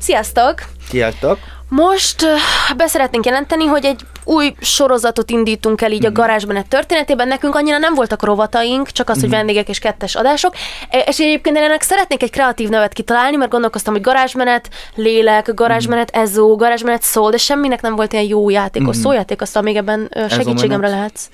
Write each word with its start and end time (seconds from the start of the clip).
Sziasztok! 0.00 0.54
Sziasztok! 0.88 1.38
Most 1.68 2.26
beszeretnénk 2.76 3.24
jelenteni, 3.26 3.64
hogy 3.64 3.84
egy 3.84 4.00
új 4.24 4.54
sorozatot 4.60 5.30
indítunk 5.30 5.82
el 5.82 5.92
így 5.92 6.06
a 6.06 6.12
garázsmenet 6.12 6.68
történetében. 6.68 7.28
Nekünk 7.28 7.54
annyira 7.54 7.78
nem 7.78 7.94
voltak 7.94 8.22
rovataink, 8.22 8.90
csak 8.90 9.08
az, 9.08 9.20
hogy 9.20 9.30
vendégek 9.30 9.68
és 9.68 9.78
kettes 9.78 10.14
adások. 10.14 10.54
E- 10.90 10.98
És 10.98 11.18
egyébként 11.18 11.56
én 11.56 11.62
ennek 11.62 11.82
szeretnék 11.82 12.22
egy 12.22 12.30
kreatív 12.30 12.68
nevet 12.68 12.92
kitalálni, 12.92 13.36
mert 13.36 13.50
gondolkoztam, 13.50 13.92
hogy 13.92 14.02
garázsmenet, 14.02 14.68
lélek, 14.94 15.54
garázsmenet, 15.54 16.10
ezó, 16.10 16.56
garázsmenet, 16.56 17.02
szól, 17.02 17.30
de 17.30 17.36
semminek 17.36 17.80
nem 17.80 17.96
volt 17.96 18.12
ilyen 18.12 18.24
jó 18.24 18.50
játékos 18.50 18.96
szójáték, 18.96 19.40
aztán 19.40 19.62
még 19.62 19.76
ebben 19.76 20.10
segítségemre 20.30 20.88
lehetsz. 20.88 21.28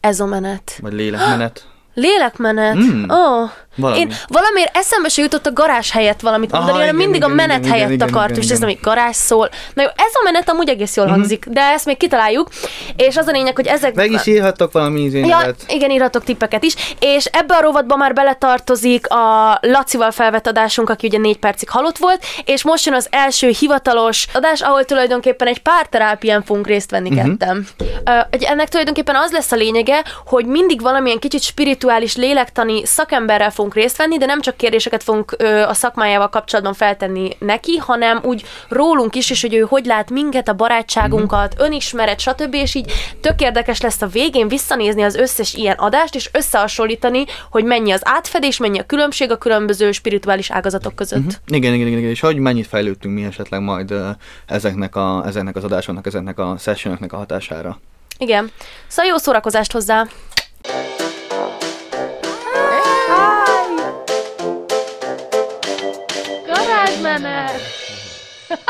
Ezomenet. 0.00 0.78
Vagy 0.80 0.92
lélekmenet. 0.92 1.62
Lélekmenet. 1.98 2.74
Mm. 2.76 3.04
Oh. 3.10 3.50
Valami. 3.76 3.98
Én 3.98 4.12
valamiért 4.26 4.76
eszembe 4.76 5.08
se 5.08 5.22
jutott 5.22 5.46
a 5.46 5.52
garázs 5.52 5.90
helyett 5.90 6.20
valamit 6.20 6.50
mondani, 6.50 6.72
Aha, 6.72 6.80
hanem 6.80 6.94
igen, 6.98 7.08
mindig 7.08 7.20
igen, 7.28 7.30
a 7.32 7.34
menet 7.34 7.58
igen, 7.58 7.70
helyett 7.70 7.90
igen, 7.90 8.08
akart, 8.08 8.30
igen, 8.30 8.42
és 8.42 8.50
ez 8.50 8.58
nem 8.58 8.68
egy 8.68 8.78
garázs 8.82 9.16
szól. 9.16 9.48
Na 9.74 9.82
jó, 9.82 9.88
ez 9.88 10.12
a 10.14 10.20
menet 10.24 10.50
amúgy 10.50 10.68
egész 10.68 10.96
jól 10.96 11.06
hangzik, 11.06 11.44
de 11.48 11.60
ezt 11.60 11.84
még 11.84 11.96
kitaláljuk. 11.96 12.48
És 12.96 13.16
az 13.16 13.26
a 13.26 13.30
lényeg, 13.30 13.54
hogy 13.54 13.66
ezek... 13.66 13.94
Meg 13.94 14.10
is 14.12 14.26
írhattok 14.26 14.72
valami 14.72 15.00
Ja, 15.00 15.06
izénevet. 15.06 15.64
igen, 15.68 15.90
írhatok 15.90 16.24
tippeket 16.24 16.62
is. 16.62 16.74
És 17.00 17.24
ebbe 17.24 17.54
a 17.56 17.60
rovatba 17.60 17.96
már 17.96 18.12
beletartozik 18.12 19.08
a 19.10 19.58
Lacival 19.62 20.10
felvett 20.10 20.46
adásunk, 20.46 20.90
aki 20.90 21.06
ugye 21.06 21.18
négy 21.18 21.38
percig 21.38 21.68
halott 21.68 21.98
volt, 21.98 22.24
és 22.44 22.62
most 22.64 22.86
jön 22.86 22.94
az 22.94 23.06
első 23.10 23.48
hivatalos 23.58 24.26
adás, 24.32 24.60
ahol 24.60 24.84
tulajdonképpen 24.84 25.48
egy 25.48 25.58
párterápián 25.62 26.42
fogunk 26.42 26.66
részt 26.66 26.90
venni 26.90 27.08
Mhm. 27.10 27.18
ketten. 27.18 27.66
Ö, 28.04 28.10
hogy 28.30 28.42
ennek 28.42 28.68
tulajdonképpen 28.68 29.16
az 29.16 29.30
lesz 29.32 29.52
a 29.52 29.56
lényege, 29.56 30.02
hogy 30.26 30.46
mindig 30.46 30.80
valamilyen 30.82 31.18
kicsit 31.18 31.42
spirituális, 31.42 31.86
lélektani 32.16 32.86
szakemberrel 32.86 33.50
fogunk 33.50 33.74
részt 33.74 33.96
venni, 33.96 34.18
de 34.18 34.26
nem 34.26 34.40
csak 34.40 34.56
kérdéseket 34.56 35.02
fogunk 35.02 35.34
ö, 35.38 35.62
a 35.62 35.74
szakmájával 35.74 36.28
kapcsolatban 36.28 36.74
feltenni 36.74 37.36
neki, 37.38 37.76
hanem 37.76 38.20
úgy 38.22 38.44
rólunk 38.68 39.14
is, 39.14 39.30
és 39.30 39.40
hogy 39.42 39.54
ő 39.54 39.60
hogy 39.60 39.84
lát 39.84 40.10
minket, 40.10 40.48
a 40.48 40.52
barátságunkat, 40.52 41.54
Mhm. 41.54 41.64
önismeret, 41.64 42.20
stb. 42.20 42.54
És 42.54 42.74
így 42.74 42.92
tök 43.20 43.40
érdekes 43.40 43.80
lesz 43.80 44.02
a 44.02 44.06
végén 44.06 44.48
visszanézni 44.48 45.02
az 45.02 45.14
összes 45.14 45.54
ilyen 45.54 45.76
adást, 45.76 46.14
és 46.14 46.28
összehasonlítani, 46.32 47.24
hogy 47.50 47.64
mennyi 47.64 47.90
az 47.92 48.00
átfedés, 48.04 48.56
mennyi 48.56 48.78
a 48.78 48.86
különbség 48.86 49.30
a 49.30 49.38
különböző 49.38 49.92
spirituális 49.92 50.50
ágazatok 50.50 50.94
között. 50.94 51.18
Uh-huh. 51.18 51.34
Igen, 51.46 51.74
igen, 51.74 51.86
igen, 51.86 51.98
igen, 51.98 52.10
és 52.10 52.20
hogy 52.20 52.36
mennyit 52.38 52.66
fejlődtünk 52.66 53.14
mi 53.14 53.24
esetleg 53.24 53.60
majd 53.60 53.94
ezeknek, 54.46 54.96
a, 54.96 55.22
ezeknek 55.26 55.56
az 55.56 55.64
adásoknak, 55.64 56.06
ezeknek 56.06 56.38
a 56.38 56.56
sessionoknak 56.58 57.12
a 57.12 57.16
hatására. 57.16 57.80
Igen. 58.18 58.50
Szóval 58.86 59.10
jó 59.10 59.16
szórakozást 59.16 59.72
hozzá! 59.72 60.06
Garázsmenet! 67.02 67.60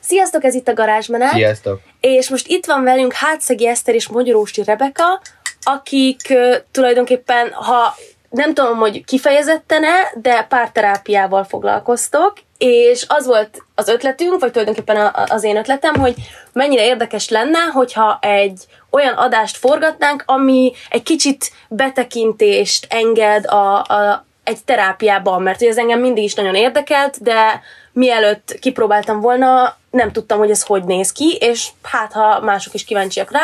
Sziasztok, 0.00 0.44
ez 0.44 0.54
itt 0.54 0.68
a 0.68 0.74
Garázsmenet. 0.74 1.32
Sziasztok! 1.32 1.80
És 2.00 2.28
most 2.28 2.46
itt 2.48 2.66
van 2.66 2.82
velünk 2.84 3.12
Hátszegi 3.12 3.66
Eszter 3.66 3.94
és 3.94 4.08
Magyarósti 4.08 4.62
Rebeka, 4.64 5.20
akik 5.62 6.34
tulajdonképpen, 6.70 7.52
ha 7.52 7.94
nem 8.30 8.54
tudom, 8.54 8.78
hogy 8.78 9.04
kifejezetten-e, 9.04 10.12
de 10.14 10.42
párterápiával 10.48 11.44
foglalkoztok, 11.44 12.32
és 12.58 13.04
az 13.08 13.26
volt 13.26 13.62
az 13.74 13.88
ötletünk, 13.88 14.40
vagy 14.40 14.50
tulajdonképpen 14.50 14.96
a- 14.96 15.24
az 15.28 15.44
én 15.44 15.56
ötletem, 15.56 15.94
hogy 15.94 16.14
mennyire 16.52 16.84
érdekes 16.84 17.28
lenne, 17.28 17.58
hogyha 17.58 18.18
egy 18.20 18.64
olyan 18.90 19.14
adást 19.14 19.56
forgatnánk, 19.56 20.22
ami 20.26 20.72
egy 20.90 21.02
kicsit 21.02 21.52
betekintést 21.68 22.86
enged 22.88 23.46
a, 23.46 23.82
a, 23.82 24.24
egy 24.44 24.64
terápiában, 24.64 25.42
mert 25.42 25.62
ez 25.62 25.76
engem 25.78 26.00
mindig 26.00 26.24
is 26.24 26.34
nagyon 26.34 26.54
érdekelt, 26.54 27.22
de 27.22 27.60
mielőtt 27.92 28.58
kipróbáltam 28.60 29.20
volna, 29.20 29.76
nem 29.90 30.12
tudtam, 30.12 30.38
hogy 30.38 30.50
ez 30.50 30.62
hogy 30.62 30.84
néz 30.84 31.12
ki, 31.12 31.36
és 31.40 31.68
hát, 31.82 32.12
ha 32.12 32.40
mások 32.40 32.74
is 32.74 32.84
kíváncsiak 32.84 33.30
rá. 33.30 33.42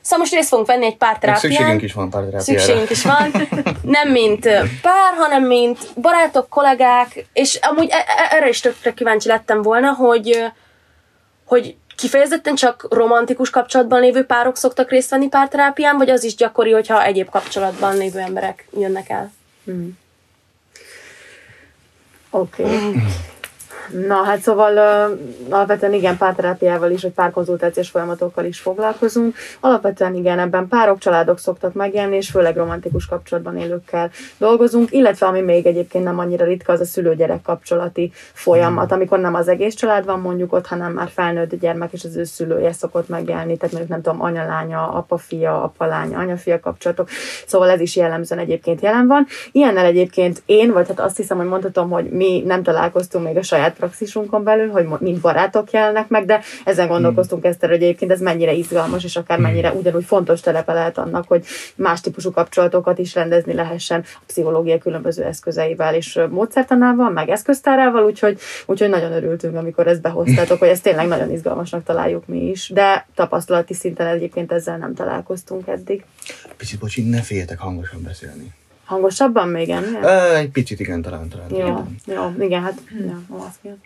Szóval 0.00 0.18
most 0.18 0.32
részt 0.32 0.48
fogunk 0.48 0.68
venni 0.68 0.84
egy 0.84 0.96
pár 0.96 1.18
terápián. 1.18 1.52
szükségünk 1.52 1.82
is 1.82 1.92
van 1.92 2.10
párterápiára. 2.10 2.60
Szükségünk 2.60 2.90
is 2.90 3.02
van. 3.02 3.32
Nem 3.82 4.08
mint 4.10 4.42
pár, 4.82 5.14
hanem 5.16 5.42
mint 5.42 5.78
barátok, 6.00 6.48
kollégák, 6.48 7.26
és 7.32 7.58
amúgy 7.62 7.88
e- 7.90 7.96
e- 7.96 8.36
erre 8.36 8.48
is 8.48 8.60
tökre 8.60 8.92
kíváncsi 8.92 9.28
lettem 9.28 9.62
volna, 9.62 9.92
hogy, 9.92 10.44
hogy 11.44 11.76
kifejezetten 11.96 12.54
csak 12.54 12.86
romantikus 12.90 13.50
kapcsolatban 13.50 14.00
lévő 14.00 14.24
párok 14.24 14.56
szoktak 14.56 14.90
részt 14.90 15.10
venni 15.10 15.28
párterápián, 15.28 15.96
vagy 15.96 16.10
az 16.10 16.24
is 16.24 16.34
gyakori, 16.34 16.72
hogyha 16.72 17.04
egyéb 17.04 17.30
kapcsolatban 17.30 17.96
lévő 17.96 18.18
emberek 18.18 18.68
jönnek 18.78 19.08
el? 19.08 19.32
Oké. 19.64 20.07
Okay. 22.32 23.00
Na, 23.90 24.14
hát 24.14 24.40
szóval 24.40 24.72
uh, 24.72 25.18
alapvetően 25.54 25.92
igen, 25.92 26.16
párterápiával 26.16 26.90
is, 26.90 27.02
vagy 27.02 27.12
párkonzultációs 27.12 27.88
folyamatokkal 27.88 28.44
is 28.44 28.60
foglalkozunk. 28.60 29.36
Alapvetően 29.60 30.14
igen, 30.14 30.38
ebben 30.38 30.68
párok, 30.68 30.98
családok 30.98 31.38
szoktak 31.38 31.72
megjelenni, 31.72 32.16
és 32.16 32.30
főleg 32.30 32.56
romantikus 32.56 33.06
kapcsolatban 33.06 33.56
élőkkel 33.56 34.10
dolgozunk, 34.38 34.92
illetve 34.92 35.26
ami 35.26 35.40
még 35.40 35.66
egyébként 35.66 36.04
nem 36.04 36.18
annyira 36.18 36.44
ritka, 36.44 36.72
az 36.72 36.80
a 36.80 36.84
szülő-gyerek 36.84 37.42
kapcsolati 37.42 38.12
folyamat, 38.32 38.92
amikor 38.92 39.18
nem 39.18 39.34
az 39.34 39.48
egész 39.48 39.74
család 39.74 40.04
van 40.04 40.20
mondjuk 40.20 40.52
ott, 40.52 40.66
hanem 40.66 40.92
már 40.92 41.08
felnőtt 41.08 41.54
gyermek 41.54 41.92
és 41.92 42.04
az 42.04 42.16
ő 42.16 42.24
szülője 42.24 42.72
szokott 42.72 43.08
megjelenni, 43.08 43.56
tehát 43.56 43.74
mondjuk 43.74 43.88
nem 43.88 44.02
tudom, 44.02 44.22
anya-lánya, 44.22 44.92
apa-fia, 44.92 45.62
apa-lánya, 45.62 46.18
anya-fia 46.18 46.60
kapcsolatok, 46.60 47.08
szóval 47.46 47.70
ez 47.70 47.80
is 47.80 47.96
jellemzően 47.96 48.40
egyébként 48.40 48.80
jelen 48.80 49.06
van. 49.06 49.26
Ilyennel 49.52 49.84
egyébként 49.84 50.42
én, 50.46 50.72
vagy 50.72 50.88
hát 50.88 51.00
azt 51.00 51.16
hiszem, 51.16 51.36
hogy 51.36 51.46
mondhatom, 51.46 51.90
hogy 51.90 52.10
mi 52.10 52.42
nem 52.46 52.62
találkoztunk 52.62 53.24
még 53.24 53.36
a 53.36 53.42
saját 53.42 53.77
praxisunkon 53.78 54.44
belül, 54.44 54.70
hogy 54.70 54.86
mint 54.98 55.20
barátok 55.20 55.70
jelennek 55.70 56.08
meg, 56.08 56.24
de 56.24 56.40
ezen 56.64 56.88
gondolkoztunk 56.88 57.44
ezt 57.44 57.60
hogy 57.60 57.70
egyébként 57.70 58.10
ez 58.10 58.20
mennyire 58.20 58.52
izgalmas, 58.52 59.04
és 59.04 59.16
akár 59.16 59.38
mennyire 59.38 59.72
ugyanúgy 59.72 60.04
fontos 60.04 60.40
telepe 60.40 60.72
lehet 60.72 60.98
annak, 60.98 61.28
hogy 61.28 61.44
más 61.74 62.00
típusú 62.00 62.30
kapcsolatokat 62.30 62.98
is 62.98 63.14
rendezni 63.14 63.54
lehessen 63.54 64.04
a 64.14 64.22
pszichológia 64.26 64.78
különböző 64.78 65.22
eszközeivel 65.24 65.94
és 65.94 66.20
módszertanával, 66.30 67.10
meg 67.10 67.28
eszköztárával, 67.28 68.04
úgyhogy, 68.04 68.38
úgyhogy 68.66 68.88
nagyon 68.88 69.12
örültünk, 69.12 69.56
amikor 69.56 69.86
ezt 69.86 70.00
behoztátok, 70.00 70.58
hogy 70.58 70.68
ezt 70.68 70.82
tényleg 70.82 71.06
nagyon 71.06 71.30
izgalmasnak 71.30 71.84
találjuk 71.84 72.26
mi 72.26 72.48
is, 72.50 72.70
de 72.74 73.06
tapasztalati 73.14 73.74
szinten 73.74 74.06
egyébként 74.06 74.52
ezzel 74.52 74.76
nem 74.76 74.94
találkoztunk 74.94 75.66
eddig. 75.66 76.04
Picit, 76.56 76.78
bocsi, 76.78 77.02
ne 77.02 77.20
féljetek 77.20 77.58
hangosan 77.58 78.02
beszélni. 78.02 78.52
Hangosabban 78.88 79.48
még 79.48 79.68
ennél? 79.68 80.02
Ö, 80.02 80.34
egy 80.34 80.50
picit 80.50 80.80
igen, 80.80 81.02
talán, 81.02 81.28
talán. 81.28 81.54
Jó, 81.54 81.86
jó, 82.14 82.44
igen, 82.44 82.62
hát 82.62 82.80
az 83.28 83.58
miatt. 83.60 83.84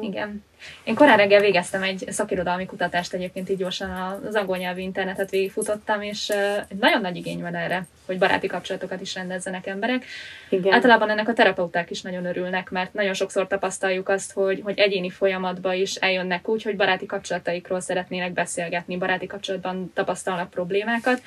Igen. 0.00 0.44
Én 0.84 0.94
korán 0.94 1.16
reggel 1.16 1.40
végeztem 1.40 1.82
egy 1.82 2.04
szakirodalmi 2.08 2.66
kutatást, 2.66 3.12
egyébként 3.12 3.50
így 3.50 3.56
gyorsan 3.56 3.90
az 4.28 4.34
angol 4.34 4.56
nyelvű 4.56 4.80
internetet 4.80 5.30
végigfutottam, 5.30 6.02
és 6.02 6.28
egy 6.68 6.78
nagyon 6.78 7.00
nagy 7.00 7.16
igény 7.16 7.40
van 7.40 7.54
erre, 7.54 7.86
hogy 8.06 8.18
baráti 8.18 8.46
kapcsolatokat 8.46 9.00
is 9.00 9.14
rendezzenek 9.14 9.66
emberek. 9.66 10.04
Igen. 10.48 10.72
Általában 10.72 11.10
ennek 11.10 11.28
a 11.28 11.32
terapeuták 11.32 11.90
is 11.90 12.02
nagyon 12.02 12.24
örülnek, 12.24 12.70
mert 12.70 12.92
nagyon 12.92 13.14
sokszor 13.14 13.46
tapasztaljuk 13.46 14.08
azt, 14.08 14.32
hogy, 14.32 14.60
hogy 14.64 14.78
egyéni 14.78 15.10
folyamatba 15.10 15.72
is 15.72 15.94
eljönnek 15.94 16.48
úgy, 16.48 16.62
hogy 16.62 16.76
baráti 16.76 17.06
kapcsolataikról 17.06 17.80
szeretnének 17.80 18.32
beszélgetni, 18.32 18.96
baráti 18.96 19.26
kapcsolatban 19.26 19.92
tapasztalnak 19.94 20.50
problémákat. 20.50 21.22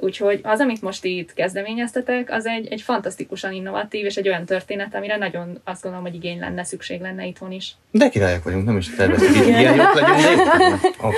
Úgyhogy 0.00 0.40
az, 0.42 0.60
amit 0.60 0.82
most 0.82 1.04
itt 1.04 1.34
kezdeményeztetek, 1.34 2.30
az 2.30 2.46
egy, 2.46 2.72
egy 2.72 2.80
fantasztikusan 2.80 3.52
innovatív 3.52 4.04
és 4.04 4.16
egy 4.16 4.28
olyan 4.28 4.44
történet, 4.44 4.94
amire 4.94 5.16
nagyon 5.16 5.60
azt 5.64 5.82
gondolom, 5.82 6.06
hogy 6.06 6.14
igény 6.14 6.38
lenne, 6.38 6.64
szükség 6.64 7.00
lenne 7.00 7.24
itthon 7.24 7.52
is. 7.52 7.74
De 7.90 8.08
királyok 8.08 8.44
vagyunk, 8.44 8.64
nem 8.64 8.76
is 8.76 8.94
terveztük, 8.94 9.36
hogy 9.36 9.46
ilyen 9.46 9.74
jók 9.74 10.00
legyünk. 10.00 10.40
Oké. 11.08 11.16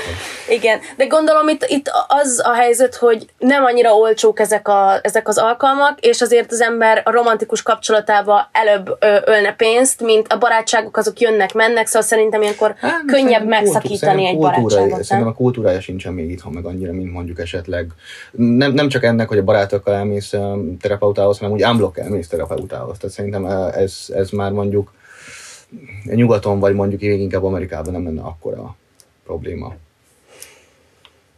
Igen, 0.48 0.78
de 0.97 1.06
gondolom 1.06 1.48
itt, 1.48 1.65
itt 1.69 1.91
az 2.09 2.41
a 2.44 2.53
helyzet, 2.54 2.94
hogy 2.94 3.26
nem 3.38 3.65
annyira 3.65 3.94
olcsók 3.94 4.41
ezek, 4.41 4.69
a, 4.69 4.99
ezek 5.03 5.28
az 5.28 5.38
alkalmak, 5.38 6.00
és 6.00 6.20
azért 6.20 6.53
az 6.53 6.60
ember 6.60 7.03
a 7.04 7.10
romantikus 7.10 7.62
kapcsolatába 7.62 8.49
előbb 8.53 8.97
ö, 9.00 9.16
ölne 9.25 9.54
pénzt, 9.54 10.00
mint 10.03 10.26
a 10.32 10.38
barátságok 10.38 10.97
azok 10.97 11.20
jönnek, 11.20 11.52
mennek, 11.55 11.87
szóval 11.87 12.02
szerintem 12.02 12.43
ilyenkor 12.43 12.75
Hát, 12.81 13.05
könnyebb 13.06 13.31
szerintem 13.31 13.46
megszakítani 13.49 14.26
egy 14.26 14.37
kultúra- 14.37 14.62
barátságot. 14.62 15.05
Szerintem 15.05 15.32
a 15.32 15.37
kultúrája 15.37 15.81
sincsen 15.81 16.12
még 16.12 16.31
itthon 16.31 16.52
meg 16.52 16.64
annyira, 16.64 16.93
mint 16.93 17.12
mondjuk 17.12 17.38
esetleg. 17.38 17.87
Nem, 18.31 18.71
nem 18.74 18.88
csak 18.88 19.04
ennek, 19.04 19.28
hogy 19.28 19.38
a 19.38 19.44
barátokkal 19.44 19.94
elmész 19.94 20.34
terapeutához, 20.80 21.38
hanem 21.38 21.54
úgy 21.54 21.64
unblock 21.64 21.98
elmész 21.98 22.28
terapeutához. 22.28 22.98
Tehát 22.98 23.14
szerintem 23.14 23.46
ez, 23.74 24.06
ez 24.14 24.30
már 24.30 24.52
mondjuk 24.52 24.92
nyugaton, 26.04 26.58
vagy 26.58 26.74
mondjuk 26.74 27.02
inkább 27.02 27.44
Amerikában 27.44 27.92
nem 27.92 28.04
lenne 28.04 28.22
akkora 28.22 28.76
probléma. 29.24 29.74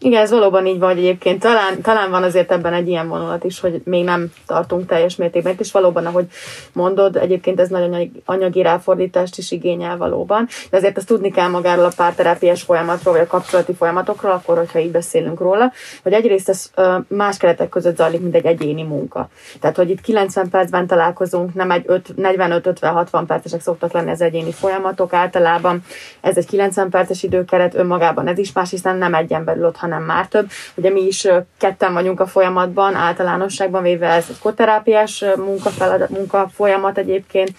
Igen, 0.04 0.22
ez 0.22 0.30
valóban 0.30 0.66
így 0.66 0.78
van 0.78 0.90
egyébként. 0.90 1.40
Talán, 1.40 1.80
talán 1.82 2.10
van 2.10 2.22
azért 2.22 2.52
ebben 2.52 2.72
egy 2.72 2.88
ilyen 2.88 3.08
vonulat 3.08 3.44
is, 3.44 3.60
hogy 3.60 3.80
még 3.84 4.04
nem 4.04 4.32
tartunk 4.46 4.86
teljes 4.86 5.16
mértékben, 5.16 5.54
és 5.58 5.72
valóban, 5.72 6.06
ahogy 6.06 6.26
mondod, 6.72 7.16
egyébként 7.16 7.60
ez 7.60 7.68
nagyon 7.68 8.22
anyagi 8.24 8.62
ráfordítást 8.62 9.38
is 9.38 9.50
igényel 9.50 9.96
valóban, 9.96 10.48
de 10.70 10.76
azért 10.76 10.96
azt 10.96 11.06
tudni 11.06 11.30
kell 11.30 11.48
magáról 11.48 11.84
a 11.84 11.92
párterápiás 11.96 12.62
folyamatról, 12.62 13.14
vagy 13.14 13.22
a 13.22 13.26
kapcsolati 13.26 13.74
folyamatokról, 13.74 14.32
akkor, 14.32 14.56
hogyha 14.56 14.78
így 14.78 14.90
beszélünk 14.90 15.40
róla, 15.40 15.72
hogy 16.02 16.12
egyrészt 16.12 16.48
ez 16.48 16.70
más 17.08 17.36
keretek 17.36 17.68
között 17.68 17.96
zajlik, 17.96 18.20
mint 18.20 18.34
egy 18.34 18.46
egyéni 18.46 18.82
munka. 18.82 19.28
Tehát, 19.60 19.76
hogy 19.76 19.90
itt 19.90 20.00
90 20.00 20.48
percben 20.48 20.86
találkozunk, 20.86 21.54
nem 21.54 21.70
egy 21.70 21.84
45-50-60 22.16 23.22
percesek 23.26 23.60
szoktak 23.60 23.92
lenni 23.92 24.10
az 24.10 24.20
egyéni 24.20 24.52
folyamatok 24.52 25.12
általában. 25.12 25.82
Ez 26.20 26.36
egy 26.36 26.46
90 26.46 26.90
perces 26.90 27.22
időkeret 27.22 27.74
önmagában, 27.74 28.26
ez 28.26 28.38
is 28.38 28.52
más, 28.52 28.70
hiszen 28.70 28.96
nem 28.96 29.14
egy 29.14 29.32
ember 29.32 29.62
ott, 29.64 29.76
hanem 29.76 29.92
már 30.02 30.26
több. 30.26 30.50
Ugye 30.74 30.90
mi 30.90 31.00
is 31.00 31.28
ketten 31.58 31.92
vagyunk 31.92 32.20
a 32.20 32.26
folyamatban, 32.26 32.94
általánosságban 32.94 33.82
véve 33.82 34.08
ez 34.08 34.26
egy 34.28 34.38
koterápiás 34.38 35.24
munka, 35.36 35.70
munka 36.08 36.50
folyamat 36.54 36.98
egyébként, 36.98 37.52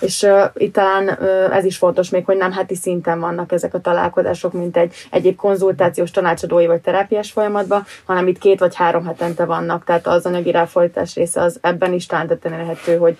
és 0.00 0.22
uh, 0.22 0.44
itt 0.54 0.72
talán 0.72 1.08
uh, 1.08 1.56
ez 1.56 1.64
is 1.64 1.76
fontos 1.76 2.10
még, 2.10 2.24
hogy 2.24 2.36
nem 2.36 2.52
heti 2.52 2.74
szinten 2.74 3.20
vannak 3.20 3.52
ezek 3.52 3.74
a 3.74 3.80
találkozások, 3.80 4.52
mint 4.52 4.76
egy 4.76 4.94
egyéb 5.10 5.36
konzultációs 5.36 6.10
tanácsadói 6.10 6.66
vagy 6.66 6.80
terápiás 6.80 7.30
folyamatban, 7.30 7.84
hanem 8.04 8.26
itt 8.28 8.38
két 8.38 8.58
vagy 8.58 8.74
három 8.74 9.06
hetente 9.06 9.44
vannak, 9.44 9.84
tehát 9.84 10.06
az 10.06 10.26
anyagi 10.26 10.50
ráfordítás 10.50 11.14
része 11.14 11.40
az 11.40 11.58
ebben 11.60 11.92
is 11.92 12.06
talán 12.06 12.26
tetten 12.26 12.50
lehető, 12.52 12.96
hogy, 12.96 13.18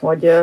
hogy 0.00 0.24
uh, 0.24 0.42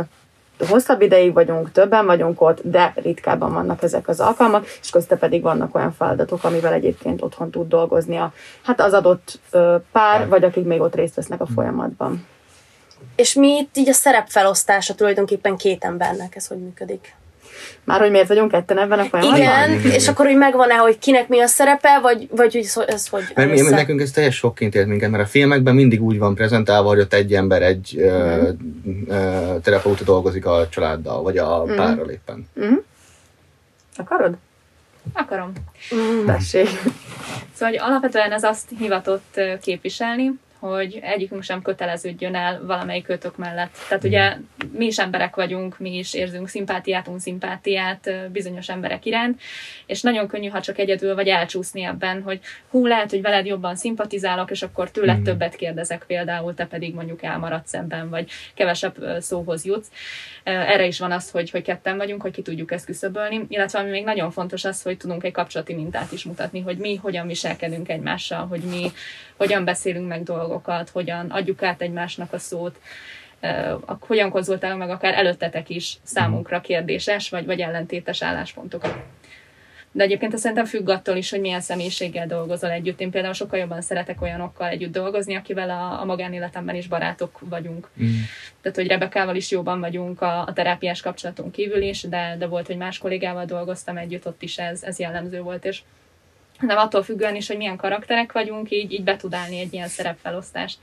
hosszabb 0.60 1.02
ideig 1.02 1.34
vagyunk, 1.34 1.72
többen 1.72 2.06
vagyunk 2.06 2.42
ott, 2.42 2.62
de 2.64 2.94
ritkábban 2.96 3.54
vannak 3.54 3.84
ezek 3.84 4.08
az 4.08 4.20
alkalmak, 4.20 4.66
és 4.82 4.90
közte 4.90 5.16
pedig 5.16 5.42
vannak 5.42 5.76
olyan 5.76 5.94
feladatok, 5.94 6.44
amivel 6.44 6.74
egyébként 6.74 7.22
otthon 7.22 7.52
tud 7.52 7.68
dolgozni 7.68 8.18
a, 8.18 8.34
hát 8.64 8.82
az 8.82 8.94
adott 8.94 9.40
pár, 9.92 10.28
vagy 10.28 10.44
akik 10.44 10.66
még 10.66 10.82
ott 10.82 10.96
részt 10.96 11.16
vesznek 11.16 11.42
a 11.42 11.46
folyamatban. 11.46 12.26
És 13.16 13.34
mi 13.34 13.48
itt 13.48 13.78
így 13.78 13.90
a 13.90 13.94
szerepfelosztása 13.94 14.96
tulajdonképpen 14.96 15.58
két 15.58 15.84
embernek, 15.84 16.36
ez 16.36 16.48
hogy 16.48 16.58
működik? 16.58 17.16
Már 17.84 18.00
hogy 18.00 18.12
miért 18.12 18.28
vagyunk 18.28 18.52
ketten 18.52 18.78
ebben 18.78 19.00
a 19.00 19.04
folyamatban? 19.04 19.40
Igen, 19.40 19.80
igen, 19.80 19.92
és 19.92 20.08
akkor 20.08 20.26
hogy 20.26 20.38
megvan-e, 20.38 20.76
hogy 20.76 21.00
kinek 21.00 21.28
mi 21.28 21.40
a 21.40 21.48
szerepe, 21.48 22.00
vagy, 22.02 22.28
vagy 22.32 22.54
hogy 22.54 22.86
ez 22.88 23.08
hogy 23.08 23.24
mert 23.36 23.52
mi, 23.52 23.62
nekünk 23.62 24.02
ez 24.02 24.12
teljes 24.12 24.36
sokként 24.36 24.76
élt 24.76 24.88
minket, 24.88 25.10
mert 25.10 25.24
a 25.24 25.28
filmekben 25.28 25.76
mindig 25.76 26.04
úgy 26.04 26.18
van 26.18 26.36
prezentálva, 26.36 26.88
hogy 26.88 27.00
ott 27.00 27.14
egy 27.14 27.34
ember, 27.34 27.62
egy 27.62 27.96
mm. 27.98 28.04
ö, 28.04 28.50
ö, 29.08 29.56
terapeuta 29.62 30.04
dolgozik 30.04 30.46
a 30.46 30.68
családdal, 30.70 31.22
vagy 31.22 31.38
a 31.38 31.66
mm. 31.66 31.76
párral 31.76 32.10
éppen. 32.10 32.48
Mm. 32.60 32.76
Akarod? 33.98 34.34
Akarom. 35.14 35.52
Mm. 35.96 36.26
Tessék. 36.26 36.68
Szóval 37.54 37.70
hogy 37.70 37.78
alapvetően 37.78 38.32
ez 38.32 38.44
azt 38.44 38.70
hivatott 38.80 39.40
képviselni, 39.62 40.32
hogy 40.70 41.00
egyikünk 41.02 41.44
sem 41.44 41.62
köteleződjön 41.62 42.36
el 42.36 42.66
valamelyik 42.66 43.04
kötök 43.04 43.38
mellett. 43.38 43.78
Tehát 43.88 44.04
ugye 44.04 44.38
mi 44.72 44.86
is 44.86 45.00
emberek 45.00 45.36
vagyunk, 45.36 45.80
mi 45.80 45.98
is 45.98 46.14
érzünk 46.14 46.48
szimpátiát, 46.48 47.08
unszimpátiát 47.08 48.12
bizonyos 48.32 48.70
emberek 48.70 49.06
iránt, 49.06 49.42
és 49.86 50.02
nagyon 50.02 50.28
könnyű, 50.28 50.48
ha 50.48 50.62
csak 50.62 50.78
egyedül 50.78 51.16
vagy 51.16 51.28
elcsúszni 51.28 51.84
ebben, 51.84 52.22
hogy 52.22 52.40
hú, 52.70 52.86
lehet, 52.86 53.10
hogy 53.10 53.22
veled 53.22 53.46
jobban 53.46 53.76
szimpatizálok, 53.76 54.52
és 54.52 54.62
akkor 54.62 54.92
tőled 54.92 55.20
mm. 55.20 55.24
többet 55.24 55.56
kérdezek 55.56 56.04
például, 56.08 56.54
te 56.54 56.66
pedig 56.66 56.94
mondjuk 56.94 57.24
elmaradsz 57.24 57.70
szemben, 57.70 58.10
vagy 58.10 58.30
kevesebb 58.54 58.96
szóhoz 59.20 59.66
jutsz. 59.66 59.92
Erre 60.44 60.86
is 60.86 61.00
van 61.00 61.12
az, 61.12 61.32
hogy, 61.32 61.50
hogy 61.50 61.62
ketten 61.62 61.98
vagyunk, 61.98 62.22
hogy 62.22 62.32
ki 62.32 62.42
tudjuk 62.42 62.72
ezt 62.72 62.86
küszöbölni, 62.86 63.46
illetve 63.48 63.80
ami 63.80 63.90
még 63.90 64.04
nagyon 64.04 64.32
fontos 64.32 64.66
az, 64.66 64.82
hogy 64.82 64.98
tudunk 64.98 65.24
egy 65.24 65.32
kapcsolati 65.32 65.74
mintát 65.74 66.12
is 66.12 66.24
mutatni, 66.24 66.62
hogy 66.62 66.78
mi 66.78 66.96
hogyan 66.96 67.28
viselkedünk 67.28 67.90
egymással, 67.90 68.48
hogy 68.48 68.62
mi 68.62 68.92
hogyan 69.38 69.64
beszélünk 69.66 70.08
meg 70.08 70.24
dolgokat, 70.24 70.53
hogyan 70.92 71.30
adjuk 71.30 71.64
át 71.64 71.82
egymásnak 71.82 72.34
a 72.34 72.38
szót, 72.38 72.80
hogyan 74.00 74.30
konzultálunk 74.30 74.80
meg 74.80 74.90
akár 74.90 75.14
előttetek 75.14 75.70
is 75.70 75.98
számunkra 76.04 76.62
kérdéses 76.62 77.30
vagy, 77.30 77.46
vagy 77.46 77.60
ellentétes 77.60 78.22
álláspontokat. 78.22 78.96
De 79.96 80.04
egyébként 80.04 80.38
szerintem 80.38 80.66
függ 80.66 80.90
attól 80.90 81.16
is, 81.16 81.30
hogy 81.30 81.40
milyen 81.40 81.62
személyiséggel 81.62 82.28
dolgozol 82.28 82.72
együtt. 82.72 83.00
Én 83.00 83.12
például 83.12 83.34
sokkal 83.34 83.60
jobban 83.60 83.82
szeretek 83.82 84.22
olyanokkal 84.22 84.68
együtt 84.68 84.92
dolgozni, 84.92 85.36
akivel 85.36 85.70
a, 85.70 86.02
a 86.02 86.06
magánéletemben 86.06 86.76
is 86.76 86.88
barátok 86.88 87.40
vagyunk. 87.40 87.90
Mm. 88.04 88.06
Tehát, 88.62 88.78
hogy 88.78 88.88
Rebekával 88.88 89.36
is 89.36 89.52
jóban 89.52 89.80
vagyunk 89.80 90.22
a, 90.22 90.42
a 90.42 90.54
terápiás 90.54 91.02
kapcsolaton 91.02 91.52
kívül 91.52 91.82
is, 91.82 92.02
de, 92.02 92.36
de 92.40 92.48
volt, 92.48 92.68
hogy 92.68 92.78
más 92.78 92.98
kollégával 92.98 93.46
dolgoztam 93.46 93.98
együtt, 93.98 94.28
ott 94.28 94.42
is 94.42 94.58
ez, 94.58 94.84
ez 94.84 95.00
jellemző 95.00 95.42
volt, 95.42 95.66
és 95.66 95.82
hanem 96.68 96.86
attól 96.86 97.04
függően 97.04 97.36
is, 97.36 97.48
hogy 97.48 97.58
milyen 97.58 97.76
karakterek 97.76 98.32
vagyunk, 98.32 98.72
így, 98.72 98.92
így 98.92 99.04
be 99.04 99.16
tud 99.16 99.34
állni 99.34 99.60
egy 99.60 99.74
ilyen 99.74 99.88
szerepfelosztás. 99.88 100.78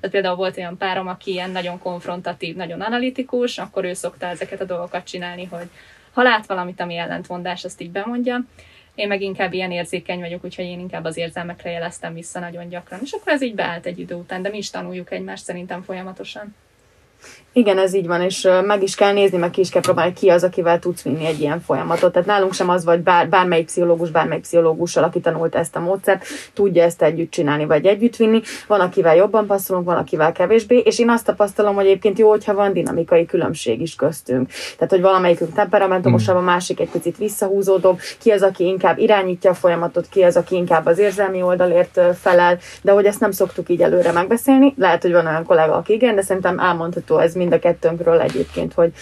Tehát 0.00 0.10
például 0.10 0.36
volt 0.36 0.56
olyan 0.56 0.76
párom, 0.76 1.06
aki 1.06 1.30
ilyen 1.30 1.50
nagyon 1.50 1.78
konfrontatív, 1.78 2.56
nagyon 2.56 2.80
analitikus, 2.80 3.58
akkor 3.58 3.84
ő 3.84 3.92
szokta 3.92 4.26
ezeket 4.26 4.60
a 4.60 4.64
dolgokat 4.64 5.04
csinálni, 5.04 5.44
hogy 5.44 5.68
ha 6.12 6.22
lát 6.22 6.46
valamit, 6.46 6.80
ami 6.80 6.96
ellentmondás, 6.96 7.64
azt 7.64 7.80
így 7.80 7.90
bemondja. 7.90 8.40
Én 8.94 9.08
meg 9.08 9.20
inkább 9.20 9.52
ilyen 9.52 9.72
érzékeny 9.72 10.20
vagyok, 10.20 10.44
úgyhogy 10.44 10.64
én 10.64 10.78
inkább 10.78 11.04
az 11.04 11.16
érzelmekre 11.16 11.70
jeleztem 11.70 12.14
vissza 12.14 12.40
nagyon 12.40 12.68
gyakran. 12.68 13.00
És 13.02 13.12
akkor 13.12 13.32
ez 13.32 13.42
így 13.42 13.54
beállt 13.54 13.86
egy 13.86 13.98
idő 13.98 14.14
után, 14.14 14.42
de 14.42 14.48
mi 14.48 14.56
is 14.56 14.70
tanuljuk 14.70 15.12
egymást 15.12 15.44
szerintem 15.44 15.82
folyamatosan. 15.82 16.54
Igen, 17.56 17.78
ez 17.78 17.94
így 17.94 18.06
van, 18.06 18.20
és 18.20 18.48
meg 18.64 18.82
is 18.82 18.94
kell 18.94 19.12
nézni, 19.12 19.38
meg 19.38 19.50
ki 19.50 19.60
is 19.60 19.68
kell 19.68 19.82
próbálni, 19.82 20.12
ki 20.12 20.28
az, 20.28 20.44
akivel 20.44 20.78
tudsz 20.78 21.02
vinni 21.02 21.26
egy 21.26 21.40
ilyen 21.40 21.60
folyamatot. 21.60 22.12
Tehát 22.12 22.28
nálunk 22.28 22.52
sem 22.52 22.68
az 22.68 22.84
vagy 22.84 23.00
bár, 23.00 23.28
bármelyik 23.28 23.66
pszichológus, 23.66 24.10
bármelyik 24.10 24.42
pszichológussal, 24.42 25.04
aki 25.04 25.20
tanult 25.20 25.54
ezt 25.54 25.76
a 25.76 25.80
módszert, 25.80 26.24
tudja 26.52 26.82
ezt 26.82 27.02
együtt 27.02 27.30
csinálni, 27.30 27.64
vagy 27.64 27.86
együtt 27.86 28.16
vinni. 28.16 28.40
Van, 28.66 28.80
akivel 28.80 29.16
jobban 29.16 29.46
passzolunk, 29.46 29.86
van, 29.86 29.96
akivel 29.96 30.32
kevésbé, 30.32 30.78
és 30.78 30.98
én 30.98 31.10
azt 31.10 31.24
tapasztalom, 31.24 31.74
hogy 31.74 31.84
egyébként 31.84 32.18
jó, 32.18 32.28
hogyha 32.28 32.54
van 32.54 32.72
dinamikai 32.72 33.26
különbség 33.26 33.80
is 33.80 33.94
köztünk. 33.94 34.48
Tehát, 34.76 34.92
hogy 34.92 35.00
valamelyikünk 35.00 35.54
temperamentumosabb, 35.54 36.36
a 36.36 36.40
másik 36.40 36.80
egy 36.80 36.90
picit 36.90 37.16
visszahúzódóbb, 37.16 37.98
ki 38.18 38.30
az, 38.30 38.42
aki 38.42 38.64
inkább 38.64 38.98
irányítja 38.98 39.50
a 39.50 39.54
folyamatot, 39.54 40.06
ki 40.08 40.22
az, 40.22 40.36
aki 40.36 40.54
inkább 40.54 40.86
az 40.86 40.98
érzelmi 40.98 41.42
oldalért 41.42 42.00
felel, 42.20 42.58
de 42.82 42.92
hogy 42.92 43.04
ezt 43.04 43.20
nem 43.20 43.30
szoktuk 43.30 43.68
így 43.68 43.82
előre 43.82 44.12
megbeszélni. 44.12 44.74
Lehet, 44.76 45.02
hogy 45.02 45.12
van 45.12 45.26
olyan 45.26 45.44
kollega, 45.44 45.74
aki 45.74 45.92
igen, 45.92 46.14
de 46.14 46.22
szerintem 46.22 46.58
elmondható 46.58 47.18
ez 47.18 47.34
mind 47.34 47.45
a 47.52 47.58
kettőnkről 47.58 48.20
egyébként, 48.20 48.72
hogy, 48.74 48.92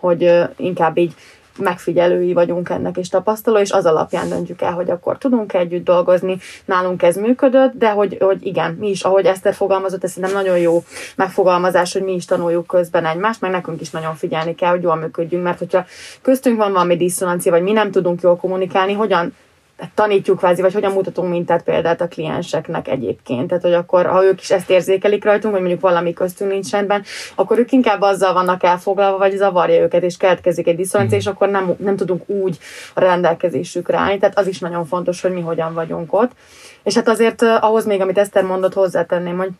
hogy 0.00 0.32
inkább 0.56 0.98
így 0.98 1.14
megfigyelői 1.58 2.32
vagyunk 2.32 2.68
ennek 2.68 2.96
és 2.96 3.08
tapasztaló, 3.08 3.58
és 3.58 3.70
az 3.70 3.86
alapján 3.86 4.28
döntjük 4.28 4.62
el, 4.62 4.72
hogy 4.72 4.90
akkor 4.90 5.18
tudunk 5.18 5.52
együtt 5.52 5.84
dolgozni, 5.84 6.38
nálunk 6.64 7.02
ez 7.02 7.16
működött, 7.16 7.72
de 7.74 7.90
hogy, 7.90 8.16
hogy 8.20 8.46
igen, 8.46 8.72
mi 8.72 8.88
is, 8.88 9.02
ahogy 9.02 9.24
Eszter 9.24 9.54
fogalmazott, 9.54 10.04
ez 10.04 10.12
szerintem 10.12 10.42
nagyon 10.42 10.58
jó 10.58 10.84
megfogalmazás, 11.16 11.92
hogy 11.92 12.02
mi 12.02 12.12
is 12.12 12.24
tanuljuk 12.24 12.66
közben 12.66 13.06
egymást, 13.06 13.40
meg 13.40 13.50
nekünk 13.50 13.80
is 13.80 13.90
nagyon 13.90 14.14
figyelni 14.14 14.54
kell, 14.54 14.70
hogy 14.70 14.82
jól 14.82 14.96
működjünk, 14.96 15.44
mert 15.44 15.58
hogyha 15.58 15.84
köztünk 16.22 16.56
van 16.56 16.72
valami 16.72 16.96
diszonancia, 16.96 17.52
vagy 17.52 17.62
mi 17.62 17.72
nem 17.72 17.90
tudunk 17.90 18.20
jól 18.20 18.36
kommunikálni, 18.36 18.92
hogyan 18.92 19.34
tanítjuk 19.94 20.38
kvázi, 20.38 20.62
vagy 20.62 20.72
hogyan 20.72 20.92
mutatunk 20.92 21.30
mintát 21.30 21.62
példát 21.62 22.00
a 22.00 22.08
klienseknek 22.08 22.88
egyébként. 22.88 23.48
Tehát, 23.48 23.62
hogy 23.62 23.72
akkor, 23.72 24.06
ha 24.06 24.24
ők 24.24 24.40
is 24.40 24.50
ezt 24.50 24.70
érzékelik 24.70 25.24
rajtunk, 25.24 25.52
vagy 25.52 25.62
mondjuk 25.62 25.82
valami 25.82 26.12
köztünk 26.12 26.50
nincs 26.50 26.70
rendben, 26.70 27.02
akkor 27.34 27.58
ők 27.58 27.72
inkább 27.72 28.00
azzal 28.00 28.32
vannak 28.32 28.62
elfoglalva, 28.62 29.18
vagy 29.18 29.36
zavarja 29.36 29.82
őket, 29.82 30.02
és 30.02 30.16
keletkezik 30.16 30.66
egy 30.66 30.76
diszonancia, 30.76 31.18
és 31.18 31.26
akkor 31.26 31.48
nem, 31.48 31.74
nem 31.78 31.96
tudunk 31.96 32.28
úgy 32.28 32.58
a 32.94 33.00
rendelkezésükre 33.00 33.98
állni. 33.98 34.18
Tehát 34.18 34.38
az 34.38 34.46
is 34.46 34.58
nagyon 34.58 34.84
fontos, 34.84 35.20
hogy 35.20 35.32
mi 35.32 35.40
hogyan 35.40 35.74
vagyunk 35.74 36.12
ott. 36.12 36.30
És 36.82 36.94
hát 36.94 37.08
azért 37.08 37.42
ahhoz 37.42 37.86
még, 37.86 38.00
amit 38.00 38.18
Eszter 38.18 38.44
mondott, 38.44 38.74
hozzátenném, 38.74 39.36
hogy 39.36 39.50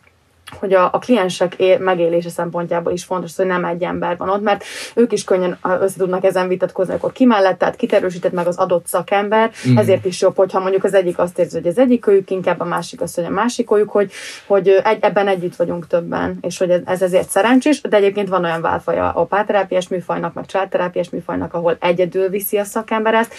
hogy 0.59 0.73
a, 0.73 0.89
a 0.91 0.99
kliensek 0.99 1.55
é, 1.55 1.77
megélése 1.77 2.29
szempontjából 2.29 2.93
is 2.93 3.03
fontos, 3.03 3.35
hogy 3.35 3.45
nem 3.45 3.65
egy 3.65 3.83
ember 3.83 4.17
van 4.17 4.29
ott, 4.29 4.41
mert 4.41 4.63
ők 4.95 5.11
is 5.11 5.23
könnyen 5.23 5.57
össze 5.79 5.97
tudnak 5.97 6.23
ezen 6.23 6.47
vitatkozni, 6.47 6.93
akkor 6.93 7.11
ki 7.11 7.25
mellett, 7.25 7.57
tehát 7.57 7.75
kiterősített 7.75 8.31
meg 8.31 8.47
az 8.47 8.57
adott 8.57 8.87
szakember, 8.87 9.51
mm. 9.69 9.77
ezért 9.77 10.05
is 10.05 10.21
jobb, 10.21 10.35
hogyha 10.35 10.59
mondjuk 10.59 10.83
az 10.83 10.93
egyik 10.93 11.19
azt 11.19 11.39
érzi, 11.39 11.57
hogy 11.57 11.67
az 11.67 11.77
egyik 11.77 12.07
őjük, 12.07 12.31
inkább 12.31 12.59
a 12.59 12.65
másik 12.65 13.01
azt, 13.01 13.15
hogy 13.15 13.25
a 13.25 13.29
másik 13.29 13.71
őjük, 13.71 13.89
hogy, 13.89 14.11
hogy 14.47 14.67
egy, 14.83 14.97
ebben 15.01 15.27
együtt 15.27 15.55
vagyunk 15.55 15.87
többen, 15.87 16.37
és 16.41 16.57
hogy 16.57 16.69
ez, 16.69 16.81
ez 16.85 17.01
ezért 17.01 17.29
szerencsés, 17.29 17.81
de 17.81 17.97
egyébként 17.97 18.29
van 18.29 18.43
olyan 18.43 18.61
válfaja 18.61 19.11
a 19.11 19.25
páterápiás 19.25 19.87
műfajnak, 19.87 20.33
meg 20.33 20.45
családterápiás 20.45 21.09
műfajnak, 21.09 21.53
ahol 21.53 21.77
egyedül 21.79 22.29
viszi 22.29 22.57
a 22.57 22.63
szakember 22.63 23.13
ezt, 23.13 23.33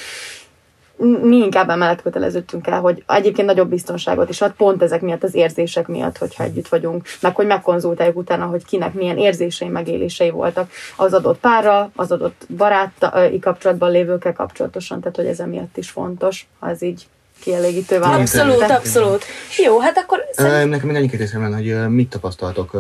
mi 1.23 1.37
inkább 1.37 1.69
emellett 1.69 2.03
köteleződtünk 2.03 2.67
el, 2.67 2.81
hogy 2.81 3.05
egyébként 3.07 3.49
nagyobb 3.49 3.69
biztonságot 3.69 4.29
is 4.29 4.41
ad, 4.41 4.53
pont 4.53 4.83
ezek 4.83 5.01
miatt, 5.01 5.23
az 5.23 5.35
érzések 5.35 5.87
miatt, 5.87 6.19
hogyha 6.19 6.45
együtt 6.45 6.69
vagyunk, 6.69 7.07
meg 7.21 7.35
hogy 7.35 7.47
megkonzultáljuk 7.47 8.17
utána, 8.17 8.45
hogy 8.45 8.65
kinek 8.65 8.95
milyen 8.95 9.19
érzései, 9.19 9.69
megélései 9.69 10.31
voltak 10.31 10.71
az 10.97 11.15
adott 11.15 11.39
párra, 11.39 11.91
az 11.97 12.13
adott 12.13 12.47
baráti 12.57 13.39
kapcsolatban 13.39 13.91
lévőkkel 13.91 14.33
kapcsolatosan, 14.33 15.01
tehát 15.01 15.17
hogy 15.17 15.27
ez 15.27 15.41
emiatt 15.41 15.77
is 15.77 15.91
fontos, 15.91 16.47
ha 16.59 16.69
ez 16.69 16.83
így 16.83 17.07
kielégítő 17.41 17.99
válasz. 17.99 18.35
Abszolút, 18.35 18.71
abszolút. 18.71 19.25
Jó, 19.65 19.81
hát 19.81 19.97
akkor... 19.97 20.25
Szerint... 20.33 20.71
Nekem 20.71 20.87
még 20.87 20.97
annyi 20.97 21.09
kérdésem 21.09 21.43
lenne, 21.43 21.57
hogy 21.57 21.95
mit 21.95 22.11
tapasztaltok, 22.11 22.77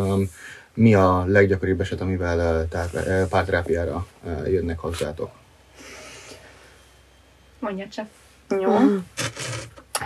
mi 0.74 0.94
a 0.94 1.24
leggyakoribb 1.26 1.80
eset, 1.80 2.00
amivel 2.00 2.66
párterápiára 3.28 4.06
jönnek 4.46 4.78
hozzátok? 4.78 5.30
Mondja 7.64 7.88
csak. 7.88 8.06
Jó. 8.48 8.78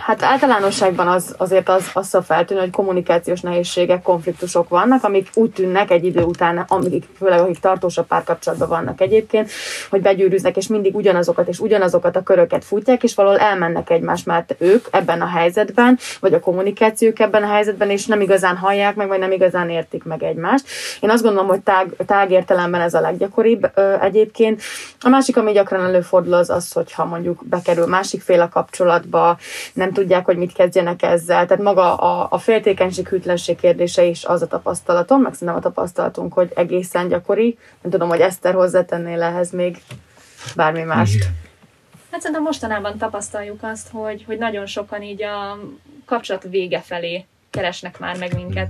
Hát 0.05 0.23
általánosságban 0.23 1.07
az, 1.07 1.35
azért 1.37 1.69
az, 1.69 1.89
az 1.93 2.15
a 2.15 2.21
feltűnő, 2.21 2.59
hogy 2.59 2.69
kommunikációs 2.69 3.41
nehézségek, 3.41 4.01
konfliktusok 4.01 4.69
vannak, 4.69 5.03
amik 5.03 5.29
úgy 5.33 5.51
tűnnek 5.51 5.91
egy 5.91 6.05
idő 6.05 6.21
után, 6.21 6.65
amíg, 6.67 7.03
főleg 7.17 7.39
akik 7.39 7.59
tartósabb 7.59 8.07
párkapcsolatban 8.07 8.67
vannak 8.67 9.01
egyébként, 9.01 9.51
hogy 9.89 10.01
begyűrűznek, 10.01 10.57
és 10.57 10.67
mindig 10.67 10.95
ugyanazokat 10.95 11.47
és 11.47 11.59
ugyanazokat 11.59 12.15
a 12.15 12.23
köröket 12.23 12.65
futják, 12.65 13.03
és 13.03 13.15
valahol 13.15 13.39
elmennek 13.39 13.89
egymás, 13.89 14.23
mert 14.23 14.55
ők 14.57 14.87
ebben 14.91 15.21
a 15.21 15.27
helyzetben, 15.27 15.97
vagy 16.19 16.33
a 16.33 16.39
kommunikációk 16.39 17.19
ebben 17.19 17.43
a 17.43 17.51
helyzetben, 17.51 17.89
és 17.89 18.05
nem 18.05 18.21
igazán 18.21 18.57
hallják 18.57 18.95
meg, 18.95 19.07
vagy 19.07 19.19
nem 19.19 19.31
igazán 19.31 19.69
értik 19.69 20.03
meg 20.03 20.23
egymást. 20.23 20.65
Én 20.99 21.09
azt 21.09 21.23
gondolom, 21.23 21.47
hogy 21.47 21.61
tág, 21.61 21.95
tág 22.05 22.31
értelemben 22.31 22.81
ez 22.81 22.93
a 22.93 23.01
leggyakoribb 23.01 23.71
ö, 23.75 23.93
egyébként. 24.01 24.61
A 24.99 25.09
másik, 25.09 25.37
ami 25.37 25.51
gyakran 25.51 25.85
előfordul, 25.85 26.33
az 26.33 26.49
az, 26.49 26.71
hogyha 26.71 27.05
mondjuk 27.05 27.43
bekerül 27.49 27.85
másik 27.85 28.21
fél 28.21 28.41
a 28.41 28.49
kapcsolatba, 28.49 29.37
nem 29.73 29.88
tudják, 29.93 30.25
hogy 30.25 30.37
mit 30.37 30.53
kezdjenek 30.53 31.01
ezzel. 31.01 31.45
Tehát 31.45 31.63
maga 31.63 31.95
a, 31.95 32.27
a 32.29 32.37
féltékenység, 32.37 33.07
hűtlenség 33.07 33.57
kérdése 33.57 34.03
is 34.03 34.25
az 34.25 34.41
a 34.41 34.47
tapasztalatom, 34.47 35.21
meg 35.21 35.33
szerintem 35.33 35.57
a 35.57 35.61
tapasztalatunk, 35.61 36.33
hogy 36.33 36.51
egészen 36.55 37.07
gyakori. 37.07 37.57
Nem 37.81 37.91
tudom, 37.91 38.09
hogy 38.09 38.19
Eszter 38.19 38.53
hozzátennél 38.53 39.21
ehhez 39.21 39.51
még 39.51 39.81
bármi 40.55 40.81
mást. 40.81 41.25
Hát 42.11 42.19
szerintem 42.19 42.43
mostanában 42.43 42.97
tapasztaljuk 42.97 43.63
azt, 43.63 43.89
hogy, 43.91 44.23
hogy 44.25 44.37
nagyon 44.37 44.65
sokan 44.65 45.01
így 45.01 45.23
a 45.23 45.59
kapcsolat 46.05 46.43
vége 46.49 46.79
felé 46.79 47.25
keresnek 47.49 47.99
már 47.99 48.17
meg 48.17 48.33
minket. 48.33 48.69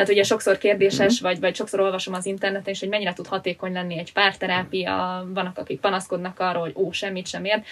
Tehát 0.00 0.14
ugye 0.14 0.24
sokszor 0.24 0.58
kérdéses, 0.58 1.20
vagy, 1.20 1.40
vagy 1.40 1.56
sokszor 1.56 1.80
olvasom 1.80 2.14
az 2.14 2.26
interneten 2.26 2.72
is, 2.72 2.80
hogy 2.80 2.88
mennyire 2.88 3.12
tud 3.12 3.26
hatékony 3.26 3.72
lenni 3.72 3.98
egy 3.98 4.12
párterápia, 4.12 5.26
vannak, 5.34 5.58
akik 5.58 5.80
panaszkodnak 5.80 6.40
arról, 6.40 6.62
hogy 6.62 6.72
ó, 6.76 6.92
semmit 6.92 7.26
sem 7.26 7.44
ér, 7.44 7.62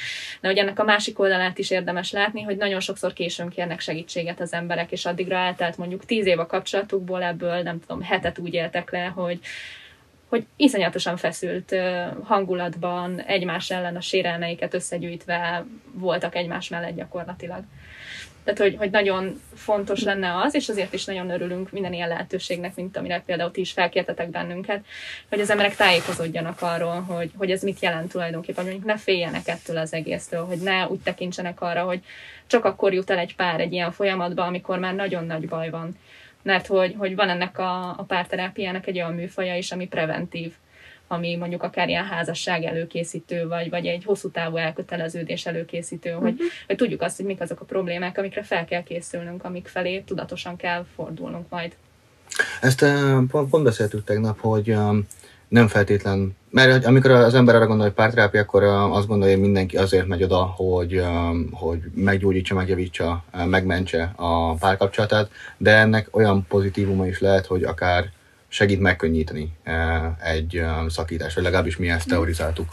de 0.40 0.48
hogy 0.48 0.58
ennek 0.58 0.78
a 0.78 0.84
másik 0.84 1.18
oldalát 1.18 1.58
is 1.58 1.70
érdemes 1.70 2.12
látni, 2.12 2.42
hogy 2.42 2.56
nagyon 2.56 2.80
sokszor 2.80 3.12
későn 3.12 3.48
kérnek 3.48 3.80
segítséget 3.80 4.40
az 4.40 4.52
emberek, 4.52 4.92
és 4.92 5.04
addigra 5.04 5.36
eltelt 5.36 5.76
mondjuk 5.76 6.04
tíz 6.04 6.26
év 6.26 6.38
a 6.38 6.46
kapcsolatukból, 6.46 7.22
ebből 7.22 7.62
nem 7.62 7.80
tudom, 7.80 8.02
hetet 8.02 8.38
úgy 8.38 8.54
éltek 8.54 8.90
le, 8.90 9.04
hogy, 9.04 9.38
hogy 10.28 10.46
iszonyatosan 10.56 11.16
feszült 11.16 11.74
hangulatban 12.22 13.20
egymás 13.20 13.70
ellen 13.70 13.96
a 13.96 14.00
sérelmeiket 14.00 14.74
összegyűjtve 14.74 15.64
voltak 15.92 16.34
egymás 16.34 16.68
mellett 16.68 16.96
gyakorlatilag. 16.96 17.62
Tehát, 18.48 18.62
hogy, 18.62 18.78
hogy 18.78 18.90
nagyon 18.90 19.40
fontos 19.54 20.02
lenne 20.02 20.36
az, 20.36 20.54
és 20.54 20.68
azért 20.68 20.92
is 20.92 21.04
nagyon 21.04 21.30
örülünk 21.30 21.70
minden 21.70 21.92
ilyen 21.92 22.08
lehetőségnek, 22.08 22.74
mint 22.74 22.96
amire 22.96 23.22
például 23.26 23.50
ti 23.50 23.60
is 23.60 23.72
felkértetek 23.72 24.30
bennünket, 24.30 24.84
hogy 25.28 25.40
az 25.40 25.50
emberek 25.50 25.76
tájékozódjanak 25.76 26.62
arról, 26.62 27.00
hogy, 27.00 27.30
hogy 27.36 27.50
ez 27.50 27.62
mit 27.62 27.80
jelent 27.80 28.10
tulajdonképpen, 28.10 28.64
hogy 28.64 28.80
ne 28.84 28.96
féljenek 28.96 29.48
ettől 29.48 29.76
az 29.76 29.92
egésztől, 29.92 30.44
hogy 30.44 30.58
ne 30.58 30.86
úgy 30.86 31.00
tekintsenek 31.00 31.60
arra, 31.60 31.82
hogy 31.82 32.00
csak 32.46 32.64
akkor 32.64 32.92
jut 32.92 33.10
el 33.10 33.18
egy 33.18 33.36
pár 33.36 33.60
egy 33.60 33.72
ilyen 33.72 33.92
folyamatba, 33.92 34.44
amikor 34.44 34.78
már 34.78 34.94
nagyon 34.94 35.26
nagy 35.26 35.48
baj 35.48 35.70
van. 35.70 35.98
Mert 36.42 36.66
hogy, 36.66 36.94
hogy 36.98 37.14
van 37.14 37.28
ennek 37.28 37.58
a, 37.58 37.88
a 37.88 38.04
párterápiának 38.06 38.86
egy 38.86 38.96
olyan 38.96 39.14
műfaja 39.14 39.56
is, 39.56 39.72
ami 39.72 39.86
preventív 39.86 40.52
ami 41.08 41.36
mondjuk 41.36 41.62
akár 41.62 41.88
ilyen 41.88 42.04
házasság 42.04 42.64
előkészítő, 42.64 43.46
vagy, 43.46 43.70
vagy 43.70 43.86
egy 43.86 44.04
hosszú 44.04 44.30
távú 44.30 44.56
elköteleződés 44.56 45.46
előkészítő, 45.46 46.08
uh-huh. 46.08 46.24
hogy, 46.24 46.34
mhm. 46.34 46.44
hogy 46.66 46.76
tudjuk 46.76 47.02
azt, 47.02 47.16
hogy 47.16 47.26
mik 47.26 47.40
azok 47.40 47.60
a 47.60 47.64
problémák, 47.64 48.18
amikre 48.18 48.42
fel 48.42 48.64
kell 48.64 48.82
készülnünk, 48.82 49.44
amik 49.44 49.66
felé 49.66 50.00
tudatosan 50.00 50.56
kell 50.56 50.84
fordulnunk 50.94 51.48
majd. 51.48 51.76
Ezt 52.60 52.84
pont, 53.30 53.50
pont 53.50 53.64
beszéltük 53.64 54.04
tegnap, 54.04 54.40
hogy 54.40 54.76
nem 55.48 55.68
feltétlen, 55.68 56.36
mert 56.50 56.84
amikor 56.84 57.10
az 57.10 57.34
ember 57.34 57.54
arra 57.54 57.66
gondol, 57.66 57.86
hogy 57.86 57.94
párterápia, 57.94 58.40
akkor 58.40 58.62
azt 58.62 59.06
gondolja, 59.06 59.34
hogy 59.34 59.44
mindenki 59.44 59.76
azért 59.76 60.06
megy 60.06 60.22
oda, 60.22 60.42
hogy, 60.42 61.02
hogy 61.50 61.78
meggyógyítsa, 61.94 62.54
megjavítsa, 62.54 63.24
megmentse 63.46 64.12
a 64.16 64.54
párkapcsolatát, 64.54 65.30
de 65.56 65.76
ennek 65.76 66.08
olyan 66.10 66.46
pozitívuma 66.48 67.06
is 67.06 67.20
lehet, 67.20 67.46
hogy 67.46 67.62
akár 67.62 68.10
segít 68.48 68.80
megkönnyíteni 68.80 69.52
eh, 69.62 70.32
egy 70.32 70.56
eh, 70.56 70.88
szakítást, 70.88 71.34
vagy 71.34 71.44
legalábbis 71.44 71.76
mi 71.76 71.88
ezt 71.88 72.08
teorizáltuk. 72.08 72.68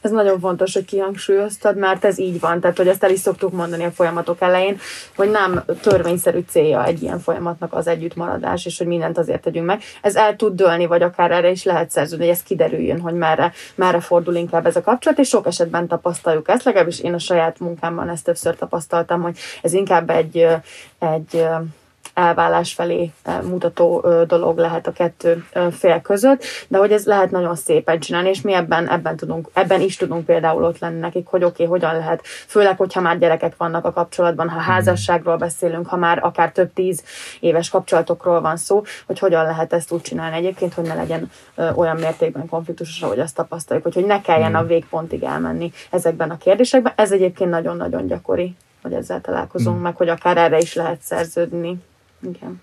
Ez 0.00 0.10
nagyon 0.10 0.40
fontos, 0.40 0.74
hogy 0.74 0.84
kihangsúlyoztad, 0.84 1.76
mert 1.76 2.04
ez 2.04 2.18
így 2.18 2.40
van. 2.40 2.60
Tehát, 2.60 2.76
hogy 2.76 2.88
ezt 2.88 3.04
el 3.04 3.10
is 3.10 3.18
szoktuk 3.18 3.52
mondani 3.52 3.84
a 3.84 3.90
folyamatok 3.90 4.40
elején, 4.40 4.78
hogy 5.16 5.30
nem 5.30 5.64
törvényszerű 5.80 6.44
célja 6.48 6.84
egy 6.84 7.02
ilyen 7.02 7.18
folyamatnak 7.18 7.72
az 7.72 7.86
együttmaradás, 7.86 8.66
és 8.66 8.78
hogy 8.78 8.86
mindent 8.86 9.18
azért 9.18 9.42
tegyünk 9.42 9.66
meg. 9.66 9.82
Ez 10.02 10.16
el 10.16 10.36
tud 10.36 10.54
dőlni, 10.54 10.86
vagy 10.86 11.02
akár 11.02 11.30
erre 11.30 11.50
is 11.50 11.64
lehet 11.64 11.90
szerződni, 11.90 12.24
hogy 12.24 12.34
ez 12.34 12.42
kiderüljön, 12.42 13.00
hogy 13.00 13.14
merre, 13.14 13.52
merre 13.74 14.00
fordul 14.00 14.34
inkább 14.34 14.66
ez 14.66 14.76
a 14.76 14.82
kapcsolat, 14.82 15.18
és 15.18 15.28
sok 15.28 15.46
esetben 15.46 15.86
tapasztaljuk 15.86 16.48
ezt, 16.48 16.64
legalábbis 16.64 17.00
én 17.00 17.14
a 17.14 17.18
saját 17.18 17.58
munkámban 17.58 18.08
ezt 18.08 18.24
többször 18.24 18.56
tapasztaltam, 18.56 19.22
hogy 19.22 19.38
ez 19.62 19.72
inkább 19.72 20.10
egy, 20.10 20.46
egy 20.98 21.44
elvállás 22.20 22.72
felé 22.72 23.10
eh, 23.22 23.42
mutató 23.42 24.04
dolog 24.26 24.58
lehet 24.58 24.86
a 24.86 24.92
kettő 24.92 25.44
fél 25.70 26.00
között, 26.00 26.44
de 26.68 26.78
hogy 26.78 26.92
ez 26.92 27.04
lehet 27.04 27.30
nagyon 27.30 27.56
szépen 27.56 28.00
csinálni, 28.00 28.28
és 28.28 28.40
mi 28.40 28.52
ebben, 28.52 28.88
ebben, 28.88 29.16
tudunk, 29.16 29.48
ebben 29.52 29.80
is 29.80 29.96
tudunk 29.96 30.24
például 30.24 30.64
ott 30.64 30.78
lenni 30.78 30.98
nekik, 30.98 31.26
hogy 31.26 31.44
oké, 31.44 31.52
okay, 31.52 31.66
hogyan 31.66 31.96
lehet, 31.96 32.20
főleg, 32.24 32.76
hogyha 32.76 33.00
már 33.00 33.18
gyerekek 33.18 33.56
vannak 33.56 33.84
a 33.84 33.92
kapcsolatban, 33.92 34.48
ha 34.48 34.58
házasságról 34.58 35.36
beszélünk, 35.36 35.86
ha 35.86 35.96
már 35.96 36.18
akár 36.22 36.52
több 36.52 36.72
tíz 36.72 37.04
éves 37.40 37.68
kapcsolatokról 37.68 38.40
van 38.40 38.56
szó, 38.56 38.82
hogy 39.06 39.18
hogyan 39.18 39.44
lehet 39.44 39.72
ezt 39.72 39.92
úgy 39.92 40.00
csinálni 40.00 40.36
egyébként, 40.36 40.74
hogy 40.74 40.84
ne 40.84 40.94
legyen 40.94 41.30
olyan 41.74 41.96
mértékben 41.96 42.48
konfliktusos, 42.48 43.02
ahogy 43.02 43.20
azt 43.20 43.34
tapasztaljuk, 43.34 43.84
hogy, 43.84 43.94
hogy 43.94 44.06
ne 44.06 44.20
kelljen 44.20 44.54
a 44.54 44.64
végpontig 44.64 45.22
elmenni 45.22 45.72
ezekben 45.90 46.30
a 46.30 46.36
kérdésekben. 46.36 46.92
Ez 46.96 47.12
egyébként 47.12 47.50
nagyon-nagyon 47.50 48.06
gyakori, 48.06 48.56
hogy 48.82 48.92
ezzel 48.92 49.20
találkozunk, 49.20 49.78
mm. 49.78 49.82
meg 49.82 49.96
hogy 49.96 50.08
akár 50.08 50.36
erre 50.36 50.58
is 50.58 50.74
lehet 50.74 51.00
szerződni. 51.00 51.78
Igen. 52.22 52.62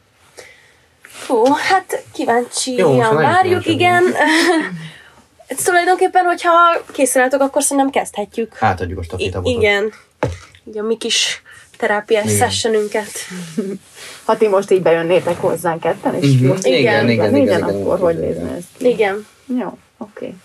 Hú, 1.27 1.45
hát 1.45 2.03
kíváncsian 2.13 3.15
várjuk, 3.15 3.65
igen. 3.65 4.03
Ez 5.47 5.63
tulajdonképpen, 5.63 6.25
hogyha 6.25 6.51
készen 6.91 7.21
álltok, 7.21 7.41
akkor 7.41 7.63
szerintem 7.63 7.89
kezdhetjük. 7.89 8.55
Átadjuk 8.59 8.99
a 8.99 9.03
stafétabotot. 9.03 9.57
Igen. 9.57 9.93
Így 10.63 10.77
a 10.77 10.83
mi 10.83 10.97
kis 10.97 11.41
terápiás 11.77 12.35
sessionünket. 12.35 13.11
Ha 14.25 14.37
ti 14.37 14.47
most 14.47 14.71
így 14.71 14.81
bejönnétek 14.81 15.37
hozzánk 15.39 15.81
ketten, 15.81 16.15
és 16.15 16.29
uh-huh. 16.29 16.47
most 16.47 16.65
igen, 16.65 16.79
igen, 16.79 17.09
igen, 17.09 17.35
igen, 17.35 17.41
igen, 17.41 17.63
akkor 17.63 17.99
hogy 17.99 18.19
nézne 18.19 18.55
ez 18.55 18.63
ki? 18.77 18.87
Igen. 18.87 19.27
Jó, 19.59 19.67
oké. 19.67 19.77
Okay. 19.97 20.35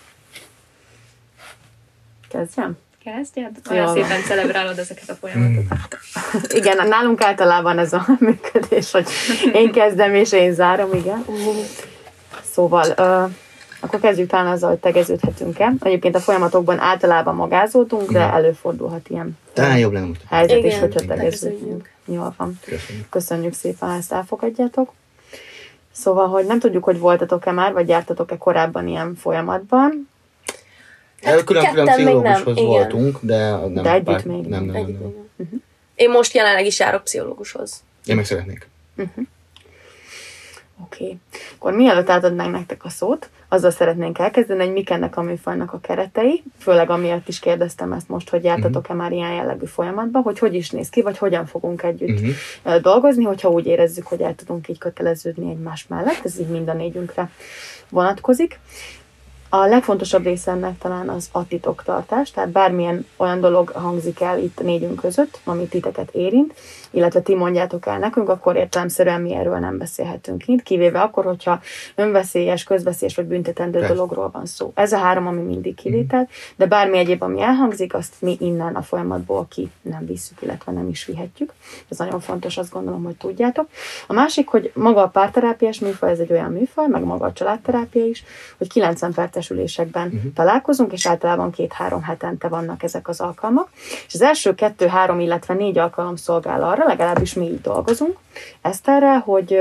Kezdjem? 2.29 2.77
Kezdjed? 3.03 3.51
Olyan 3.69 3.87
Jó. 3.87 3.93
szépen 3.93 4.21
celebrálod 4.21 4.77
ezeket 4.77 5.09
a 5.09 5.13
folyamatokat. 5.13 5.97
igen, 6.53 6.87
nálunk 6.87 7.21
általában 7.21 7.77
ez 7.79 7.93
a 7.93 8.05
működés, 8.19 8.91
hogy 8.91 9.07
én 9.53 9.71
kezdem 9.71 10.13
és 10.13 10.31
én 10.31 10.53
zárom, 10.53 10.93
igen. 10.93 11.25
Szóval, 12.51 12.85
uh, 12.97 13.31
akkor 13.79 13.99
kezdjük 13.99 14.29
talán 14.29 14.51
azzal, 14.51 14.69
hogy 14.69 14.79
tegeződhetünk 14.79 15.59
el. 15.59 15.75
Egyébként 15.79 16.15
a 16.15 16.19
folyamatokban 16.19 16.79
általában 16.79 17.35
magázódunk, 17.35 18.11
de 18.11 18.19
előfordulhat 18.19 19.09
ilyen 19.09 19.37
talán 19.53 19.77
jobb 19.77 19.91
lenne 19.91 20.07
most. 20.07 20.21
helyzet 20.29 20.57
igen, 20.57 20.71
is, 20.71 20.79
hogyha 20.79 21.05
tegeződünk. 21.05 21.89
Jól 22.05 22.33
van. 22.37 22.59
Köszönjük. 22.65 23.09
Köszönjük 23.09 23.53
szépen, 23.53 23.89
ha 23.89 23.95
ezt 23.95 24.11
elfogadjátok. 24.11 24.93
Szóval, 25.91 26.27
hogy 26.27 26.45
nem 26.45 26.59
tudjuk, 26.59 26.83
hogy 26.83 26.99
voltatok-e 26.99 27.51
már, 27.51 27.73
vagy 27.73 27.87
jártatok-e 27.87 28.37
korábban 28.37 28.87
ilyen 28.87 29.15
folyamatban. 29.15 30.09
Hát 31.23 31.43
Külön-külön 31.43 31.85
pszichológushoz 31.85 32.59
voltunk, 32.59 33.17
de 33.21 33.49
nem. 33.49 33.73
De 33.73 33.91
együtt 33.91 34.05
pár, 34.05 34.25
még 34.25 34.45
nem. 34.45 34.63
nem, 34.63 34.73
nem, 34.73 34.81
nem. 34.81 34.91
nem. 34.91 35.13
Uh-huh. 35.35 35.59
Én 35.95 36.09
most 36.09 36.33
jelenleg 36.33 36.65
is 36.65 36.79
járok 36.79 37.03
pszichológushoz. 37.03 37.83
Én 38.05 38.15
meg 38.15 38.25
szeretnék. 38.25 38.67
Uh-huh. 38.95 39.25
Oké. 40.83 41.03
Okay. 41.03 41.17
Akkor 41.55 41.73
mielőtt 41.73 42.09
átadnánk 42.09 42.51
nektek 42.51 42.85
a 42.85 42.89
szót, 42.89 43.29
azzal 43.47 43.71
szeretnénk 43.71 44.19
elkezdeni, 44.19 44.63
hogy 44.63 44.73
mik 44.73 44.89
ennek 44.89 45.17
a 45.17 45.21
műfajnak 45.21 45.73
a 45.73 45.79
keretei, 45.79 46.43
főleg 46.57 46.89
amiatt 46.89 47.27
is 47.27 47.39
kérdeztem 47.39 47.91
ezt 47.91 48.09
most, 48.09 48.29
hogy 48.29 48.43
jártatok-e 48.43 48.93
már 48.93 49.11
ilyen 49.11 49.33
jellegű 49.33 49.65
folyamatban, 49.65 50.21
hogy 50.21 50.39
hogy 50.39 50.55
is 50.55 50.69
néz 50.69 50.89
ki, 50.89 51.01
vagy 51.01 51.17
hogyan 51.17 51.45
fogunk 51.45 51.83
együtt 51.83 52.19
uh-huh. 52.19 52.81
dolgozni, 52.81 53.23
hogyha 53.23 53.49
úgy 53.49 53.65
érezzük, 53.65 54.07
hogy 54.07 54.21
el 54.21 54.35
tudunk 54.35 54.67
így 54.67 54.77
köteleződni 54.77 55.49
egymás 55.49 55.85
mellett, 55.87 56.21
ez 56.25 56.39
így 56.39 56.47
mind 56.47 56.69
a 56.69 56.73
négyünkre 56.73 57.29
vonatkozik. 57.89 58.59
A 59.55 59.65
legfontosabb 59.65 60.23
része 60.23 60.51
ennek 60.51 60.77
talán 60.77 61.09
az 61.09 61.29
a 61.31 61.47
titoktartás, 61.47 62.31
tehát 62.31 62.49
bármilyen 62.49 63.05
olyan 63.17 63.39
dolog 63.39 63.69
hangzik 63.69 64.21
el 64.21 64.39
itt 64.39 64.63
négyünk 64.63 64.99
között, 64.99 65.39
amit 65.43 65.69
titeket 65.69 66.09
érint, 66.11 66.53
illetve 66.93 67.21
ti 67.21 67.35
mondjátok 67.35 67.85
el 67.85 67.99
nekünk, 67.99 68.29
akkor 68.29 68.55
értelemszerűen 68.55 69.21
mi 69.21 69.33
erről 69.33 69.57
nem 69.57 69.77
beszélhetünk 69.77 70.47
itt, 70.47 70.63
kivéve 70.63 71.01
akkor, 71.01 71.25
hogyha 71.25 71.59
önveszélyes, 71.95 72.63
közveszélyes 72.63 73.15
vagy 73.15 73.25
büntetendő 73.25 73.79
Persze. 73.79 73.93
dologról 73.93 74.29
van 74.33 74.45
szó. 74.45 74.71
Ez 74.75 74.91
a 74.91 74.97
három, 74.97 75.27
ami 75.27 75.41
mindig 75.41 75.75
kivétel, 75.75 76.27
de 76.55 76.65
bármi 76.65 76.97
egyéb, 76.97 77.21
ami 77.21 77.41
elhangzik, 77.41 77.93
azt 77.93 78.13
mi 78.19 78.37
innen 78.39 78.75
a 78.75 78.81
folyamatból 78.81 79.47
ki 79.49 79.71
nem 79.81 80.05
visszük, 80.05 80.41
illetve 80.41 80.71
nem 80.71 80.89
is 80.89 81.05
vihetjük. 81.05 81.53
Ez 81.89 81.97
nagyon 81.97 82.19
fontos, 82.19 82.57
azt 82.57 82.71
gondolom, 82.71 83.03
hogy 83.03 83.15
tudjátok. 83.15 83.67
A 84.07 84.13
másik, 84.13 84.47
hogy 84.47 84.71
maga 84.75 85.01
a 85.01 85.07
párterápiás 85.07 85.79
műfaj, 85.79 86.11
ez 86.11 86.19
egy 86.19 86.31
olyan 86.31 86.51
műfaj, 86.51 86.87
meg 86.87 87.03
maga 87.03 87.25
a 87.25 87.33
családterápia 87.33 88.05
is, 88.05 88.23
hogy 88.57 88.69
90 88.69 89.13
perces 89.13 89.43
együttesülésekben 89.43 90.07
uh-huh. 90.07 90.33
találkozunk, 90.33 90.91
és 90.91 91.07
általában 91.07 91.51
két-három 91.51 92.01
hetente 92.01 92.47
vannak 92.47 92.83
ezek 92.83 93.07
az 93.07 93.21
alkalmak. 93.21 93.69
És 94.07 94.13
az 94.13 94.21
első 94.21 94.55
kettő-három, 94.55 95.19
illetve 95.19 95.53
négy 95.53 95.77
alkalom 95.77 96.15
szolgál 96.15 96.63
arra, 96.63 96.82
legalábbis 96.87 97.33
mi 97.33 97.45
így 97.45 97.61
dolgozunk, 97.61 98.17
Eszterrel, 98.61 99.19
hogy, 99.19 99.59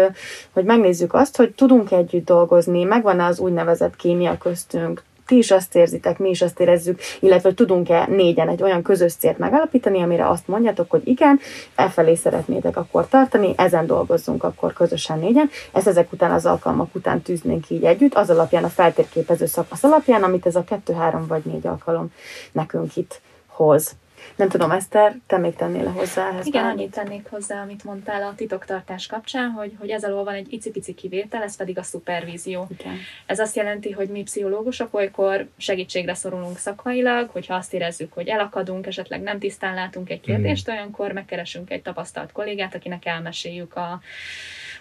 hogy 0.52 0.64
megnézzük 0.64 1.14
azt, 1.14 1.36
hogy 1.36 1.50
tudunk 1.50 1.90
együtt 1.90 2.24
dolgozni, 2.24 2.84
megvan 2.84 3.20
az 3.20 3.38
úgynevezett 3.38 3.96
kémia 3.96 4.38
köztünk, 4.38 5.02
ti 5.26 5.36
is 5.36 5.50
azt 5.50 5.74
érzitek, 5.74 6.18
mi 6.18 6.28
is 6.28 6.42
azt 6.42 6.60
érezzük, 6.60 7.00
illetve 7.20 7.54
tudunk-e 7.54 8.06
négyen 8.06 8.48
egy 8.48 8.62
olyan 8.62 8.82
közös 8.82 9.14
célt 9.14 9.38
megállapítani, 9.38 10.02
amire 10.02 10.28
azt 10.28 10.48
mondjátok, 10.48 10.90
hogy 10.90 11.02
igen, 11.04 11.40
e 11.74 11.88
felé 11.88 12.14
szeretnétek 12.14 12.76
akkor 12.76 13.08
tartani, 13.08 13.54
ezen 13.56 13.86
dolgozzunk 13.86 14.44
akkor 14.44 14.72
közösen 14.72 15.18
négyen. 15.18 15.50
Ezt 15.72 15.86
ezek 15.86 16.12
után 16.12 16.30
az 16.30 16.46
alkalmak 16.46 16.94
után 16.94 17.22
tűznénk 17.22 17.70
így 17.70 17.84
együtt, 17.84 18.14
az 18.14 18.30
alapján 18.30 18.64
a 18.64 18.68
feltérképező 18.68 19.46
szakasz 19.46 19.84
alapján, 19.84 20.22
amit 20.22 20.46
ez 20.46 20.56
a 20.56 20.64
kettő, 20.64 20.92
három 20.92 21.26
vagy 21.26 21.42
négy 21.44 21.66
alkalom 21.66 22.12
nekünk 22.52 22.96
itt 22.96 23.20
hoz. 23.46 23.94
Nem 24.36 24.48
tudom, 24.48 24.70
Eszter, 24.70 25.16
te 25.26 25.38
még 25.38 25.54
tennél 25.54 25.90
hozzá 25.90 26.28
ehhez? 26.28 26.46
Igen, 26.46 26.64
annyit 26.64 26.90
tennék 26.90 27.26
hozzá, 27.30 27.62
amit 27.62 27.84
mondtál 27.84 28.22
a 28.22 28.34
titoktartás 28.34 29.06
kapcsán, 29.06 29.50
hogy, 29.50 29.72
hogy 29.78 29.90
ez 29.90 30.04
alól 30.04 30.24
van 30.24 30.34
egy 30.34 30.52
icipici 30.52 30.94
kivétel, 30.94 31.42
ez 31.42 31.56
pedig 31.56 31.78
a 31.78 31.82
szupervízió. 31.82 32.66
Igen. 32.78 32.98
Ez 33.26 33.38
azt 33.38 33.56
jelenti, 33.56 33.90
hogy 33.90 34.08
mi 34.08 34.22
pszichológusok 34.22 34.94
olykor 34.94 35.48
segítségre 35.56 36.14
szorulunk 36.14 36.58
szakmailag, 36.58 37.30
hogyha 37.30 37.54
azt 37.54 37.74
érezzük, 37.74 38.12
hogy 38.12 38.28
elakadunk, 38.28 38.86
esetleg 38.86 39.20
nem 39.20 39.38
tisztán 39.38 39.74
látunk 39.74 40.10
egy 40.10 40.20
kérdést, 40.20 40.68
olyankor 40.68 41.12
megkeresünk 41.12 41.70
egy 41.70 41.82
tapasztalt 41.82 42.32
kollégát, 42.32 42.74
akinek 42.74 43.06
elmeséljük 43.06 43.76
a, 43.76 44.00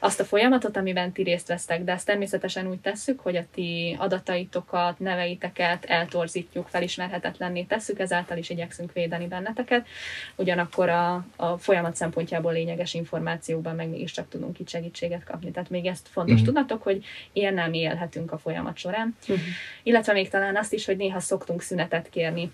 azt 0.03 0.20
a 0.20 0.25
folyamatot, 0.25 0.77
amiben 0.77 1.12
ti 1.12 1.24
részt 1.24 1.48
vesztek, 1.48 1.84
de 1.84 1.91
ezt 1.91 2.05
természetesen 2.05 2.67
úgy 2.67 2.79
tesszük, 2.79 3.20
hogy 3.20 3.36
a 3.36 3.46
ti 3.53 3.96
adataitokat, 4.00 5.00
neveiteket 5.00 5.86
eltorzítjuk, 5.86 6.67
felismerhetetlenné 6.67 7.62
tesszük, 7.63 8.00
ezáltal 8.00 8.38
is 8.38 8.50
igyekszünk 8.50 8.93
védeni 8.93 9.27
benneteket. 9.27 9.88
Ugyanakkor 10.36 10.89
a, 10.89 11.25
a 11.36 11.58
folyamat 11.58 11.96
szempontjából 11.96 12.53
lényeges 12.53 12.93
információkban 12.93 13.75
meg 13.75 13.89
mégiscsak 13.89 14.29
tudunk 14.29 14.60
itt 14.60 14.70
segítséget 14.70 15.24
kapni. 15.24 15.51
Tehát 15.51 15.70
még 15.70 15.86
ezt 15.86 16.08
fontos 16.08 16.34
uh-huh. 16.34 16.48
tudnatok, 16.48 16.84
hogy 16.84 17.05
ilyen 17.34 17.53
nem 17.53 17.74
élhetünk 17.74 18.31
a 18.31 18.38
folyamat 18.38 18.77
során. 18.77 19.15
Uh-huh. 19.22 19.38
Illetve 19.84 20.13
még 20.13 20.29
talán 20.29 20.55
azt 20.55 20.74
is, 20.74 20.86
hogy 20.86 20.98
néha 20.98 21.20
szoktunk 21.20 21.62
szünetet 21.62 22.10
kérni 22.10 22.51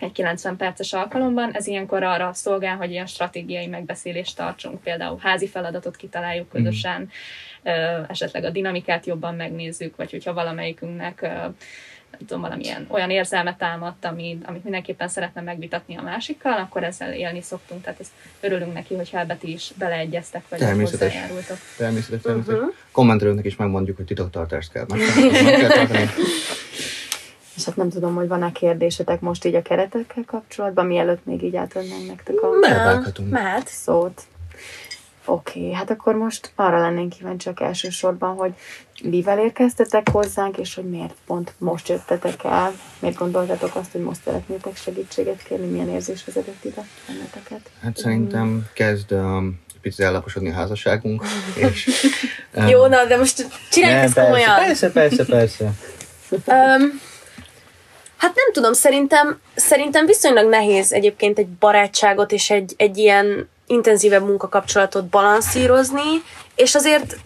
egy 0.00 0.12
90 0.12 0.56
perces 0.56 0.92
alkalomban. 0.92 1.52
Ez 1.52 1.66
ilyenkor 1.66 2.02
arra 2.02 2.32
szolgál, 2.32 2.76
hogy 2.76 2.90
ilyen 2.90 3.06
stratégiai 3.06 3.66
megbeszélést 3.66 4.36
tartsunk, 4.36 4.82
például 4.82 5.18
házi 5.20 5.46
feladatot 5.46 5.96
kitaláljuk 5.96 6.52
mhm. 6.52 6.56
közösen, 6.56 7.00
mm. 7.00 8.02
esetleg 8.08 8.44
a 8.44 8.50
dinamikát 8.50 9.06
jobban 9.06 9.34
megnézzük, 9.34 9.96
vagy 9.96 10.10
hogyha 10.10 10.32
valamelyikünknek 10.32 11.28
nem 12.10 12.20
tudom, 12.26 12.40
valamilyen 12.42 12.86
olyan 12.88 13.10
érzelmet 13.10 13.58
támadt, 13.58 14.04
amit, 14.04 14.46
amit 14.46 14.62
mindenképpen 14.62 15.08
szeretne 15.08 15.40
megvitatni 15.40 15.96
a 15.96 16.02
másikkal, 16.02 16.58
akkor 16.58 16.84
ezzel 16.84 17.12
élni 17.12 17.42
szoktunk. 17.42 17.82
Tehát 17.82 18.00
ezt 18.00 18.10
örülünk 18.40 18.72
neki, 18.74 18.94
hogyha 18.94 19.18
ebbe 19.18 19.36
ti 19.36 19.52
is 19.52 19.72
beleegyeztek, 19.78 20.42
vagy 20.48 20.58
természetes, 20.58 21.12
hozzájárultok. 21.12 21.56
Természetes, 21.76 22.22
természetes. 22.22 22.58
Uh-huh. 22.58 22.74
Kommentelőknek 22.90 23.44
is 23.44 23.56
megmondjuk, 23.56 23.96
hogy 23.96 24.06
titoktartást 24.06 24.72
kell. 24.72 24.86
Meg 24.88 25.86
kell 25.88 26.06
hát 27.68 27.76
nem 27.76 27.88
tudom, 27.88 28.14
hogy 28.14 28.28
van-e 28.28 28.52
kérdésetek 28.52 29.20
most 29.20 29.44
így 29.44 29.54
a 29.54 29.62
keretekkel 29.62 30.24
kapcsolatban, 30.26 30.86
mielőtt 30.86 31.24
még 31.24 31.42
így 31.42 31.56
átadnánk 31.56 32.06
nektek 32.06 32.42
a 32.42 32.48
mehet. 33.30 33.66
szót. 33.66 34.22
Oké, 35.24 35.60
okay, 35.60 35.72
hát 35.72 35.90
akkor 35.90 36.14
most 36.14 36.52
arra 36.54 36.80
lennénk 36.80 37.12
kíváncsiak 37.12 37.60
elsősorban, 37.60 38.36
hogy 38.36 38.52
mivel 39.02 39.38
érkeztetek 39.38 40.08
hozzánk, 40.08 40.56
és 40.56 40.74
hogy 40.74 40.88
miért 40.88 41.14
pont 41.26 41.54
most 41.58 41.88
jöttetek 41.88 42.44
el, 42.44 42.72
miért 42.98 43.16
gondoltatok 43.16 43.74
azt, 43.74 43.92
hogy 43.92 44.00
most 44.00 44.20
szeretnétek 44.24 44.76
segítséget 44.76 45.42
kérni, 45.42 45.66
milyen 45.66 45.88
érzés 45.88 46.24
vezetett 46.24 46.64
ide 46.64 46.86
benneteket? 47.06 47.70
Hát 47.82 47.96
szerintem 47.96 48.66
kezd 48.72 49.12
um, 49.12 49.60
picit 49.80 50.04
ellaposodni 50.04 50.50
a 50.50 50.54
házasságunk. 50.54 51.24
és, 51.70 51.90
um, 52.54 52.66
Jó, 52.66 52.86
na, 52.86 53.04
de 53.04 53.16
most 53.16 53.48
csináljuk 53.70 54.02
ezt 54.02 54.14
komolyan. 54.14 54.56
Persze, 54.56 54.90
persze, 54.90 55.24
persze. 55.24 55.72
um, 56.30 57.00
Hát 58.18 58.34
nem 58.34 58.52
tudom, 58.52 58.72
szerintem, 58.72 59.40
szerintem 59.54 60.06
viszonylag 60.06 60.48
nehéz 60.48 60.92
egyébként 60.92 61.38
egy 61.38 61.48
barátságot 61.48 62.32
és 62.32 62.50
egy, 62.50 62.74
egy 62.76 62.98
ilyen 62.98 63.48
intenzívebb 63.66 64.26
munkakapcsolatot 64.26 65.04
balanszírozni, 65.04 66.22
és 66.54 66.74
azért 66.74 67.16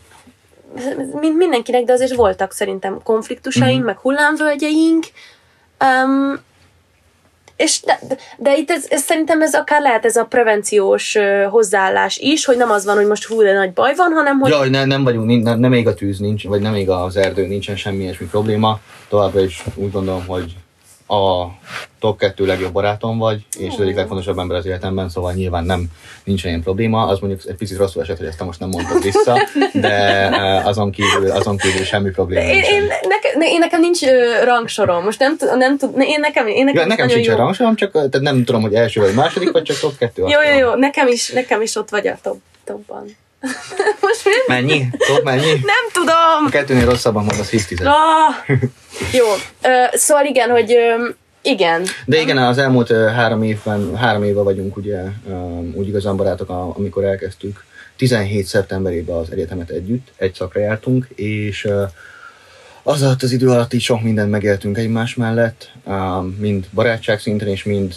mint 1.21 1.37
mindenkinek, 1.37 1.85
de 1.85 1.93
azért 1.93 2.15
voltak 2.15 2.53
szerintem 2.53 3.01
konfliktusaink, 3.05 3.77
mm-hmm. 3.77 3.85
meg 3.85 3.99
hullámvölgyeink, 3.99 5.05
um, 5.81 6.41
és 7.57 7.81
de, 7.81 7.99
de, 8.39 8.57
itt 8.57 8.71
ez, 8.71 8.87
ez, 8.89 9.03
szerintem 9.03 9.43
ez 9.43 9.55
akár 9.55 9.81
lehet 9.81 10.05
ez 10.05 10.17
a 10.17 10.25
prevenciós 10.25 11.15
uh, 11.15 11.45
hozzáállás 11.45 12.19
is, 12.19 12.45
hogy 12.45 12.57
nem 12.57 12.71
az 12.71 12.85
van, 12.85 12.97
hogy 12.97 13.07
most 13.07 13.25
hú, 13.25 13.43
de 13.43 13.52
nagy 13.52 13.73
baj 13.73 13.95
van, 13.95 14.13
hanem 14.13 14.39
hogy... 14.39 14.50
Jaj, 14.50 14.69
ne, 14.69 14.85
nem 14.85 15.05
vagyunk, 15.05 15.43
nem, 15.43 15.59
nem 15.59 15.73
ég 15.73 15.87
a 15.87 15.95
tűz, 15.95 16.19
nincs, 16.19 16.45
vagy 16.45 16.61
nem 16.61 16.75
ég 16.75 16.91
az 16.91 17.17
erdő, 17.17 17.47
nincsen 17.47 17.76
semmi 17.76 18.02
ilyesmi 18.02 18.26
probléma. 18.26 18.81
Továbbra 19.09 19.41
is 19.41 19.65
úgy 19.75 19.91
gondolom, 19.91 20.26
hogy 20.26 20.55
a 21.13 21.53
top 22.01 22.19
2 22.19 22.47
legjobb 22.47 22.73
barátom 22.73 23.19
vagy, 23.19 23.45
és 23.59 23.73
az 23.75 23.81
egyik 23.81 23.97
legfontosabb 23.97 24.39
ember 24.39 24.57
az 24.57 24.67
életemben, 24.67 25.09
szóval 25.09 25.33
nyilván 25.33 25.65
nem 25.65 25.85
nincs 26.25 26.45
ilyen 26.45 26.63
probléma. 26.63 27.07
Az 27.07 27.19
mondjuk 27.19 27.43
egy 27.47 27.55
picit 27.55 27.79
rosszul 27.79 28.03
esett, 28.03 28.17
hogy 28.17 28.27
ezt 28.27 28.45
most 28.45 28.61
nem 28.61 28.69
mondtad 28.69 29.03
vissza, 29.03 29.49
de 29.73 29.91
eh, 29.91 30.67
azon 30.67 30.91
kívül, 30.91 31.31
azon 31.31 31.57
kívül 31.57 31.85
semmi 31.85 32.11
probléma 32.11 32.43
én, 32.43 32.63
én, 32.63 32.83
neke, 32.87 33.47
én, 33.47 33.59
nekem 33.59 33.81
nincs 33.81 34.01
rangsorom, 34.45 35.05
most 35.05 35.19
nem, 35.19 35.37
nem 35.59 35.79
tud, 35.79 35.91
én 36.01 36.21
nekem, 36.21 36.47
én 36.47 36.65
nekem, 36.65 36.83
ja, 36.83 36.87
nekem 36.87 37.09
sincs 37.09 37.27
jó. 37.27 37.37
rangsorom, 37.37 37.77
csak 37.77 37.93
tehát 37.93 38.21
nem 38.21 38.45
tudom, 38.45 38.63
hogy 38.63 38.75
első 38.75 39.01
vagy 39.01 39.15
második, 39.15 39.51
vagy 39.51 39.63
csak 39.63 39.79
top 39.79 39.99
2. 39.99 40.23
Jó, 40.23 40.29
jó, 40.29 40.59
jó, 40.59 40.75
nekem 40.75 41.09
is, 41.09 41.31
nekem 41.31 41.63
is 41.63 41.77
ott 41.77 41.91
vagy 41.91 42.07
a 42.07 42.19
top, 42.23 42.39
topban. 42.65 43.17
Most 44.00 44.25
mi? 44.25 44.55
Mennyi? 44.55 44.89
Top 45.07 45.25
mennyi? 45.25 45.50
Nem 45.50 45.85
tudom. 45.93 46.47
A 46.47 46.49
kettőnél 46.50 46.85
rosszabban 46.85 47.25
mondasz 47.25 47.49
10 47.49 47.67
10 47.67 47.81
ah, 47.81 48.59
Jó, 49.13 49.26
szóval 49.93 50.25
igen, 50.25 50.50
hogy 50.50 50.76
igen. 51.43 51.83
De 52.07 52.21
igen, 52.21 52.37
az 52.39 52.59
elmúlt 52.59 52.89
három 52.91 53.43
évben, 53.43 53.97
három 53.97 54.23
éve 54.23 54.41
vagyunk 54.41 54.76
ugye 54.76 55.02
úgy 55.73 55.89
igazán 55.89 56.17
barátok, 56.17 56.50
amikor 56.76 57.05
elkezdtük. 57.05 57.65
17 57.97 58.47
szeptemberében 58.47 59.17
az 59.17 59.31
egyetemet 59.31 59.71
együtt, 59.71 60.13
egy 60.17 60.35
szakra 60.35 60.61
jártunk, 60.61 61.09
és 61.15 61.69
az 62.83 63.02
alatt 63.02 63.23
az 63.23 63.33
idő 63.33 63.50
alatt 63.50 63.73
így 63.73 63.81
sok 63.81 64.02
mindent 64.02 64.31
megéltünk 64.31 64.78
egymás 64.78 65.15
mellett, 65.15 65.73
mind 66.39 66.67
barátság 66.73 67.21
szinten, 67.21 67.49
és 67.49 67.65
mind 67.65 67.95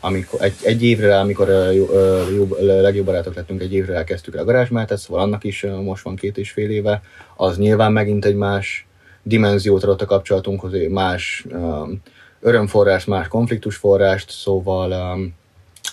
amikor, 0.00 0.42
egy, 0.42 0.54
egy 0.62 0.82
évre, 0.82 1.18
amikor 1.18 1.48
uh, 1.48 1.74
jó, 1.74 1.88
jó, 2.34 2.48
legjobb 2.60 3.06
barátok 3.06 3.34
lettünk, 3.34 3.62
egy 3.62 3.74
évre 3.74 3.94
elkezdtük 3.94 4.34
a 4.34 4.44
garázsmátet, 4.44 4.98
szóval 4.98 5.22
annak 5.22 5.44
is 5.44 5.66
most 5.82 6.04
van 6.04 6.16
két 6.16 6.38
és 6.38 6.50
fél 6.50 6.70
éve. 6.70 7.02
Az 7.36 7.58
nyilván 7.58 7.92
megint 7.92 8.24
egy 8.24 8.34
más 8.34 8.86
dimenziót 9.22 9.82
adott 9.82 10.02
a 10.02 10.06
kapcsolatunkhoz, 10.06 10.72
más 10.88 11.44
um, 11.50 12.02
örömforrás, 12.40 13.04
más 13.04 13.28
konfliktusforrást, 13.28 14.30
szóval 14.30 15.14
um, 15.14 15.34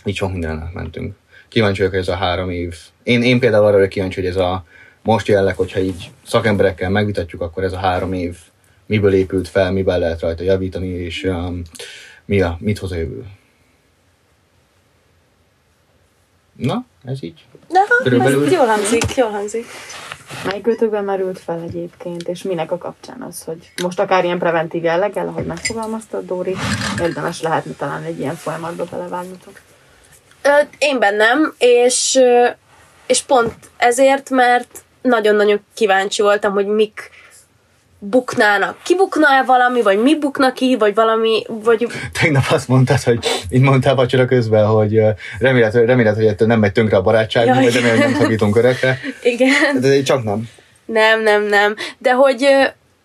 így 0.05 0.15
sok 0.15 0.31
mindenet 0.31 0.73
mentünk. 0.73 1.13
Kíváncsi 1.47 1.77
vagyok, 1.77 1.93
hogy 1.93 2.01
ez 2.01 2.13
a 2.13 2.15
három 2.15 2.49
év. 2.49 2.75
Én, 3.03 3.21
én 3.23 3.39
például 3.39 3.65
arra 3.65 3.87
kíváncsi, 3.87 4.21
hogy 4.21 4.29
ez 4.29 4.35
a 4.35 4.65
most 5.01 5.27
jelenleg, 5.27 5.55
hogyha 5.55 5.79
így 5.79 6.11
szakemberekkel 6.25 6.89
megvitatjuk, 6.89 7.41
akkor 7.41 7.63
ez 7.63 7.73
a 7.73 7.77
három 7.77 8.13
év 8.13 8.37
miből 8.85 9.13
épült 9.13 9.47
fel, 9.47 9.71
miben 9.71 9.99
lehet 9.99 10.19
rajta 10.19 10.43
javítani, 10.43 10.87
és 10.87 11.23
um, 11.23 11.61
mi 12.25 12.41
a, 12.41 12.57
mit 12.59 12.77
hoz 12.77 12.91
a 12.91 12.95
jövő. 12.95 13.25
Na, 16.55 16.85
ez 17.05 17.23
így. 17.23 17.45
Na, 17.67 17.79
ez 18.25 18.51
jól 18.51 18.65
hangzik, 18.65 19.15
jól 19.15 19.29
hangzik. 19.29 19.65
Melyik 20.45 20.67
ötökben 20.67 21.03
merült 21.03 21.39
fel 21.39 21.61
egyébként, 21.61 22.27
és 22.27 22.41
minek 22.41 22.71
a 22.71 22.77
kapcsán 22.77 23.21
az, 23.21 23.43
hogy 23.43 23.71
most 23.81 23.99
akár 23.99 24.23
ilyen 24.23 24.39
preventív 24.39 24.83
jelleggel, 24.83 25.27
ahogy 25.27 25.45
megfogalmaztad, 25.45 26.25
Dóri, 26.25 26.55
érdemes 27.01 27.41
lehetne 27.41 27.71
talán 27.71 28.03
egy 28.03 28.19
ilyen 28.19 28.35
folyamatba 28.35 28.83
belevágnotok? 28.83 29.59
Én 30.77 30.99
bennem, 30.99 31.53
és, 31.57 32.19
és 33.05 33.21
pont 33.21 33.53
ezért, 33.77 34.29
mert 34.29 34.83
nagyon-nagyon 35.01 35.59
kíváncsi 35.73 36.21
voltam, 36.21 36.53
hogy 36.53 36.65
mik, 36.65 37.09
buknának. 38.09 38.77
Kibukna-e 38.83 39.43
valami, 39.43 39.81
vagy 39.81 40.01
mi 40.01 40.17
bukna 40.17 40.53
ki, 40.53 40.75
vagy 40.77 40.95
valami, 40.95 41.43
vagy... 41.47 41.87
Tegnap 42.21 42.43
azt 42.49 42.67
mondtad, 42.67 43.01
hogy 43.01 43.25
így 43.49 43.61
mondtál 43.61 43.95
vacsora 43.95 44.25
közben, 44.25 44.65
hogy 44.65 45.01
remélet, 45.39 45.73
remélet 45.73 46.15
hogy 46.15 46.25
ettől 46.25 46.47
nem 46.47 46.59
megy 46.59 46.71
tönkre 46.71 46.97
a 46.97 47.01
barátság, 47.01 47.47
vagy 47.47 47.73
remélet, 47.73 47.97
hogy 47.97 48.11
nem 48.11 48.21
szakítunk 48.21 48.55
öregre. 48.55 48.99
Igen. 49.23 49.79
De 49.81 50.01
csak 50.01 50.23
nem. 50.23 50.49
Nem, 50.85 51.21
nem, 51.21 51.43
nem. 51.43 51.75
De 51.97 52.13
hogy, 52.13 52.47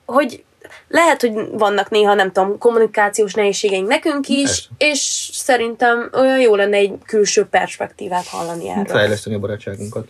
hogy 0.04 0.44
lehet, 0.88 1.20
hogy 1.20 1.32
vannak 1.52 1.90
néha, 1.90 2.14
nem 2.14 2.32
tudom, 2.32 2.58
kommunikációs 2.58 3.34
nehézségeink 3.34 3.88
nekünk 3.88 4.28
is, 4.28 4.42
Persze. 4.42 4.68
és 4.78 5.30
szerintem 5.32 6.10
olyan 6.12 6.40
jó 6.40 6.54
lenne 6.54 6.76
egy 6.76 6.92
külső 7.06 7.44
perspektívát 7.44 8.26
hallani 8.26 8.68
erről. 8.68 8.84
Fejleszteni 8.84 9.34
a 9.34 9.38
barátságunkat. 9.38 10.08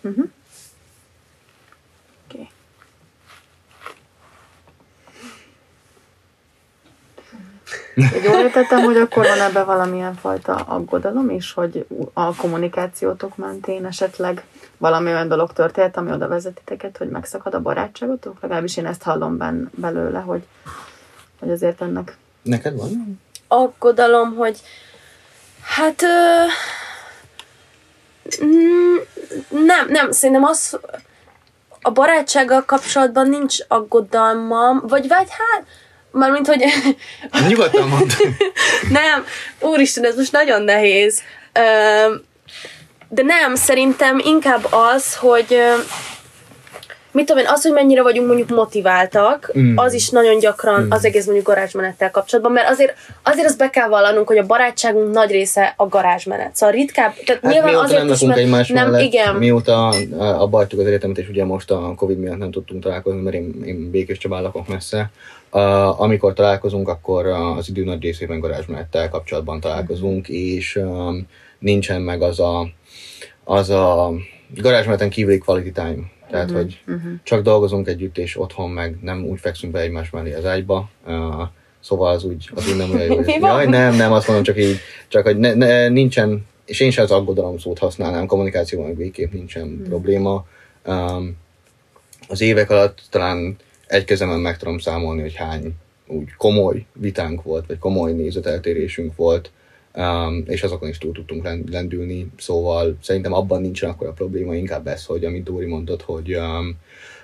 Uh-huh. 0.00 0.24
Hogy 7.89 7.89
jól 8.24 8.38
értettem, 8.38 8.80
hogy 8.84 8.96
akkor 8.96 9.26
van 9.26 9.40
ebben 9.40 9.66
valamilyen 9.66 10.14
fajta 10.14 10.54
aggodalom 10.54 11.30
is, 11.30 11.52
hogy 11.52 11.86
a 12.12 12.34
kommunikációtok 12.34 13.36
mentén 13.36 13.86
esetleg 13.86 14.44
valami 14.78 15.06
olyan 15.06 15.28
dolog 15.28 15.52
történt, 15.52 15.96
ami 15.96 16.12
oda 16.12 16.28
vezetiteket, 16.28 16.96
hogy 16.96 17.08
megszakad 17.08 17.54
a 17.54 17.60
barátságotok? 17.60 18.36
Legalábbis 18.40 18.76
én 18.76 18.86
ezt 18.86 19.02
hallom 19.02 19.36
ben, 19.36 19.70
belőle, 19.74 20.18
hogy, 20.18 20.42
hogy 21.40 21.50
azért 21.50 21.82
ennek... 21.82 22.16
Neked 22.42 22.76
van? 22.76 23.20
Aggodalom, 23.48 24.34
hogy 24.34 24.60
hát 25.62 26.02
ö, 26.02 26.44
mm, 28.44 28.96
nem, 29.48 29.88
nem, 29.88 30.10
szerintem 30.10 30.44
az 30.44 30.78
a 31.82 31.90
barátsággal 31.90 32.64
kapcsolatban 32.64 33.28
nincs 33.28 33.58
aggodalmam, 33.68 34.82
vagy 34.86 35.08
vagy 35.08 35.28
hát, 35.30 35.66
mármint, 36.10 36.46
hogy 36.46 36.64
Nyugodtan 37.48 37.88
mondd. 37.88 38.10
nem, 39.00 39.24
úristen, 39.60 40.04
ez 40.04 40.16
most 40.16 40.32
nagyon 40.32 40.62
nehéz. 40.62 41.20
De 43.08 43.22
nem, 43.22 43.54
szerintem 43.54 44.18
inkább 44.18 44.66
az, 44.70 45.16
hogy 45.16 45.58
mit 47.12 47.26
tudom 47.26 47.42
én, 47.42 47.48
az, 47.48 47.62
hogy 47.62 47.72
mennyire 47.72 48.02
vagyunk 48.02 48.26
mondjuk 48.26 48.48
motiváltak, 48.48 49.52
Mm. 49.58 49.76
az 49.76 49.92
is 49.92 50.08
nagyon 50.08 50.38
gyakran 50.38 50.82
mm. 50.82 50.90
az 50.90 51.04
egész 51.04 51.24
mondjuk 51.24 51.46
garázsmenettel 51.46 52.10
kapcsolatban, 52.10 52.52
mert 52.52 52.68
azért, 52.68 52.94
azért 53.22 53.46
azt 53.46 53.58
be 53.58 53.70
kell 53.70 53.88
vallanunk, 53.88 54.26
hogy 54.26 54.38
a 54.38 54.46
barátságunk 54.46 55.14
nagy 55.14 55.30
része 55.30 55.74
a 55.76 55.88
garázsmenet. 55.88 56.56
Szóval 56.56 56.74
ritkább, 56.74 57.14
tehát 57.24 57.42
Hát 57.42 57.52
nyilván 57.52 57.74
azért 57.74 58.02
nem 58.02 58.12
is, 58.12 58.20
mert 58.20 58.38
egymás 58.38 58.68
nem, 58.68 58.90
mellett, 58.90 59.06
igen, 59.06 59.34
mióta 59.34 59.88
abba 60.18 60.58
az 60.58 60.78
egyetemet, 60.78 61.18
és 61.18 61.28
ugye 61.28 61.44
most 61.44 61.70
a 61.70 61.94
Covid 61.96 62.18
miatt 62.18 62.38
nem 62.38 62.50
tudtunk 62.50 62.82
találkozni, 62.82 63.20
mert 63.20 63.36
én, 63.36 63.62
én 63.64 63.90
Békés 63.90 64.18
Csabán 64.18 64.42
lakok 64.42 64.68
messze. 64.68 65.10
Uh, 65.52 66.00
amikor 66.00 66.32
találkozunk, 66.32 66.88
akkor 66.88 67.26
az 67.26 67.68
idő 67.68 67.84
nagy 67.84 68.02
részében 68.02 68.40
garázsmenettel 68.40 69.08
kapcsolatban 69.08 69.60
találkozunk, 69.60 70.28
és 70.28 70.76
um, 70.76 71.26
nincsen 71.58 72.02
meg 72.02 72.22
az 72.22 72.40
a, 72.40 72.68
az 73.44 73.70
a 73.70 74.12
garázsmeneten 74.54 75.10
kívüli 75.10 75.38
quality 75.38 75.72
time. 75.72 76.10
Tehát, 76.30 76.50
hogy 76.50 76.82
csak 77.22 77.42
dolgozunk 77.42 77.88
együtt, 77.88 78.18
és 78.18 78.38
otthon 78.38 78.70
meg 78.70 78.98
nem 79.02 79.24
úgy 79.24 79.40
fekszünk 79.40 79.72
be 79.72 79.80
egymás 79.80 80.10
mellé 80.10 80.34
az 80.34 80.44
ágyba. 80.44 80.88
Uh, 81.06 81.42
szóval 81.80 82.12
az 82.12 82.24
úgy, 82.24 82.50
az 82.54 82.68
úgy 82.68 82.76
nem 82.76 82.90
olyan 82.90 83.12
jó. 83.12 83.20
Jaj, 83.48 83.66
nem, 83.66 83.94
nem, 83.94 84.12
azt 84.12 84.26
mondom, 84.26 84.44
csak 84.44 84.58
így, 84.58 84.78
csak 85.08 85.22
hogy 85.22 85.38
ne, 85.38 85.54
ne, 85.54 85.88
nincsen, 85.88 86.46
és 86.64 86.80
én 86.80 86.90
sem 86.90 87.04
az 87.04 87.10
aggodalom 87.10 87.58
szót 87.58 87.78
használnám, 87.78 88.26
kommunikációban 88.26 88.86
meg 88.88 88.96
végképp 88.96 89.32
nincsen 89.32 89.62
hmm. 89.62 89.82
probléma. 89.82 90.46
Um, 90.86 91.36
az 92.28 92.40
évek 92.40 92.70
alatt 92.70 93.02
talán 93.10 93.56
egy 93.90 94.04
kezemen 94.04 94.40
meg 94.40 94.56
tudom 94.56 94.78
számolni, 94.78 95.20
hogy 95.20 95.34
hány 95.34 95.74
úgy 96.06 96.34
komoly 96.36 96.84
vitánk 96.92 97.42
volt, 97.42 97.66
vagy 97.66 97.78
komoly 97.78 98.12
nézeteltérésünk 98.12 99.16
volt, 99.16 99.50
um, 99.94 100.44
és 100.46 100.62
azokon 100.62 100.88
is 100.88 100.98
túl 100.98 101.12
tudtunk 101.12 101.44
len- 101.44 101.64
lendülni, 101.70 102.30
szóval 102.38 102.96
szerintem 103.02 103.32
abban 103.32 103.60
nincsen 103.60 103.90
akkor 103.90 104.06
a 104.06 104.12
probléma, 104.12 104.54
inkább 104.54 104.86
ez, 104.86 105.04
hogy 105.04 105.24
amit 105.24 105.42
Dóri 105.42 105.66
mondott, 105.66 106.02
hogy, 106.02 106.36
um, 106.36 106.76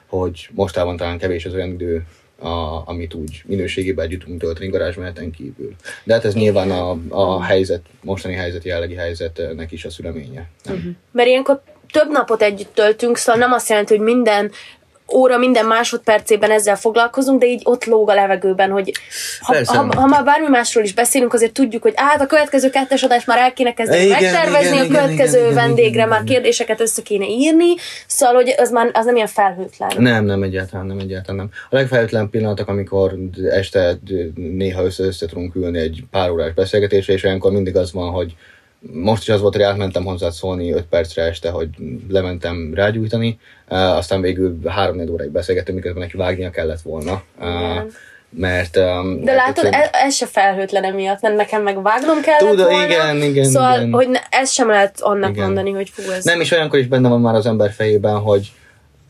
hogy 0.06 0.48
mostában 0.52 0.96
talán 0.96 1.18
kevés 1.18 1.44
az 1.44 1.54
olyan 1.54 1.72
idő, 1.72 2.06
a, 2.38 2.82
amit 2.88 3.14
úgy 3.14 3.42
minőségében 3.44 4.04
együtt 4.04 4.20
tudunk 4.20 4.40
tölteni 4.40 4.68
garázsmeneten 4.68 5.30
kívül. 5.30 5.74
De 6.04 6.14
hát 6.14 6.24
ez 6.24 6.34
nyilván 6.34 6.70
a, 6.70 6.98
a 7.08 7.42
helyzet, 7.42 7.82
mostani 8.00 8.34
helyzet, 8.34 8.64
jelenlegi 8.64 8.94
helyzetnek 8.94 9.72
is 9.72 9.84
a 9.84 9.90
szüleménye. 9.90 10.48
Nem? 10.64 10.96
mert 11.12 11.28
ilyenkor 11.28 11.62
több 11.90 12.10
napot 12.10 12.42
együtt 12.42 12.74
töltünk, 12.74 13.16
szóval 13.16 13.40
nem 13.40 13.52
azt 13.52 13.68
jelenti, 13.68 13.96
hogy 13.96 14.04
minden 14.04 14.50
óra, 15.12 15.38
minden 15.38 15.66
másodpercében 15.66 16.50
ezzel 16.50 16.76
foglalkozunk, 16.76 17.40
de 17.40 17.46
így 17.46 17.60
ott 17.64 17.84
lóg 17.84 18.10
a 18.10 18.14
levegőben, 18.14 18.70
hogy 18.70 18.92
ha, 19.40 19.52
Persze. 19.52 19.76
ha, 19.76 20.00
ha 20.00 20.06
már 20.06 20.24
bármi 20.24 20.48
másról 20.48 20.84
is 20.84 20.94
beszélünk, 20.94 21.34
azért 21.34 21.52
tudjuk, 21.52 21.82
hogy 21.82 21.92
át 21.96 22.20
a 22.20 22.26
következő 22.26 22.70
kettes 22.70 23.02
adás 23.02 23.24
már 23.24 23.38
el 23.38 23.52
kéne 23.52 23.74
kezdeni 23.74 24.04
Igen, 24.04 24.22
megtervezni, 24.22 24.76
igen, 24.76 24.84
a 24.84 24.88
következő 24.88 25.38
igen, 25.38 25.50
igen, 25.50 25.64
vendégre 25.64 25.88
igen, 25.88 26.08
már 26.08 26.24
kérdéseket 26.24 26.80
össze 26.80 27.02
kéne 27.02 27.26
írni, 27.26 27.74
szóval 28.06 28.34
hogy 28.34 28.54
az 28.56 28.70
már 28.70 28.90
az 28.92 29.04
nem 29.04 29.14
ilyen 29.14 29.26
felhőtlen. 29.26 29.90
Nem, 29.98 30.24
nem 30.24 30.42
egyáltalán, 30.42 30.86
nem 30.86 30.98
egyáltalán 30.98 31.36
nem. 31.36 31.50
A 31.70 31.74
legfelhőtlen 31.74 32.30
pillanatok, 32.30 32.68
amikor 32.68 33.14
este 33.50 33.98
néha 34.34 34.84
össze-össze 34.84 35.26
tudunk 35.26 35.54
ülni 35.54 35.78
egy 35.78 36.04
pár 36.10 36.30
órás 36.30 36.52
beszélgetésre, 36.52 37.12
és 37.12 37.24
olyankor 37.24 37.52
mindig 37.52 37.76
az 37.76 37.92
van, 37.92 38.10
hogy 38.10 38.34
most 38.92 39.22
is 39.22 39.28
az 39.28 39.40
volt, 39.40 39.54
hogy 39.54 39.62
átmentem 39.62 40.04
hozzá 40.04 40.30
szólni 40.30 40.72
5 40.72 40.84
percre 40.84 41.22
este, 41.22 41.50
hogy 41.50 41.68
lementem 42.08 42.72
rágyújtani, 42.74 43.38
uh, 43.68 43.96
aztán 43.96 44.20
végül 44.20 44.58
3-4 44.64 45.10
óráig 45.10 45.30
beszélgettünk, 45.30 45.76
miközben 45.76 46.02
neki 46.02 46.16
vágnia 46.16 46.50
kellett 46.50 46.80
volna. 46.80 47.22
Uh, 47.40 47.46
mert... 48.30 48.76
Um, 48.76 49.24
De 49.24 49.32
látod, 49.34 49.64
egyszerűen- 49.64 49.74
ez, 49.82 49.88
ez 49.92 50.14
se 50.14 50.26
felhőtlen 50.26 50.84
emiatt, 50.84 51.20
mert 51.20 51.36
nekem 51.36 51.62
meg 51.62 51.82
vágnom 51.82 52.20
kellett 52.20 52.50
Tudom, 52.50 52.66
volna. 52.70 52.84
igen, 52.84 53.16
igen, 53.22 53.44
Szóval, 53.44 53.76
igen. 53.78 53.92
hogy 53.92 54.08
ne, 54.08 54.18
ez 54.30 54.50
sem 54.50 54.68
lehet 54.68 55.00
annak 55.00 55.30
Igen. 55.30 55.44
mondani, 55.44 55.70
hogy 55.70 55.90
fú, 55.92 56.10
ez... 56.10 56.24
Nem, 56.24 56.40
és 56.40 56.50
olyankor 56.50 56.78
is 56.78 56.86
benne 56.86 57.08
van 57.08 57.20
már 57.20 57.34
az 57.34 57.46
ember 57.46 57.70
fejében, 57.72 58.18
hogy 58.18 58.52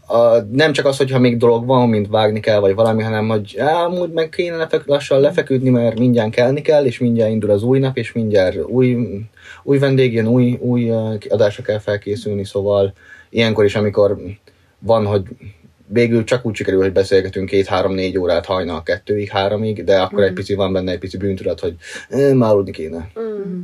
a, 0.06 0.40
nem 0.52 0.72
csak 0.72 0.86
az, 0.86 0.96
hogyha 0.96 1.18
még 1.18 1.36
dolog 1.36 1.66
van, 1.66 1.88
mint 1.88 2.08
vágni 2.08 2.40
kell, 2.40 2.60
vagy 2.60 2.74
valami, 2.74 3.02
hanem 3.02 3.28
hogy 3.28 3.58
amúgy 3.58 4.12
meg 4.12 4.28
kéne 4.28 4.56
lefek, 4.56 4.86
lassan 4.86 5.20
lefeküdni, 5.20 5.70
mert 5.70 5.98
mindjárt 5.98 6.30
kelni 6.30 6.60
kell, 6.60 6.84
és 6.84 6.98
mindjárt 6.98 7.30
indul 7.30 7.50
az 7.50 7.62
új 7.62 7.78
nap, 7.78 7.96
és 7.96 8.12
mindjárt 8.12 8.56
új, 8.62 8.96
új 9.62 9.78
vendég 9.78 10.12
jön, 10.12 10.26
új, 10.26 10.58
új 10.60 10.90
adásra 11.28 11.62
kell 11.62 11.78
felkészülni, 11.78 12.44
szóval 12.44 12.92
ilyenkor 13.30 13.64
is, 13.64 13.74
amikor 13.74 14.16
van, 14.78 15.06
hogy 15.06 15.22
végül 15.86 16.24
csak 16.24 16.46
úgy 16.46 16.54
sikerül, 16.54 16.80
hogy 16.80 16.92
beszélgetünk 16.92 17.48
két-három-négy 17.48 18.18
órát 18.18 18.46
hajnal 18.46 18.82
kettőig, 18.82 19.28
háromig, 19.28 19.84
de 19.84 20.00
akkor 20.00 20.22
egy 20.22 20.32
pici 20.32 20.54
van 20.54 20.72
benne 20.72 20.92
egy 20.92 20.98
pici 20.98 21.16
bűntudat, 21.16 21.60
hogy 21.60 21.74
eh, 22.08 22.34
már 22.34 22.50
aludni 22.50 22.70
kéne. 22.70 23.10
Mm. 23.20 23.60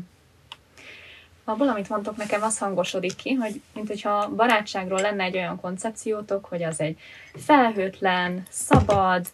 Abból, 1.44 1.68
amit 1.68 1.88
mondtok, 1.88 2.16
nekem 2.16 2.42
az 2.42 2.58
hangosodik 2.58 3.16
ki, 3.16 3.32
hogy 3.32 3.60
mint 3.74 3.88
hogyha 3.88 4.28
barátságról 4.28 5.00
lenne 5.00 5.24
egy 5.24 5.36
olyan 5.36 5.60
koncepciótok, 5.60 6.44
hogy 6.44 6.62
az 6.62 6.80
egy 6.80 6.98
felhőtlen, 7.34 8.42
szabad, 8.50 9.26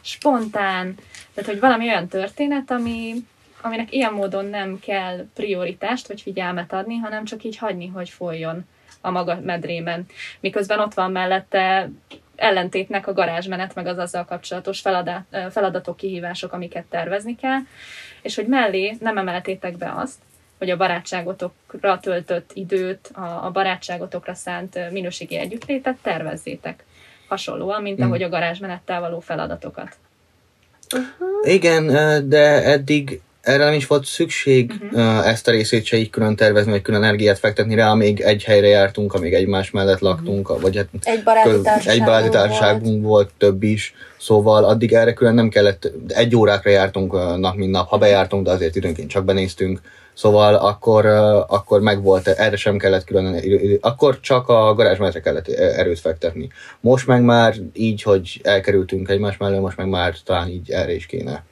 spontán, 0.00 0.94
tehát 1.34 1.50
hogy 1.50 1.60
valami 1.60 1.88
olyan 1.88 2.08
történet, 2.08 2.70
ami, 2.70 3.14
aminek 3.60 3.92
ilyen 3.92 4.12
módon 4.12 4.44
nem 4.44 4.78
kell 4.80 5.26
prioritást 5.34 6.08
vagy 6.08 6.20
figyelmet 6.20 6.72
adni, 6.72 6.96
hanem 6.96 7.24
csak 7.24 7.44
így 7.44 7.56
hagyni, 7.56 7.86
hogy 7.86 8.08
folyjon 8.08 8.66
a 9.00 9.10
maga 9.10 9.40
medrében. 9.40 10.06
Miközben 10.40 10.78
ott 10.78 10.94
van 10.94 11.12
mellette 11.12 11.90
ellentétnek 12.36 13.06
a 13.06 13.12
garázsmenet, 13.12 13.74
meg 13.74 13.86
az 13.86 13.98
azzal 13.98 14.24
kapcsolatos 14.24 14.80
feladat, 14.80 15.22
feladatok, 15.50 15.96
kihívások, 15.96 16.52
amiket 16.52 16.84
tervezni 16.84 17.36
kell, 17.36 17.58
és 18.22 18.34
hogy 18.34 18.46
mellé 18.46 18.96
nem 19.00 19.18
emeltétek 19.18 19.76
be 19.76 19.92
azt, 19.96 20.18
hogy 20.64 20.72
a 20.72 20.76
barátságotokra 20.76 21.98
töltött 22.00 22.50
időt, 22.54 23.10
a, 23.14 23.46
a 23.46 23.50
barátságotokra 23.52 24.34
szánt 24.34 24.90
minőségi 24.90 25.36
együttlétet 25.36 25.96
tervezzétek. 26.02 26.84
Hasonlóan, 27.28 27.82
mint 27.82 28.00
Mm. 28.00 28.02
ahogy 28.02 28.22
a 28.22 28.28
garázsmenettel 28.28 29.00
való 29.00 29.20
feladatokat. 29.20 29.96
Igen, 31.42 31.88
ö, 31.88 32.20
de 32.20 32.64
eddig 32.64 33.20
erre 33.40 33.64
nem 33.64 33.72
is 33.72 33.86
volt 33.86 34.04
szükség 34.04 34.72
uh-huh. 34.80 35.28
ezt 35.28 35.48
a 35.48 35.50
részét 35.50 35.84
se 35.84 35.96
így 35.96 36.10
külön 36.10 36.36
tervezni, 36.36 36.70
vagy 36.70 36.82
külön 36.82 37.02
energiát 37.02 37.38
fektetni 37.38 37.74
rá, 37.74 37.90
amíg 37.90 38.20
egy 38.20 38.44
helyre 38.44 38.66
jártunk, 38.66 39.14
amíg 39.14 39.34
egymás 39.34 39.70
mellett 39.70 39.98
laktunk, 39.98 40.48
uh-huh. 40.48 40.62
vagy 40.62 40.76
hát 40.76 40.88
Egy 41.02 41.22
baráti 41.22 41.60
társaságunk 41.60 42.00
egy 42.00 42.04
baráti 42.04 42.28
volt. 42.28 42.32
társaságunk 42.32 43.04
volt. 43.04 43.30
több 43.38 43.62
is, 43.62 43.94
szóval 44.18 44.64
addig 44.64 44.92
erre 44.92 45.12
külön 45.12 45.34
nem 45.34 45.48
kellett, 45.48 45.92
egy 46.08 46.36
órákra 46.36 46.70
jártunk 46.70 47.12
nap, 47.38 47.54
mint 47.54 47.70
nap, 47.70 47.88
ha 47.88 47.98
bejártunk, 47.98 48.44
de 48.44 48.50
azért 48.50 48.76
időnként 48.76 49.10
csak 49.10 49.24
benéztünk, 49.24 49.80
szóval 50.14 50.54
akkor, 50.54 51.06
akkor 51.48 51.80
megvolt, 51.80 52.28
erre 52.28 52.56
sem 52.56 52.78
kellett 52.78 53.04
külön, 53.04 53.40
akkor 53.80 54.20
csak 54.20 54.48
a 54.48 54.74
garázsmenetre 54.74 55.20
kellett 55.20 55.48
erőt 55.48 56.00
fektetni. 56.00 56.48
Most 56.80 57.06
meg 57.06 57.22
már 57.22 57.54
így, 57.72 58.02
hogy 58.02 58.40
elkerültünk 58.42 59.08
egymás 59.08 59.36
mellé, 59.36 59.58
most 59.58 59.76
meg 59.76 59.88
már 59.88 60.14
talán 60.24 60.48
így 60.48 60.70
erre 60.70 60.94
is 60.94 61.06
kéne. 61.06 61.44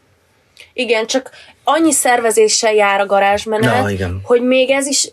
Igen, 0.73 1.07
csak 1.07 1.31
annyi 1.65 1.93
szervezéssel 1.93 2.75
jár 2.75 3.01
a 3.01 3.07
garázsmenet, 3.07 3.83
Na, 3.83 3.91
igen. 3.91 4.21
hogy 4.25 4.43
még 4.43 4.71
ez 4.71 4.87
is, 4.87 5.13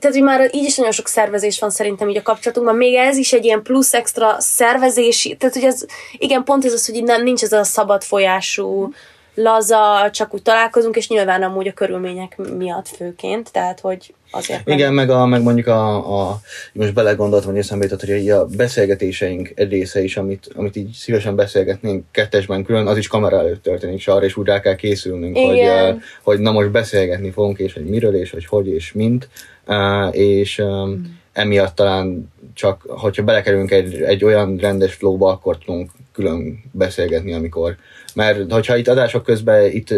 tehát 0.00 0.16
hogy 0.16 0.24
már 0.24 0.50
így 0.54 0.64
is 0.64 0.76
nagyon 0.76 0.92
sok 0.92 1.08
szervezés 1.08 1.60
van 1.60 1.70
szerintem 1.70 2.08
így 2.08 2.16
a 2.16 2.22
kapcsolatunkban, 2.22 2.76
még 2.76 2.94
ez 2.94 3.16
is 3.16 3.32
egy 3.32 3.44
ilyen 3.44 3.62
plusz 3.62 3.94
extra 3.94 4.36
szervezési, 4.38 5.36
tehát 5.36 5.54
hogy 5.54 5.64
ez, 5.64 5.84
igen, 6.18 6.44
pont 6.44 6.64
ez 6.64 6.72
az, 6.72 6.86
hogy 6.86 7.02
nem, 7.02 7.22
nincs 7.22 7.42
ez 7.42 7.52
a 7.52 7.64
szabad 7.64 8.02
folyású, 8.02 8.92
laza, 9.34 10.10
csak 10.12 10.34
úgy 10.34 10.42
találkozunk, 10.42 10.96
és 10.96 11.08
nyilván 11.08 11.42
amúgy 11.42 11.68
a 11.68 11.72
körülmények 11.72 12.36
miatt 12.56 12.88
főként, 12.88 13.52
tehát 13.52 13.80
hogy 13.80 14.14
azért. 14.30 14.68
Igen, 14.68 14.92
meg, 14.92 15.10
a, 15.10 15.26
meg 15.26 15.42
mondjuk 15.42 15.66
a, 15.66 15.96
a 16.20 16.40
most 16.72 16.94
belegondoltam, 16.94 17.50
hogy 17.50 17.58
eszembe 17.58 17.84
jutott, 17.84 18.04
hogy 18.04 18.30
a 18.30 18.46
beszélgetéseink 18.46 19.52
egy 19.54 19.70
része 19.70 20.02
is, 20.02 20.16
amit, 20.16 20.48
amit 20.56 20.76
így 20.76 20.92
szívesen 20.92 21.36
beszélgetnénk 21.36 22.04
kettesben 22.10 22.64
külön, 22.64 22.86
az 22.86 22.96
is 22.96 23.08
kamera 23.08 23.38
előtt 23.38 23.62
történik, 23.62 23.96
és 23.98 24.08
arra 24.08 24.24
is 24.24 24.36
úgy 24.36 24.46
rá 24.46 24.60
kell 24.60 24.74
készülnünk, 24.74 25.36
hogy, 25.36 25.56
Igen. 25.56 25.86
eh, 25.86 25.96
hogy 26.22 26.38
na 26.38 26.52
most 26.52 26.70
beszélgetni 26.70 27.30
fogunk, 27.30 27.58
és 27.58 27.72
hogy 27.72 27.84
miről, 27.84 28.14
és 28.14 28.30
hogy 28.30 28.46
hogy, 28.46 28.68
és 28.68 28.92
mint, 28.92 29.28
Eh, 29.70 30.08
és 30.12 30.58
um, 30.58 31.18
emiatt 31.32 31.74
talán 31.74 32.32
csak 32.54 32.84
hogyha 32.88 33.22
belekerülünk 33.22 33.70
egy, 33.70 34.02
egy 34.02 34.24
olyan 34.24 34.56
rendes 34.56 34.94
flowba, 34.94 35.30
akkor 35.30 35.58
tudunk 35.58 35.90
külön 36.12 36.62
beszélgetni, 36.72 37.32
amikor. 37.32 37.76
Mert 38.14 38.52
hogyha 38.52 38.76
itt 38.76 38.88
adások 38.88 39.22
közben 39.22 39.70
itt 39.70 39.94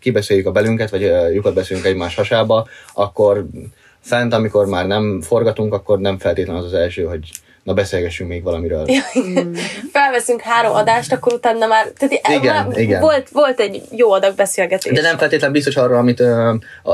kibeszéljük 0.00 0.46
a 0.46 0.52
belünket, 0.52 0.90
vagy 0.90 1.12
lyukat 1.32 1.54
beszélünk 1.54 1.86
egymás 1.86 2.14
hasába, 2.14 2.68
akkor 2.92 3.46
fent, 4.00 4.32
amikor 4.32 4.66
már 4.66 4.86
nem 4.86 5.20
forgatunk, 5.20 5.72
akkor 5.72 5.98
nem 5.98 6.18
feltétlenül 6.18 6.60
az 6.60 6.66
az 6.66 6.78
első, 6.78 7.02
hogy 7.02 7.30
na 7.64 7.74
beszélgessünk 7.74 8.30
még 8.30 8.42
valamiről. 8.42 8.86
Felveszünk 9.92 10.40
három 10.40 10.74
adást, 10.74 11.12
akkor 11.12 11.32
utána 11.32 11.66
már, 11.66 11.86
tehát 11.96 12.42
Igen, 12.42 12.66
már 12.66 12.78
igen. 12.78 13.00
Volt, 13.00 13.28
volt 13.28 13.60
egy 13.60 13.82
jó 13.90 14.12
adag 14.12 14.34
beszélgetés. 14.34 14.92
De 14.92 15.00
nem 15.00 15.18
feltétlenül 15.18 15.54
biztos 15.54 15.76
arról, 15.76 15.98
amit 15.98 16.22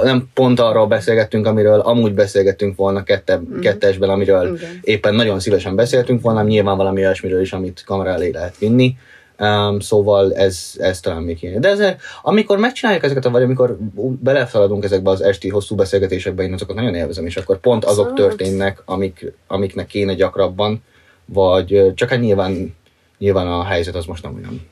nem 0.03 0.29
pont 0.35 0.61
arról 0.61 0.87
beszélgettünk, 0.87 1.47
amiről 1.47 1.81
amúgy 1.81 2.15
beszélgettünk 2.15 2.77
volna 2.77 3.03
kette, 3.03 3.41
kettesben, 3.61 4.09
amiről 4.09 4.57
Igen. 4.57 4.81
éppen 4.83 5.15
nagyon 5.15 5.41
szívesen 5.41 5.75
beszéltünk 5.75 6.23
volna, 6.23 6.43
nyilván 6.43 6.77
valami 6.77 7.01
olyasmiről 7.01 7.41
is, 7.41 7.53
amit 7.53 7.83
kamera 7.87 8.11
elé 8.11 8.31
lehet 8.31 8.59
vinni. 8.59 8.97
Um, 9.41 9.81
szóval 9.81 10.35
ez, 10.35 10.73
ez 10.79 11.01
talán 11.01 11.23
még 11.23 11.43
ilyen. 11.43 11.61
De 11.61 11.69
ez, 11.69 11.95
amikor 12.23 12.59
megcsináljuk 12.59 13.05
ezeket, 13.05 13.25
vagy 13.25 13.43
amikor 13.43 13.77
beleszaladunk 13.97 14.85
ezekbe 14.85 15.11
az 15.11 15.21
esti 15.21 15.49
hosszú 15.49 15.75
beszélgetésekbe, 15.75 16.43
én 16.43 16.53
azokat 16.53 16.77
nagyon 16.77 16.95
élvezem, 16.95 17.27
és 17.27 17.37
akkor 17.37 17.59
pont 17.61 17.85
azok 17.85 18.15
történnek, 18.15 18.83
amik, 18.85 19.33
amiknek 19.47 19.87
kéne 19.87 20.15
gyakrabban, 20.15 20.83
vagy 21.25 21.93
csak 21.95 22.09
hát 22.09 22.21
nyilván, 22.21 22.77
nyilván 23.19 23.47
a 23.47 23.65
helyzet 23.65 23.95
az 23.95 24.05
most 24.05 24.23
nem 24.23 24.35
olyan. 24.35 24.69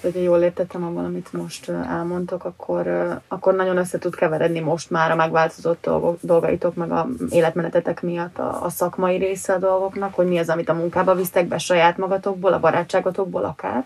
Hogyha 0.00 0.20
jól 0.20 0.40
értettem 0.42 0.84
abban, 0.84 1.04
amit 1.04 1.32
most 1.32 1.68
elmondtok, 1.68 2.44
akkor, 2.44 2.86
akkor 3.28 3.54
nagyon 3.54 3.76
össze 3.76 3.98
tud 3.98 4.14
keveredni 4.14 4.60
most 4.60 4.90
már 4.90 5.10
a 5.10 5.14
megváltozott 5.14 5.90
dolgaitok, 6.20 6.74
meg 6.74 6.90
a 6.90 7.08
életmenetetek 7.30 8.02
miatt 8.02 8.38
a, 8.38 8.64
a 8.64 8.68
szakmai 8.68 9.16
része 9.16 9.52
a 9.52 9.58
dolgoknak, 9.58 10.14
hogy 10.14 10.26
mi 10.26 10.38
az, 10.38 10.48
amit 10.48 10.68
a 10.68 10.74
munkába 10.74 11.14
visztek 11.14 11.46
be 11.46 11.58
saját 11.58 11.96
magatokból, 11.96 12.52
a 12.52 12.60
barátságotokból 12.60 13.44
akár, 13.44 13.84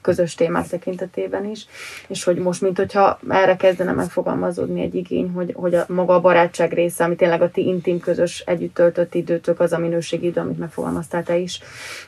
közös 0.00 0.34
témák 0.34 0.66
tekintetében 0.66 1.44
is, 1.44 1.66
és 2.06 2.24
hogy 2.24 2.38
most, 2.38 2.60
mint 2.60 2.76
hogyha 2.76 3.18
erre 3.28 3.56
kezdene 3.56 3.92
megfogalmazódni 3.92 4.80
egy 4.80 4.94
igény, 4.94 5.30
hogy, 5.30 5.52
hogy 5.56 5.74
a, 5.74 5.84
maga 5.88 6.14
a 6.14 6.20
barátság 6.20 6.72
része, 6.72 7.04
ami 7.04 7.16
tényleg 7.16 7.42
a 7.42 7.50
ti 7.50 7.66
intim 7.66 8.00
közös 8.00 8.40
együtt 8.40 8.74
töltött 8.74 9.14
időtök, 9.14 9.60
az 9.60 9.72
a 9.72 9.78
minőségi 9.78 10.26
idő, 10.26 10.40
amit 10.40 10.58
megfogalmaztál 10.58 11.22
te 11.22 11.36
is, 11.36 11.60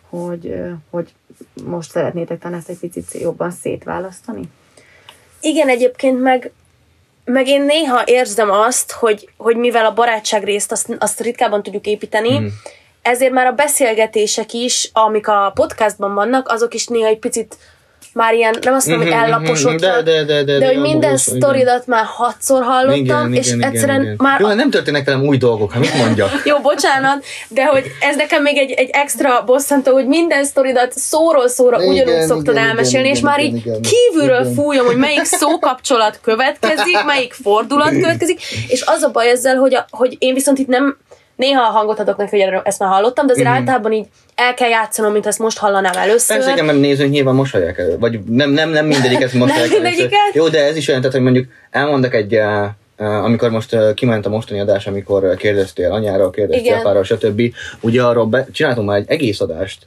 hogy, 0.09 0.63
hogy 0.91 1.13
most 1.65 1.91
szeretnétek 1.91 2.39
talán 2.39 2.59
ezt 2.59 2.69
egy 2.69 2.79
picit 2.79 3.13
jobban 3.13 3.51
szétválasztani? 3.51 4.43
Igen, 5.41 5.69
egyébként 5.69 6.21
meg, 6.21 6.53
meg 7.25 7.47
én 7.47 7.63
néha 7.63 8.03
érzem 8.05 8.51
azt, 8.51 8.93
hogy, 8.93 9.29
hogy 9.37 9.57
mivel 9.57 9.85
a 9.85 9.95
barátság 9.95 10.45
részt 10.45 10.73
azt, 10.73 10.97
azt 10.99 11.21
ritkában 11.21 11.63
tudjuk 11.63 11.87
építeni, 11.87 12.39
mm. 12.39 12.47
ezért 13.03 13.33
már 13.33 13.47
a 13.47 13.53
beszélgetések 13.53 14.53
is, 14.53 14.91
amik 14.93 15.29
a 15.29 15.53
podcastban 15.55 16.15
vannak, 16.15 16.49
azok 16.49 16.75
is 16.75 16.87
néha 16.87 17.07
egy 17.07 17.19
picit 17.19 17.57
már 18.13 18.35
ilyen, 18.35 18.57
nem 18.61 18.75
azt 18.75 18.87
mondom, 18.87 19.07
hogy 19.07 19.17
Mhm, 19.17 19.25
mhm, 19.25 19.33
ellaposodtak, 19.33 20.03
de, 20.03 20.13
de, 20.13 20.25
de, 20.25 20.43
de, 20.45 20.59
de 20.59 20.67
hogy 20.67 20.81
minden 20.81 21.03
igen. 21.03 21.17
sztoridat 21.17 21.87
már 21.87 22.05
hatszor 22.05 22.63
hallottam, 22.63 23.33
és 23.33 23.51
egyszerűen 23.61 24.15
már 24.17 24.41
Jó, 24.41 24.49
nem 24.49 24.71
történnek 24.71 25.05
velem 25.05 25.23
új 25.23 25.37
dolgok, 25.37 25.73
hát 25.73 25.81
mit 25.81 25.97
mondjak? 25.97 26.31
jó, 26.51 26.59
bocsánat, 26.59 27.25
de 27.49 27.65
hogy 27.65 27.85
ez 28.01 28.17
nekem 28.17 28.43
még 28.43 28.57
egy, 28.59 28.71
egy 28.71 28.89
extra 28.93 29.43
bosszantó, 29.45 29.93
hogy 29.93 30.07
minden 30.07 30.45
sztoridat 30.45 30.93
szóról 30.93 31.49
szóra 31.49 31.83
Igen, 31.83 31.89
ugyanúgy 31.93 32.27
szoktad 32.27 32.55
igen, 32.55 32.67
elmesélni, 32.69 33.07
igen, 33.07 33.17
és 33.17 33.23
már 33.23 33.39
igen, 33.39 33.55
így 33.57 33.67
igen, 33.67 33.81
kívülről 33.83 34.41
igen. 34.41 34.55
fújom, 34.55 34.87
hogy 34.87 34.97
melyik 34.97 35.25
szókapcsolat 35.25 36.19
következik, 36.23 37.05
melyik 37.07 37.33
fordulat 37.33 37.91
következik, 37.91 38.41
és 38.69 38.83
az 38.87 39.03
a 39.03 39.11
baj 39.11 39.29
ezzel, 39.31 39.57
hogy, 39.57 39.75
a, 39.75 39.87
hogy 39.91 40.17
én 40.19 40.35
viszont 40.35 40.59
itt 40.59 40.67
nem 40.69 40.97
néha 41.37 41.63
hangot 41.63 41.99
adok 41.99 42.17
neki, 42.17 42.43
hogy 42.43 42.61
ezt 42.65 42.79
már 42.79 42.91
hallottam, 42.91 43.27
de 43.27 43.33
azért 43.33 43.49
Mhm. 43.49 43.57
általában 43.57 43.93
így 43.93 44.07
el 44.41 44.55
kell 44.55 44.69
játszanom, 44.69 45.13
mint 45.13 45.27
ezt 45.27 45.39
most 45.39 45.59
hallanám 45.59 45.93
először. 45.97 46.37
Persze, 46.37 46.53
igen, 46.53 46.65
mert 46.65 46.79
nézők 46.81 47.11
nyilván 47.11 47.35
mosolják 47.35 47.79
el, 47.79 47.97
vagy 47.99 48.21
nem, 48.27 48.51
nem, 48.51 48.71
nem 48.71 48.87
mindegyiket 48.87 49.33
mosolják 49.43 49.49
Nem 49.49 49.57
el 49.57 49.63
először. 49.63 49.83
mindegyiket? 49.83 50.35
Jó, 50.35 50.49
de 50.49 50.65
ez 50.65 50.77
is 50.77 50.89
olyan, 50.89 51.01
tehát, 51.01 51.17
hogy 51.17 51.25
mondjuk 51.25 51.47
elmondok 51.71 52.15
egy, 52.15 52.35
eh, 52.35 52.69
amikor 53.01 53.51
most 53.51 53.95
kiment 53.95 54.27
a 54.27 54.29
mostani 54.29 54.61
adás, 54.61 54.87
amikor 54.87 55.35
kérdeztél 55.37 55.93
anyáról, 55.93 56.31
kérdeztél 56.31 56.65
Igen. 56.65 56.79
apáról, 56.79 57.05
stb. 57.05 57.43
Ugye 57.81 58.03
arról 58.03 58.27
be, 58.27 58.47
csináltunk 58.53 58.89
már 58.89 58.99
egy 58.99 59.05
egész 59.09 59.41
adást 59.41 59.87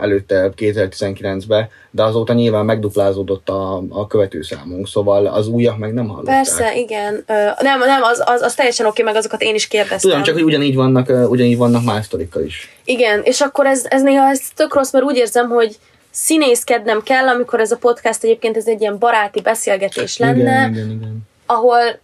előtte 0.00 0.50
2019-ben, 0.56 1.68
de 1.90 2.02
azóta 2.02 2.32
nyilván 2.32 2.64
megduplázódott 2.64 3.48
a, 3.48 3.82
a 3.88 4.06
követőszámunk, 4.06 4.88
szóval 4.88 5.26
az 5.26 5.48
újak 5.48 5.78
meg 5.78 5.92
nem 5.92 6.08
hallották. 6.08 6.34
Persze, 6.34 6.76
igen. 6.76 7.24
Ö, 7.26 7.32
nem, 7.60 7.78
nem, 7.78 8.02
az, 8.02 8.22
az, 8.24 8.42
az 8.42 8.54
teljesen 8.54 8.86
oké, 8.86 9.02
meg 9.02 9.16
azokat 9.16 9.42
én 9.42 9.54
is 9.54 9.68
kérdeztem. 9.68 10.10
Tudom, 10.10 10.22
csak 10.22 10.34
hogy 10.34 10.44
ugyanígy 10.44 10.74
vannak, 10.74 11.12
ugyanígy 11.28 11.56
vannak 11.56 11.84
más 11.84 12.04
sztorikkal 12.04 12.42
is. 12.42 12.76
Igen, 12.84 13.20
és 13.22 13.40
akkor 13.40 13.66
ez, 13.66 13.84
ez 13.88 14.02
néha 14.02 14.28
ez 14.28 14.40
tök 14.56 14.74
rossz, 14.74 14.92
mert 14.92 15.04
úgy 15.04 15.16
érzem, 15.16 15.48
hogy 15.48 15.76
színészkednem 16.10 17.02
kell, 17.02 17.28
amikor 17.28 17.60
ez 17.60 17.70
a 17.70 17.76
podcast 17.76 18.24
egyébként 18.24 18.56
ez 18.56 18.66
egy 18.66 18.80
ilyen 18.80 18.98
baráti 18.98 19.40
beszélgetés 19.40 20.18
lenne, 20.18 20.40
Igen, 20.40 20.72
igen, 20.72 20.90
igen. 20.90 21.28
Ahol 21.50 21.98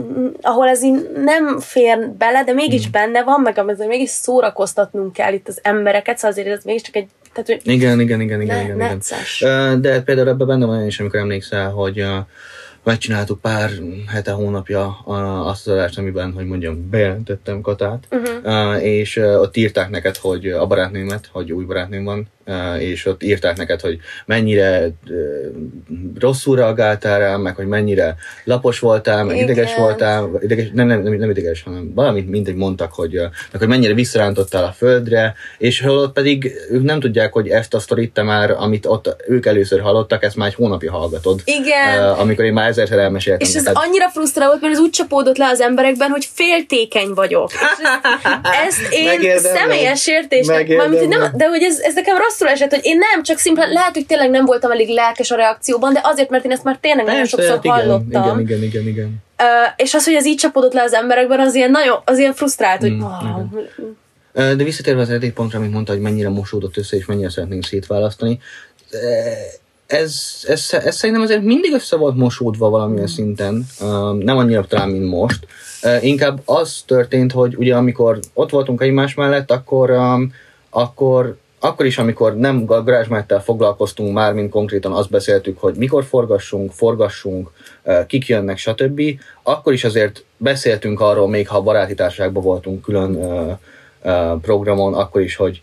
mm, 0.00 0.26
ahol 0.40 0.68
ez 0.68 0.82
így 0.82 1.10
nem 1.24 1.58
fér 1.58 2.08
bele, 2.08 2.44
de 2.44 2.52
mégis 2.52 2.90
benne 2.90 3.22
van, 3.22 3.40
meg 3.40 3.58
azért 3.58 3.88
mégis 3.88 4.10
szórakoztatnunk 4.10 5.12
kell 5.12 5.32
itt 5.32 5.48
az 5.48 5.58
embereket, 5.62 6.16
szóval 6.16 6.30
azért 6.30 6.56
ez 6.56 6.64
mégiscsak 6.64 6.96
egy, 6.96 7.08
tehát 7.32 7.48
hogy 7.48 7.72
Igen, 7.74 8.00
igen, 8.00 8.20
igen, 8.20 8.40
igen, 8.40 8.56
ne, 8.56 8.62
igen, 8.62 9.00
igen. 9.40 9.80
De 9.80 10.02
például 10.02 10.28
ebben 10.28 10.46
benne 10.46 10.66
van 10.66 10.86
is, 10.86 11.00
amikor 11.00 11.20
emlékszel, 11.20 11.70
hogy 11.70 12.06
megcsináltuk 12.84 13.40
pár 13.40 13.70
hete, 14.06 14.30
hónapja 14.30 14.98
azt 15.46 15.66
az 15.66 15.72
adást, 15.72 15.98
amiben, 15.98 16.32
hogy 16.32 16.46
mondjam, 16.46 16.90
bejelentettem 16.90 17.60
Katát, 17.60 18.06
Uh-huh. 18.10 18.74
uh, 18.74 18.84
és 18.84 19.16
ott 19.16 19.56
írták 19.56 19.90
neked, 19.90 20.16
hogy 20.16 20.46
a 20.46 20.66
barátnőmet, 20.66 21.28
hogy 21.32 21.52
új 21.52 21.64
barátnőm 21.64 22.04
van, 22.04 22.28
és 22.78 23.06
ott 23.06 23.22
írták 23.22 23.56
neked, 23.56 23.80
hogy 23.80 23.98
mennyire 24.26 24.90
rosszul 26.18 26.56
reagáltál 26.56 27.18
rám, 27.18 27.40
meg 27.40 27.56
hogy 27.56 27.66
mennyire 27.66 28.16
lapos 28.44 28.78
voltál, 28.78 29.24
meg 29.24 29.36
Igen. 29.36 29.48
ideges 29.48 29.76
voltál, 29.76 30.30
ideges, 30.40 30.70
nem, 30.72 30.86
nem, 30.86 31.02
nem, 31.02 31.12
nem 31.12 31.30
ideges, 31.30 31.62
hanem 31.62 31.92
valamit 31.94 32.30
mindegy 32.30 32.54
mondtak, 32.54 32.92
hogy, 32.92 33.12
meg 33.50 33.60
hogy 33.60 33.68
mennyire 33.68 33.94
visszarántottál 33.94 34.64
a 34.64 34.72
földre, 34.72 35.34
és 35.58 35.80
holott 35.80 36.12
pedig 36.12 36.52
ők 36.70 36.82
nem 36.82 37.00
tudják, 37.00 37.32
hogy 37.32 37.48
ezt 37.48 37.74
a 37.74 37.78
sztorit 37.78 38.22
már, 38.22 38.50
amit 38.50 38.86
ott 38.86 39.16
ők 39.28 39.46
először 39.46 39.80
hallottak, 39.80 40.22
ezt 40.22 40.36
már 40.36 40.48
egy 40.48 40.54
hónapja 40.54 40.92
hallgatod. 40.92 41.40
Igen. 41.44 42.08
Amikor 42.08 42.44
én 42.44 42.52
már 42.52 42.68
ezerszer 42.74 42.98
elmeséltem. 42.98 43.48
És 43.48 43.54
ez 43.54 43.62
neked. 43.62 43.82
annyira 43.84 44.08
frusztráló 44.08 44.48
volt, 44.50 44.60
mert 44.60 44.72
ez 44.74 44.80
úgy 44.80 44.90
csapódott 44.90 45.36
le 45.36 45.46
az 45.46 45.60
emberekben, 45.60 46.10
hogy 46.10 46.28
féltékeny 46.34 47.08
vagyok. 47.14 47.50
És 47.52 47.58
ez, 48.66 48.74
ezt 48.78 48.92
én 48.92 49.04
Megérdemlem. 49.04 49.56
személyes 49.56 50.02
sértésnek, 50.02 50.68
mármint, 50.68 51.08
nem, 51.08 51.32
de 51.34 51.48
hogy 51.48 51.62
ez, 51.62 51.78
ez 51.78 51.94
nekem 51.94 52.16
rosszul 52.16 52.48
esett, 52.48 52.70
hogy 52.70 52.84
én 52.84 52.98
nem, 52.98 53.22
csak 53.22 53.38
szimplán, 53.38 53.72
lehet, 53.72 53.94
hogy 53.94 54.06
tényleg 54.06 54.30
nem 54.30 54.44
voltam 54.44 54.70
elég 54.70 54.88
lelkes 54.88 55.30
a 55.30 55.36
reakcióban, 55.36 55.92
de 55.92 56.00
azért, 56.02 56.30
mert 56.30 56.44
én 56.44 56.50
ezt 56.50 56.64
már 56.64 56.78
tényleg 56.80 57.06
nagyon 57.06 57.24
sokszor 57.24 57.50
hát 57.50 57.64
igen, 57.64 57.76
hallottam. 57.76 58.38
Igen, 58.38 58.40
igen, 58.40 58.62
igen, 58.62 58.86
igen. 58.86 59.22
Ö, 59.36 59.44
és 59.76 59.94
az, 59.94 60.04
hogy 60.04 60.14
ez 60.14 60.26
így 60.26 60.36
csapódott 60.36 60.72
le 60.72 60.82
az 60.82 60.92
emberekben, 60.92 61.40
az 61.40 61.54
ilyen 61.54 61.70
nagyon, 61.70 62.02
az 62.04 62.18
ilyen 62.18 62.34
frusztrált, 62.34 62.80
hogy 62.80 62.92
Mm, 64.40 64.56
De 64.56 64.64
visszatérve 64.64 65.00
az 65.00 65.08
eredeti 65.08 65.32
pontra, 65.32 65.58
amit 65.58 65.72
mondta, 65.72 65.92
hogy 65.92 66.00
mennyire 66.00 66.28
mosódott 66.28 66.76
össze, 66.76 66.96
és 66.96 67.06
mennyire 67.06 67.30
szeretnénk 67.30 67.64
szétválasztani, 67.64 68.38
ez, 69.94 70.44
ez, 70.46 70.68
ez 70.72 70.96
szerintem 70.96 71.24
azért 71.24 71.42
mindig 71.42 71.72
össze 71.72 71.96
volt 71.96 72.16
mosódva 72.16 72.68
valamilyen 72.68 73.06
szinten, 73.06 73.66
Ö, 73.80 74.12
nem 74.18 74.36
annyira 74.36 74.64
talán, 74.66 74.88
mint 74.88 75.10
most. 75.10 75.46
Ö, 75.82 75.96
Inkább 76.00 76.40
az 76.44 76.82
történt, 76.86 77.32
hogy 77.32 77.56
ugye 77.56 77.76
amikor 77.76 78.18
ott 78.34 78.50
voltunk 78.50 78.82
egymás 78.82 79.14
mellett, 79.14 79.50
akkor, 79.50 79.90
um, 79.90 80.32
akkor 80.70 81.36
akkor 81.60 81.86
is, 81.86 81.98
amikor 81.98 82.36
nem 82.36 82.64
garázsmettel 82.64 83.42
foglalkoztunk 83.42 84.12
már, 84.12 84.32
mint 84.32 84.50
konkrétan 84.50 84.92
azt 84.92 85.10
beszéltük, 85.10 85.58
hogy 85.58 85.74
mikor 85.74 86.04
forgassunk, 86.04 86.72
forgassunk, 86.72 87.50
ö, 87.82 88.06
kik 88.06 88.26
jönnek, 88.26 88.58
stb., 88.58 89.02
akkor 89.42 89.72
is 89.72 89.84
azért 89.84 90.24
beszéltünk 90.36 91.00
arról, 91.00 91.28
még 91.28 91.48
ha 91.48 91.62
baráti 91.62 91.94
társaságban 91.94 92.42
voltunk 92.42 92.82
külön 92.82 93.14
ö, 93.14 93.52
programon, 94.40 94.94
akkor 94.94 95.20
is, 95.20 95.36
hogy 95.36 95.62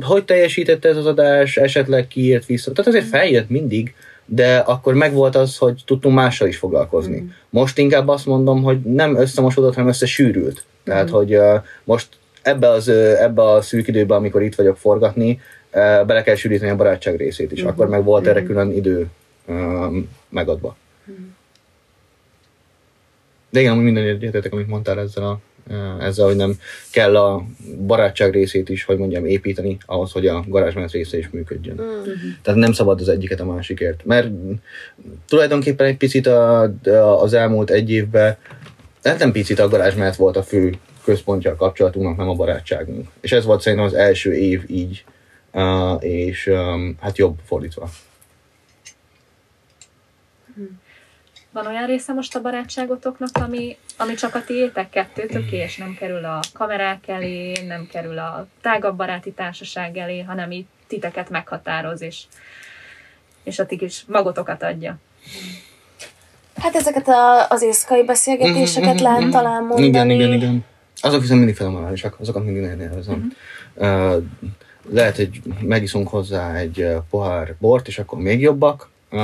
hogy 0.00 0.24
teljesítette 0.24 0.88
ez 0.88 0.96
az 0.96 1.06
adás, 1.06 1.56
esetleg 1.56 2.06
kiért 2.06 2.46
vissza. 2.46 2.72
Tehát 2.72 2.90
azért 2.90 3.06
feljött 3.06 3.48
mindig, 3.48 3.94
de 4.24 4.56
akkor 4.56 4.94
megvolt 4.94 5.36
az, 5.36 5.56
hogy 5.56 5.82
tudtunk 5.86 6.14
mással 6.14 6.48
is 6.48 6.56
foglalkozni. 6.56 7.20
Mm. 7.20 7.26
Most 7.50 7.78
inkább 7.78 8.08
azt 8.08 8.26
mondom, 8.26 8.62
hogy 8.62 8.80
nem 8.80 9.16
összemosódott, 9.16 9.74
hanem 9.74 9.88
összesűrült. 9.88 10.64
Tehát, 10.84 11.08
Mm. 11.08 11.12
hogy 11.12 11.32
ö, 11.32 11.56
most 11.84 12.08
ebbe, 12.42 12.68
az, 12.68 12.88
ebbe 13.18 13.42
a 13.42 13.60
szűk 13.62 13.88
időben, 13.88 14.16
amikor 14.18 14.42
itt 14.42 14.54
vagyok 14.54 14.76
forgatni, 14.76 15.40
ö, 15.70 15.78
bele 16.06 16.22
kell 16.22 16.34
sűríteni 16.34 16.70
a 16.70 16.76
barátság 16.76 17.16
részét 17.16 17.52
is. 17.52 17.60
Mhm. 17.60 17.68
Akkor 17.68 17.88
meg 17.88 18.04
volt 18.04 18.26
erre 18.26 18.38
Mhm. 18.40 18.48
külön 18.48 18.72
idő 18.72 19.06
ö, 19.46 19.86
megadva. 20.28 20.76
De 23.50 23.60
igen, 23.60 23.76
minden 23.76 24.04
egyetetek, 24.04 24.52
amit 24.52 24.68
mondtál 24.68 25.00
ezzel, 25.00 25.24
a, 25.24 25.38
ezzel, 26.00 26.26
hogy 26.26 26.36
nem 26.36 26.58
kell 26.90 27.16
a 27.16 27.44
barátság 27.86 28.32
részét 28.32 28.68
is, 28.68 28.84
hogy 28.84 28.98
mondjam, 28.98 29.24
építeni 29.24 29.78
ahhoz, 29.86 30.12
hogy 30.12 30.26
a 30.26 30.44
garázsmenet 30.48 30.90
része 30.90 31.18
is 31.18 31.30
működjön. 31.30 31.80
mm. 31.80 32.12
Tehát 32.42 32.60
nem 32.60 32.72
szabad 32.72 33.00
az 33.00 33.08
egyiket 33.08 33.40
a 33.40 33.44
másikért. 33.44 34.04
Mert 34.04 34.28
tulajdonképpen 35.28 35.86
egy 35.86 35.96
picit 35.96 36.26
a, 36.26 36.62
a, 36.84 37.22
az 37.22 37.32
elmúlt 37.32 37.70
egy 37.70 37.90
évben, 37.90 38.36
hát 39.02 39.18
nem 39.18 39.32
picit 39.32 39.58
a 39.58 39.68
garázsmenet 39.68 40.16
volt 40.16 40.36
a 40.36 40.42
fő 40.42 40.74
központja 41.04 41.50
a 41.50 41.56
kapcsolatunknak, 41.56 42.16
nem 42.16 42.28
a 42.28 42.34
barátságunk. 42.34 43.08
És 43.20 43.32
ez 43.32 43.44
volt 43.44 43.60
szerintem 43.60 43.86
az 43.86 43.94
első 43.94 44.34
év 44.34 44.62
így, 44.66 45.04
uh, 45.52 46.04
és 46.04 46.46
um, 46.46 46.96
hát 47.00 47.18
jobb 47.18 47.38
fordítva. 47.44 47.90
Van 51.52 51.66
olyan 51.66 51.86
része 51.86 52.12
most 52.12 52.36
a 52.36 52.40
barátságotoknak, 52.40 53.30
ami, 53.32 53.76
ami 53.96 54.14
csak 54.14 54.34
a 54.34 54.44
tiétek 54.44 54.90
kettőtök, 54.90 55.52
és 55.52 55.76
nem 55.76 55.96
kerül 55.98 56.24
a 56.24 56.40
kamerák 56.52 57.08
elé, 57.08 57.52
nem 57.66 57.86
kerül 57.92 58.18
a 58.18 58.46
tágabb 58.60 58.96
baráti 58.96 59.32
társaság 59.32 59.96
elé, 59.96 60.20
hanem 60.20 60.50
itt 60.50 60.68
titeket 60.86 61.30
meghatároz, 61.30 62.02
és, 62.02 62.22
és 63.42 63.58
a 63.58 63.66
ti 63.66 63.76
kis 63.76 64.04
magotokat 64.06 64.62
adja. 64.62 64.96
Hát 66.56 66.74
ezeket 66.74 67.08
a, 67.08 67.48
az 67.48 67.62
éjszakai 67.62 68.04
beszélgetéseket 68.04 68.94
Mhm, 68.94 69.02
lehet 69.02 69.20
mhm, 69.20 69.30
talán 69.30 69.64
mondani. 69.64 69.86
Igen, 69.86 70.10
igen, 70.10 70.32
igen. 70.32 70.64
Azok 71.00 71.20
viszont 71.20 71.38
mindig 71.38 71.56
felemelősek, 71.56 72.20
azokat 72.20 72.44
mindig 72.44 72.62
nagyon 72.62 72.80
élvezem. 72.80 73.32
Uh, 73.74 74.24
lehet, 74.90 75.16
hogy 75.16 75.42
megiszunk 75.60 76.08
hozzá 76.08 76.54
egy 76.54 76.88
pohár 77.10 77.54
bort, 77.58 77.88
és 77.88 77.98
akkor 77.98 78.18
még 78.18 78.40
jobbak, 78.40 78.88
uh, 79.10 79.20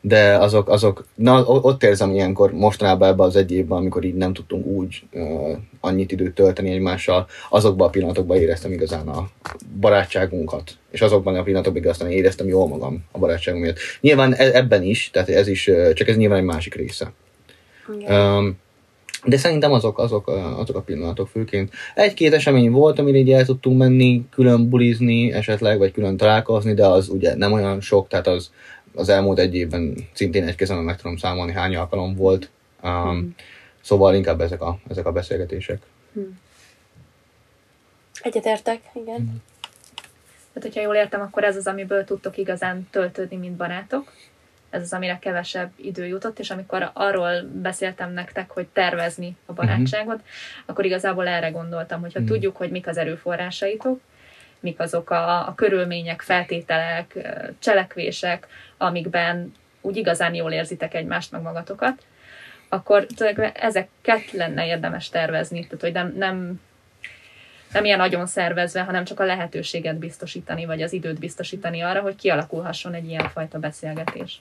de 0.00 0.36
azok, 0.36 0.68
azok, 0.68 1.06
na 1.14 1.44
ott 1.44 1.82
érzem 1.82 2.10
ilyenkor 2.10 2.52
mostanában 2.52 3.08
ebben 3.08 3.26
az 3.26 3.36
egy 3.36 3.52
évben, 3.52 3.78
amikor 3.78 4.04
így 4.04 4.14
nem 4.14 4.32
tudtunk 4.32 4.66
úgy 4.66 5.02
uh, 5.12 5.56
annyit 5.80 6.12
időt 6.12 6.34
tölteni 6.34 6.70
egymással, 6.70 7.26
azokban 7.50 7.86
a 7.86 7.90
pillanatokban 7.90 8.36
éreztem 8.36 8.72
igazán 8.72 9.08
a 9.08 9.28
barátságunkat, 9.80 10.70
és 10.90 11.00
azokban 11.00 11.36
a 11.36 11.42
pillanatokban 11.42 11.82
igazán 11.82 12.10
éreztem 12.10 12.46
jól 12.46 12.68
magam 12.68 13.04
a 13.10 13.18
barátságom 13.18 13.60
miatt. 13.60 13.78
Nyilván 14.00 14.34
e- 14.34 14.54
ebben 14.54 14.82
is, 14.82 15.10
tehát 15.12 15.28
ez 15.28 15.48
is, 15.48 15.70
csak 15.94 16.08
ez 16.08 16.16
nyilván 16.16 16.38
egy 16.38 16.44
másik 16.44 16.74
része. 16.74 17.12
Igen. 17.98 18.20
Um, 18.20 18.56
de 19.26 19.36
szerintem 19.36 19.72
azok, 19.72 19.98
azok, 19.98 20.28
azok 20.58 20.76
a 20.76 20.80
pillanatok 20.80 21.28
főként. 21.28 21.72
Egy-két 21.94 22.32
esemény 22.32 22.70
volt, 22.70 22.98
amire 22.98 23.18
így 23.18 23.32
el 23.32 23.44
tudtunk 23.44 23.78
menni, 23.78 24.24
külön 24.30 24.68
bulizni 24.68 25.32
esetleg, 25.32 25.78
vagy 25.78 25.92
külön 25.92 26.16
találkozni, 26.16 26.74
de 26.74 26.86
az 26.86 27.08
ugye 27.08 27.36
nem 27.36 27.52
olyan 27.52 27.80
sok, 27.80 28.08
tehát 28.08 28.26
az, 28.26 28.50
az 28.96 29.08
elmúlt 29.08 29.38
egy 29.38 29.54
évben 29.54 29.94
szintén 30.12 30.46
egy 30.46 30.54
kezemben 30.54 30.84
meg 30.84 30.96
tudom 30.96 31.16
számolni, 31.16 31.52
hány 31.52 31.76
alkalom 31.76 32.14
volt. 32.14 32.50
Um, 32.82 33.34
Szóval 33.80 34.14
inkább 34.14 34.40
ezek 34.40 34.62
a, 34.62 34.78
ezek 34.88 35.06
a 35.06 35.12
beszélgetések. 35.12 35.82
Egyetértek, 38.22 38.80
igen. 38.92 39.42
Tehát, 40.52 40.62
hogyha 40.72 40.80
jól 40.80 40.94
értem, 40.94 41.20
akkor 41.20 41.44
ez 41.44 41.56
az, 41.56 41.66
amiből 41.66 42.04
tudtok 42.04 42.36
igazán 42.36 42.88
töltődni, 42.90 43.36
mint 43.36 43.56
barátok. 43.56 44.12
Ez 44.70 44.82
az, 44.82 44.92
amire 44.92 45.18
kevesebb 45.20 45.70
idő 45.76 46.06
jutott, 46.06 46.38
és 46.38 46.50
amikor 46.50 46.90
arról 46.92 47.42
beszéltem 47.62 48.12
nektek, 48.12 48.50
hogy 48.50 48.66
tervezni 48.72 49.36
a 49.46 49.52
barátságot, 49.52 50.20
akkor 50.66 50.84
igazából 50.84 51.26
erre 51.28 51.50
gondoltam, 51.50 52.00
hogyha 52.00 52.20
Mhm. 52.20 52.28
tudjuk, 52.28 52.56
hogy 52.56 52.70
mik 52.70 52.86
az 52.86 52.96
erőforrásaitok, 52.96 54.00
mik 54.60 54.80
azok 54.80 55.10
a, 55.10 55.48
a 55.48 55.54
körülmények, 55.54 56.20
feltételek, 56.20 57.18
cselekvések, 57.58 58.46
amikben 58.76 59.54
úgy 59.80 59.96
igazán 59.96 60.34
jól 60.34 60.52
érzitek 60.52 60.94
egymást, 60.94 61.30
meg 61.30 61.42
magatokat, 61.42 62.02
akkor 62.68 63.06
ezeket 63.54 64.32
lenne 64.32 64.66
érdemes 64.66 65.08
tervezni, 65.08 65.66
tehát 65.66 65.80
hogy 65.80 65.92
nem, 65.92 66.12
nem, 66.16 66.60
nem 67.72 67.84
ilyen 67.84 67.98
nagyon 67.98 68.26
szervezve, 68.26 68.82
hanem 68.82 69.04
csak 69.04 69.20
a 69.20 69.24
lehetőséget 69.24 69.98
biztosítani, 69.98 70.64
vagy 70.64 70.82
az 70.82 70.92
időt 70.92 71.18
biztosítani 71.18 71.80
arra, 71.80 72.00
hogy 72.00 72.16
kialakulhasson 72.16 72.94
egy 72.94 73.08
ilyen 73.08 73.28
fajta 73.28 73.58
beszélgetés. 73.58 74.40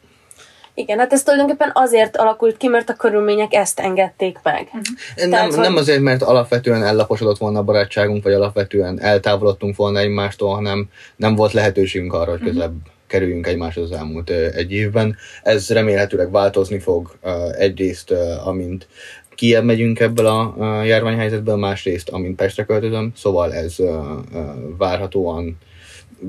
Igen, 0.75 0.99
hát 0.99 1.13
ez 1.13 1.23
tulajdonképpen 1.23 1.71
azért 1.73 2.17
alakult 2.17 2.57
ki, 2.57 2.67
mert 2.67 2.89
a 2.89 2.93
körülmények 2.93 3.53
ezt 3.53 3.79
engedték 3.79 4.39
meg. 4.43 4.69
Nem, 5.15 5.29
Tehát, 5.29 5.53
hogy- 5.53 5.63
nem 5.63 5.75
azért, 5.75 6.01
mert 6.01 6.21
alapvetően 6.21 6.83
ellaposodott 6.83 7.37
volna 7.37 7.59
a 7.59 7.63
barátságunk, 7.63 8.23
vagy 8.23 8.33
alapvetően 8.33 8.99
eltávolodtunk 9.01 9.75
volna 9.75 9.99
egymástól, 9.99 10.53
hanem 10.55 10.89
nem 11.15 11.35
volt 11.35 11.51
lehetőségünk 11.51 12.13
arra, 12.13 12.31
hogy 12.31 12.41
közelebb 12.41 12.75
kerüljünk 13.07 13.47
egymáshoz 13.47 13.91
az 13.91 13.97
elmúlt 13.97 14.29
egy 14.29 14.71
évben. 14.71 15.15
Ez 15.43 15.69
remélhetőleg 15.69 16.31
változni 16.31 16.79
fog 16.79 17.15
egyrészt, 17.57 18.13
amint 18.45 18.87
kiebb 19.35 19.63
megyünk 19.63 19.99
ebből 19.99 20.25
a 20.25 20.83
járványhelyzetből, 20.83 21.55
másrészt, 21.55 22.09
amint 22.09 22.35
Pestre 22.35 22.63
költözöm, 22.63 23.11
szóval 23.15 23.53
ez 23.53 23.75
várhatóan 24.77 25.57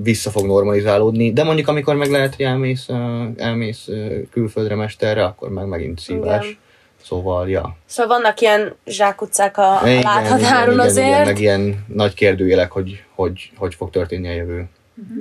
vissza 0.02 0.30
fog 0.30 0.46
normalizálódni, 0.46 1.32
de 1.32 1.44
mondjuk 1.44 1.68
amikor 1.68 1.94
meg 1.94 2.10
lehet, 2.10 2.34
hogy 2.34 2.44
elmész, 2.44 2.88
elmész 3.36 3.88
külföldre 4.30 4.74
mesterre, 4.74 5.24
akkor 5.24 5.48
meg 5.48 5.66
megint 5.66 6.00
szívás. 6.00 6.44
Igen. 6.44 6.58
Szóval, 7.04 7.48
ja. 7.48 7.76
Szóval 7.86 8.18
vannak 8.18 8.40
ilyen 8.40 8.74
zsákutcák 8.86 9.58
a 9.58 9.80
Igen, 9.84 10.02
láthatáron 10.02 10.74
igen, 10.74 10.86
azért. 10.86 11.06
Igen, 11.06 11.24
meg 11.24 11.40
ilyen 11.40 11.84
nagy 11.88 12.14
kérdőjelek, 12.14 12.70
hogy, 12.70 13.04
hogy 13.14 13.50
hogy 13.56 13.74
fog 13.74 13.90
történni 13.90 14.28
a 14.28 14.32
jövő. 14.32 14.68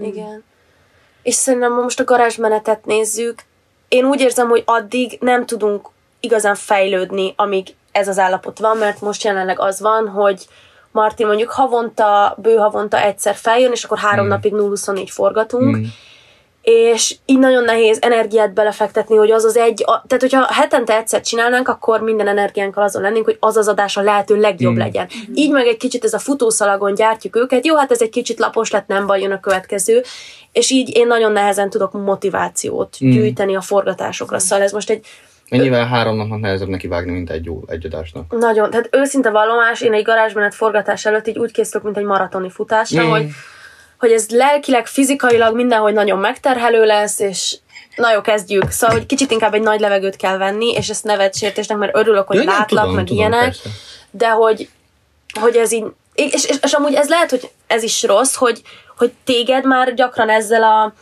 Igen. 0.01 0.43
És 1.23 1.33
szerintem, 1.33 1.73
most 1.73 1.99
a 1.99 2.03
garázsmenetet 2.03 2.85
nézzük, 2.85 3.43
én 3.87 4.05
úgy 4.05 4.21
érzem, 4.21 4.47
hogy 4.47 4.63
addig 4.65 5.17
nem 5.19 5.45
tudunk 5.45 5.89
igazán 6.19 6.55
fejlődni, 6.55 7.33
amíg 7.35 7.75
ez 7.91 8.07
az 8.07 8.19
állapot 8.19 8.59
van, 8.59 8.77
mert 8.77 9.01
most 9.01 9.23
jelenleg 9.23 9.59
az 9.59 9.79
van, 9.79 10.07
hogy 10.07 10.47
Marti 10.95 11.25
mondjuk 11.25 11.49
havonta, 11.49 12.35
bő 12.41 12.55
havonta 12.55 13.01
egyszer 13.01 13.35
feljön, 13.35 13.71
és 13.71 13.83
akkor 13.83 13.97
három 13.97 14.25
Mm. 14.25 14.29
napig 14.29 14.53
0-24 14.53 15.07
forgatunk, 15.11 15.75
Mm. 15.77 15.83
és 16.61 17.15
így 17.25 17.39
nagyon 17.39 17.63
nehéz 17.63 17.97
energiát 18.01 18.53
belefektetni, 18.53 19.15
hogy 19.15 19.31
az 19.31 19.43
az 19.43 19.57
egy, 19.57 19.83
a, 19.85 20.03
tehát 20.07 20.21
hogyha 20.21 20.45
hetente 20.53 20.95
egyszer 20.97 21.21
csinálnánk, 21.21 21.67
akkor 21.67 22.01
minden 22.01 22.27
energiánkkal 22.27 22.83
azon 22.83 23.01
lennénk, 23.01 23.25
hogy 23.25 23.37
az 23.39 23.57
az 23.57 23.67
adás 23.67 23.97
a 23.97 24.01
lehető 24.01 24.35
legjobb 24.35 24.73
Mm. 24.73 24.77
legyen. 24.77 25.07
Így 25.33 25.51
meg 25.51 25.67
egy 25.67 25.77
kicsit 25.77 26.03
ez 26.03 26.13
a 26.13 26.19
futószalagon 26.19 26.93
gyártjuk 26.95 27.35
őket, 27.35 27.65
jó, 27.65 27.75
hát 27.75 27.91
ez 27.91 28.01
egy 28.01 28.09
kicsit 28.09 28.39
lapos 28.39 28.71
lett, 28.71 28.87
nem 28.87 29.05
baj, 29.05 29.21
jön 29.21 29.31
a 29.31 29.39
következő, 29.39 30.03
és 30.51 30.69
így 30.71 30.95
én 30.95 31.07
nagyon 31.07 31.31
nehezen 31.31 31.69
tudok 31.69 31.91
motivációt 31.91 32.97
Mm. 33.05 33.09
gyűjteni 33.09 33.55
a 33.55 33.61
forgatásokra, 33.61 34.39
szóval 34.39 34.65
ez 34.65 34.71
most 34.71 34.89
egy 34.89 35.05
Mennyivel 35.49 35.85
három 35.87 36.15
napnak 36.17 36.39
nehezebb 36.39 36.67
neki 36.67 36.87
vágni, 36.87 37.11
mint 37.11 37.29
egy, 37.29 37.45
jó, 37.45 37.61
egy 37.67 37.85
adásnak. 37.85 38.37
nagyon, 38.39 38.69
tehát 38.69 38.89
őszinte 38.91 39.29
vallomás, 39.29 39.81
én 39.81 39.93
egy 39.93 40.03
garázsmenet 40.03 40.55
forgatás 40.55 41.05
előtt 41.05 41.27
így 41.27 41.37
úgy 41.39 41.51
készülök, 41.51 41.83
mint 41.83 41.97
egy 41.97 42.03
maratoni 42.03 42.49
futásra, 42.49 43.03
Mm. 43.03 43.09
hogy, 43.09 43.25
hogy 43.97 44.11
ez 44.11 44.29
lelkileg, 44.29 44.87
fizikailag 44.87 45.55
mindenhogy 45.55 45.93
nagyon 45.93 46.19
megterhelő 46.19 46.85
lesz, 46.85 47.19
és 47.19 47.57
na 47.95 48.11
jó, 48.11 48.21
kezdjük. 48.21 48.69
Szóval, 48.69 48.95
hogy 48.95 49.05
kicsit 49.05 49.31
inkább 49.31 49.53
egy 49.53 49.61
nagy 49.61 49.79
levegőt 49.79 50.15
kell 50.15 50.37
venni, 50.37 50.71
és 50.71 50.89
ezt 50.89 51.03
nevet 51.03 51.35
sértésnek, 51.35 51.77
mert 51.77 51.95
örülök, 51.95 52.27
hogy 52.27 52.37
Ja, 52.37 52.43
látlak, 52.43 52.67
tudom, 52.81 52.95
meg 52.95 53.05
tudom, 53.05 53.19
ilyenek, 53.19 53.43
persze. 53.43 53.69
de 54.11 54.29
hogy, 54.29 54.69
hogy 55.39 55.55
ez 55.55 55.71
így, 55.71 55.85
és, 56.13 56.33
és, 56.33 56.57
és 56.61 56.73
amúgy 56.73 56.93
ez 56.93 57.09
lehet, 57.09 57.29
hogy 57.29 57.49
ez 57.67 57.83
is 57.83 58.03
rossz, 58.03 58.35
hogy, 58.35 58.61
hogy 58.97 59.11
téged 59.23 59.65
már 59.65 59.93
gyakran 59.93 60.29
ezzel 60.29 60.63
a 60.63 60.93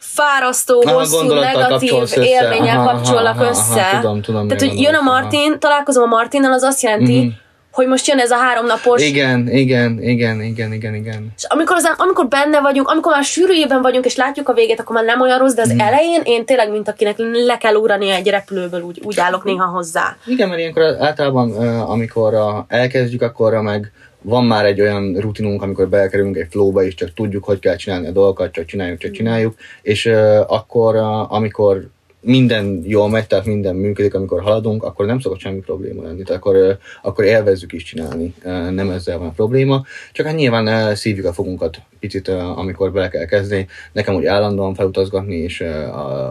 fárasztó, 0.00 0.82
Aha, 0.86 0.98
hosszú, 0.98 1.32
negatív 1.32 1.92
élménnyel 2.22 2.76
Aha, 2.78 2.88
aha, 2.88 2.92
kapcsolnak 2.94 3.34
aha, 3.34 3.42
aha, 3.42 3.50
össze. 3.50 3.98
tudom, 4.00 4.22
tudom, 4.22 4.48
Tehát, 4.48 4.62
hogy 4.62 4.80
jön 4.80 4.94
a 4.94 4.96
gondolsz, 4.96 5.08
aha. 5.10 5.20
Martin, 5.20 5.58
találkozom 5.58 6.02
a 6.02 6.06
Martinnal, 6.06 6.52
az 6.52 6.62
azt 6.62 6.82
jelenti, 6.82 7.18
Mhm. 7.18 7.28
hogy 7.72 7.86
most 7.86 8.06
jön 8.06 8.18
ez 8.18 8.30
a 8.30 8.36
háromnapos 8.36 9.02
Igen, 9.02 9.48
igen, 9.48 10.02
igen, 10.02 10.40
igen, 10.42 10.72
igen, 10.72 10.94
igen. 10.94 11.32
és 11.36 11.44
amikor, 11.48 11.76
az, 11.76 11.90
amikor 11.96 12.28
benne 12.28 12.60
vagyunk, 12.60 12.88
amikor 12.88 13.12
már 13.12 13.24
sűrűjében 13.24 13.82
vagyunk, 13.82 14.04
és 14.04 14.16
látjuk 14.16 14.48
a 14.48 14.52
végét, 14.52 14.80
akkor 14.80 14.94
már 14.96 15.04
nem 15.04 15.20
olyan 15.20 15.38
rossz, 15.38 15.52
de 15.54 15.62
az 15.62 15.68
Mhm. 15.68 15.80
elején 15.80 16.20
én 16.24 16.44
tényleg, 16.44 16.70
mint 16.70 16.88
akinek 16.88 17.14
le 17.46 17.56
kell 17.58 17.74
ugrani 17.74 18.10
egy 18.10 18.28
repülőből, 18.28 18.80
úgy, 18.80 19.00
úgy 19.04 19.20
állok 19.20 19.44
néha 19.44 19.66
hozzá. 19.66 20.16
Igen, 20.26 20.48
mert 20.48 20.60
ilyenkor 20.60 20.82
általában, 21.00 21.52
amikor 21.80 22.34
elkezdjük, 22.68 23.22
akkor 23.22 23.52
meg 23.52 23.92
van 24.22 24.44
már 24.44 24.64
egy 24.64 24.80
olyan 24.80 25.14
rutinunk, 25.14 25.62
amikor 25.62 25.88
belekerülünk 25.88 26.36
egy 26.36 26.46
flowba, 26.50 26.82
és 26.82 26.94
csak 26.94 27.14
tudjuk, 27.14 27.44
hogy 27.44 27.58
kell 27.58 27.76
csinálni 27.76 28.06
a 28.06 28.12
dolgokat, 28.12 28.52
csak 28.52 28.64
csináljuk, 28.64 28.98
csak 28.98 29.10
csináljuk, 29.10 29.54
és 29.82 30.06
ö, 30.06 30.40
akkor, 30.46 30.94
uh, 30.94 31.32
amikor 31.32 31.88
minden 32.20 32.82
jól 32.86 33.08
megy, 33.08 33.26
tehát 33.26 33.44
minden 33.44 33.76
működik, 33.76 34.14
amikor 34.14 34.40
haladunk, 34.40 34.82
akkor 34.82 35.06
nem 35.06 35.20
szokott 35.20 35.38
semmi 35.38 35.60
probléma 35.60 36.02
lenni. 36.02 36.22
Tehát 36.22 36.42
akkor, 36.42 36.78
akkor 37.02 37.24
élvezzük 37.24 37.72
is 37.72 37.82
csinálni, 37.82 38.34
nem 38.70 38.90
ezzel 38.90 39.18
van 39.18 39.28
a 39.28 39.32
probléma. 39.32 39.84
Csak 40.12 40.26
hát 40.26 40.34
nyilván 40.34 40.94
szívjuk 40.94 41.26
a 41.26 41.32
fogunkat 41.32 41.78
picit, 42.00 42.28
amikor 42.28 42.92
bele 42.92 43.08
kell 43.08 43.24
kezdeni. 43.24 43.66
Nekem 43.92 44.14
úgy 44.14 44.24
állandóan 44.24 44.74
felutazgatni, 44.74 45.34
és 45.34 45.64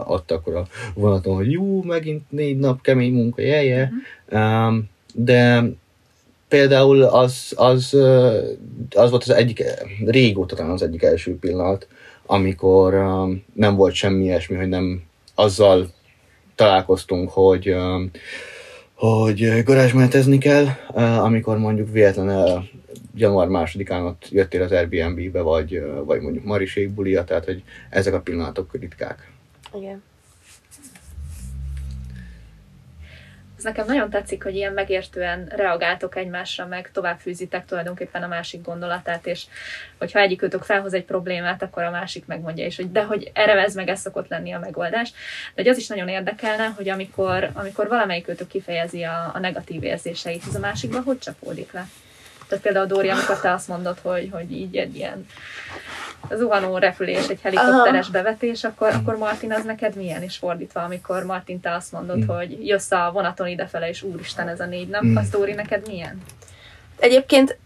ott 0.05 0.31
akkor 0.31 0.55
a 0.55 0.67
vonaton, 0.93 1.35
hogy 1.35 1.51
jó, 1.51 1.83
megint 1.83 2.31
négy 2.31 2.57
nap 2.57 2.81
kemény 2.81 3.13
munka, 3.13 3.41
yeah, 3.41 3.65
yeah. 3.65 4.67
Um, 4.67 4.89
de 5.13 5.63
például 6.49 7.03
az, 7.03 7.53
az, 7.55 7.93
az 8.95 9.09
volt 9.09 9.23
az 9.23 9.29
egyik, 9.29 9.63
régóta 10.05 10.55
talán 10.55 10.71
az 10.71 10.81
egyik 10.81 11.03
első 11.03 11.37
pillanat, 11.37 11.87
amikor 12.25 12.93
nem 13.53 13.75
volt 13.75 13.93
semmi 13.93 14.23
ilyesmi, 14.23 14.55
hogy 14.55 14.67
nem 14.67 15.03
azzal 15.35 15.87
találkoztunk, 16.55 17.29
hogy 17.29 17.75
hogy 18.99 19.63
garázsmenetezni 19.63 20.37
kell, 20.37 20.65
amikor 21.19 21.57
mondjuk 21.57 21.91
véletlenül 21.91 22.63
január 23.15 23.47
másodikán 23.47 24.05
ott 24.05 24.27
jöttél 24.29 24.61
az 24.61 24.71
Airbnb-be, 24.71 25.41
vagy, 25.41 25.83
vagy 26.05 26.21
mondjuk 26.21 26.43
Mariség 26.43 26.89
bulia, 26.89 27.23
tehát 27.23 27.45
hogy 27.45 27.63
ezek 27.89 28.13
a 28.13 28.19
pillanatok 28.19 28.73
ritkák. 28.79 29.31
Igen. 29.75 30.03
Ez 33.59 33.65
nekem 33.65 33.85
nagyon 33.85 34.09
tetszik, 34.09 34.43
hogy 34.43 34.55
ilyen 34.55 34.73
megértően 34.73 35.51
reagáltok 35.55 36.15
egymásra, 36.15 36.65
meg 36.65 36.91
továbbfűzitek 36.93 37.65
tulajdonképpen 37.65 38.23
a 38.23 38.27
másik 38.27 38.61
gondolatát, 38.61 39.25
és 39.25 39.45
hogyha 39.97 40.19
egyikőtök 40.19 40.63
felhoz 40.63 40.93
egy 40.93 41.03
problémát, 41.03 41.61
akkor 41.61 41.83
a 41.83 41.91
másik 41.91 42.25
megmondja 42.25 42.65
is, 42.65 42.75
hogy 42.75 42.91
de 42.91 43.03
hogy 43.03 43.31
erre 43.33 43.63
ez 43.63 43.75
meg 43.75 43.89
ez 43.89 43.99
szokott 43.99 44.27
lenni 44.27 44.51
a 44.51 44.59
megoldás. 44.59 45.09
De 45.09 45.61
hogy 45.61 45.67
az 45.67 45.77
is 45.77 45.87
nagyon 45.87 46.07
érdekelne, 46.07 46.65
hogy 46.75 46.89
amikor, 46.89 47.49
amikor 47.53 47.87
valamelyikőtök 47.87 48.47
kifejezi 48.47 49.03
a, 49.03 49.31
a 49.33 49.39
negatív 49.39 49.83
érzéseit, 49.83 50.43
az 50.47 50.55
a 50.55 50.59
másikban 50.59 51.03
hogy 51.03 51.19
csapódik 51.19 51.71
le? 51.71 51.87
Tehát 52.47 52.63
például 52.63 52.85
Dóri, 52.85 53.09
amikor 53.09 53.39
te 53.39 53.51
azt 53.51 53.67
mondod, 53.67 53.99
hogy, 53.99 54.29
hogy 54.31 54.51
így 54.51 54.77
egy 54.77 54.95
ilyen 54.95 55.25
zuhanó 56.35 56.77
repülés, 56.77 57.27
egy 57.27 57.39
helikopteres 57.41 58.07
Aha. 58.07 58.11
bevetés, 58.11 58.63
akkor, 58.63 58.87
akkor 58.93 59.17
Martin 59.17 59.53
az 59.53 59.63
neked 59.63 59.95
milyen 59.95 60.23
is 60.23 60.37
fordítva, 60.37 60.81
amikor 60.81 61.23
Martin 61.23 61.59
te 61.59 61.73
azt 61.73 61.91
mondod, 61.91 62.17
mm. 62.17 62.27
hogy 62.27 62.67
jössz 62.67 62.91
a 62.91 63.09
vonaton 63.13 63.47
idefele, 63.47 63.89
és 63.89 64.03
úristen 64.03 64.47
ez 64.47 64.59
a 64.59 64.65
négy 64.65 64.87
nap, 64.87 65.03
mm. 65.03 65.15
a 65.15 65.23
sztóri 65.23 65.53
neked 65.53 65.87
milyen? 65.87 66.21
Egyébként 66.99 67.57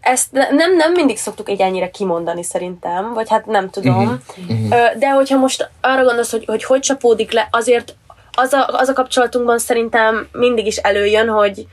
ezt 0.00 0.32
nem, 0.32 0.76
nem 0.76 0.92
mindig 0.92 1.16
szoktuk 1.16 1.48
egy 1.48 1.60
ennyire 1.60 1.90
kimondani 1.90 2.42
szerintem, 2.42 3.12
vagy 3.12 3.28
hát 3.28 3.46
nem 3.46 3.70
tudom. 3.70 4.22
Mm-hmm. 4.40 4.68
De 4.98 5.10
hogyha 5.10 5.38
most 5.38 5.70
arra 5.80 6.04
gondolsz, 6.04 6.30
hogy, 6.30 6.44
hogy 6.44 6.64
hogy 6.64 6.80
csapódik 6.80 7.32
le, 7.32 7.48
azért 7.50 7.94
az 8.32 8.52
a, 8.52 8.66
az 8.66 8.88
a 8.88 8.92
kapcsolatunkban 8.92 9.58
szerintem 9.58 10.28
mindig 10.32 10.66
is 10.66 10.76
előjön, 10.76 11.28
hogy, 11.28 11.66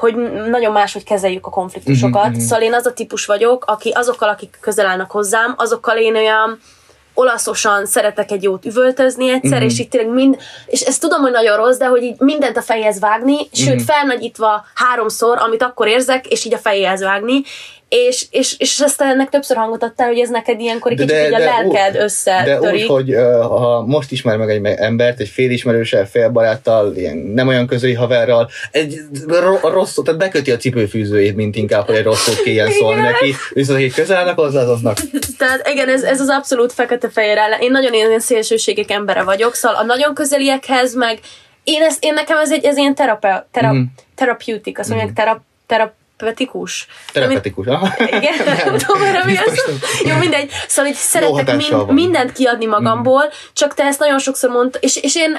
hogy 0.00 0.14
nagyon 0.50 0.72
máshogy 0.72 1.04
kezeljük 1.04 1.46
a 1.46 1.50
konfliktusokat. 1.50 2.28
Mm-hmm. 2.28 2.38
Szóval 2.38 2.64
én 2.64 2.74
az 2.74 2.86
a 2.86 2.92
típus 2.92 3.26
vagyok, 3.26 3.64
aki 3.66 3.90
azokkal, 3.90 4.28
akik 4.28 4.58
közel 4.60 4.86
állnak 4.86 5.10
hozzám, 5.10 5.54
azokkal 5.56 5.96
én 5.96 6.16
olyan 6.16 6.58
olaszosan 7.14 7.86
szeretek 7.86 8.30
egy 8.30 8.42
jót 8.42 8.66
üvöltözni 8.66 9.30
egyszer, 9.30 9.58
mm-hmm. 9.58 9.66
és 9.66 9.78
itt 9.78 9.90
tényleg 9.90 10.12
mind, 10.12 10.36
és 10.66 10.80
ezt 10.80 11.00
tudom, 11.00 11.20
hogy 11.20 11.30
nagyon 11.30 11.56
rossz, 11.56 11.76
de 11.76 11.86
hogy 11.86 12.02
így 12.02 12.14
mindent 12.18 12.56
a 12.56 12.62
fejhez 12.62 13.00
vágni, 13.00 13.36
sőt 13.52 13.74
mm-hmm. 13.74 13.84
felnagyítva 13.84 14.64
háromszor, 14.74 15.38
amit 15.38 15.62
akkor 15.62 15.86
érzek, 15.86 16.26
és 16.26 16.44
így 16.44 16.54
a 16.54 16.58
fejhez 16.58 17.02
vágni, 17.02 17.42
és, 17.90 18.26
és, 18.30 18.54
és 18.58 18.80
ezt 18.80 19.00
ennek 19.00 19.28
többször 19.28 19.56
hangot 19.56 19.82
adtál, 19.82 20.06
hogy 20.06 20.18
ez 20.18 20.28
neked 20.28 20.60
ilyenkor 20.60 20.90
egy 20.90 20.98
kicsit 20.98 21.30
de, 21.30 21.36
a 21.36 21.38
lelked 21.38 21.94
összetörik. 21.94 22.60
De 22.60 22.72
úgy, 22.72 22.86
hogy 22.86 23.14
uh, 23.14 23.40
ha 23.40 23.84
most 23.86 24.12
ismer 24.12 24.36
meg 24.36 24.50
egy 24.50 24.64
embert, 24.64 25.20
egy 25.20 25.28
félismerőssel, 25.28 26.06
félbaráttal, 26.06 26.96
ilyen 26.96 27.16
nem 27.16 27.48
olyan 27.48 27.66
közöli 27.66 27.94
haverral, 27.94 28.50
egy 28.70 29.00
rossz, 29.62 29.96
tehát 30.04 30.20
beköti 30.20 30.50
a 30.50 30.56
cipőfűzőjét, 30.56 31.36
mint 31.36 31.56
inkább, 31.56 31.86
hogy 31.86 31.96
egy 31.96 32.04
rossz 32.04 32.22
szót 32.22 32.42
kéjen 32.42 32.70
szólni 32.70 33.00
neki, 33.00 33.34
viszont 33.52 33.78
akik 33.78 33.94
közel 33.94 34.16
állnak 34.16 34.38
hozzá, 34.38 34.60
azoknak. 34.60 34.96
Tehát 35.38 35.68
igen, 35.68 35.88
ez, 35.88 36.02
ez 36.02 36.20
az 36.20 36.28
abszolút 36.28 36.72
fekete-fehér 36.72 37.36
ellen. 37.36 37.60
Én 37.60 37.70
nagyon 37.70 37.94
ilyen 37.94 38.20
szélsőségek 38.20 38.90
embere 38.90 39.22
vagyok, 39.22 39.54
szóval 39.54 39.78
a 39.78 39.84
nagyon 39.84 40.14
közeliekhez 40.14 40.94
meg 40.94 41.18
én, 41.64 41.82
ez, 41.82 41.96
én 42.00 42.14
nekem 42.14 42.38
ez 42.38 42.52
egy 42.52 42.64
ez 42.64 42.76
ilyen 42.76 42.94
terapeutik, 42.94 43.48
terap, 43.50 43.74
mm. 43.74 43.82
therapeutic, 44.14 44.78
azt 44.78 44.88
mondják, 44.88 45.10
mm. 45.10 45.14
terap, 45.14 45.40
terap, 45.66 45.92
Terapetikus. 46.20 46.86
Terapetikus, 47.12 47.66
aha. 47.66 47.88
Igen, 48.06 48.34
nem 48.44 48.76
tudom, 48.78 49.02
erre 49.02 49.24
mi 49.24 49.36
az. 49.36 49.64
Jó, 50.04 50.16
mindegy. 50.16 50.50
Szóval 50.68 50.90
így 50.90 50.96
szeretek 50.96 51.56
mind, 51.56 51.90
mindent 51.90 52.32
kiadni 52.32 52.66
magamból, 52.66 53.24
mm. 53.24 53.28
csak 53.52 53.74
te 53.74 53.84
ezt 53.84 53.98
nagyon 53.98 54.18
sokszor 54.18 54.50
mondta, 54.50 54.78
és, 54.78 54.96
és 54.96 55.16
én 55.16 55.38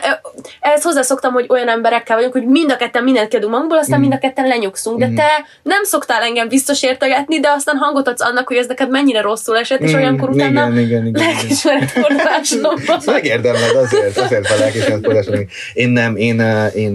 ehhez 0.59 0.83
hozzászoktam, 0.83 1.33
hogy 1.33 1.45
olyan 1.49 1.69
emberekkel 1.69 2.15
vagyunk, 2.15 2.33
hogy 2.33 2.45
mind 2.45 2.71
a 2.71 2.75
ketten 2.75 3.03
mindent 3.03 3.27
kiadunk 3.27 3.51
magunkból, 3.51 3.79
aztán 3.79 3.97
mm. 3.97 4.01
mind 4.01 4.13
a 4.13 4.17
ketten 4.17 4.47
lenyugszunk, 4.47 4.99
de 4.99 5.07
mm. 5.07 5.15
te 5.15 5.45
nem 5.63 5.83
szoktál 5.83 6.21
engem 6.21 6.47
biztos 6.47 6.83
értegetni, 6.83 7.39
de 7.39 7.49
aztán 7.49 7.77
hangot 7.77 8.07
adsz 8.07 8.21
annak, 8.21 8.47
hogy 8.47 8.57
ez 8.57 8.67
neked 8.67 8.89
mennyire 8.89 9.21
rosszul 9.21 9.57
esett, 9.57 9.79
és 9.79 9.91
mm. 9.91 9.95
olyankor 9.95 10.29
utána 10.29 10.67
igen, 10.67 10.77
igen, 10.77 11.05
igen, 11.05 11.23
lelkismeretfordulásom 11.23 12.73
Megérdemled 13.05 13.75
azért, 13.75 14.17
azért 14.17 14.49
a 14.49 14.55
lelkismeretfordulásom. 14.59 15.47
Én 15.73 15.89
nem, 15.89 16.15
én, 16.15 16.39
én, 16.75 16.91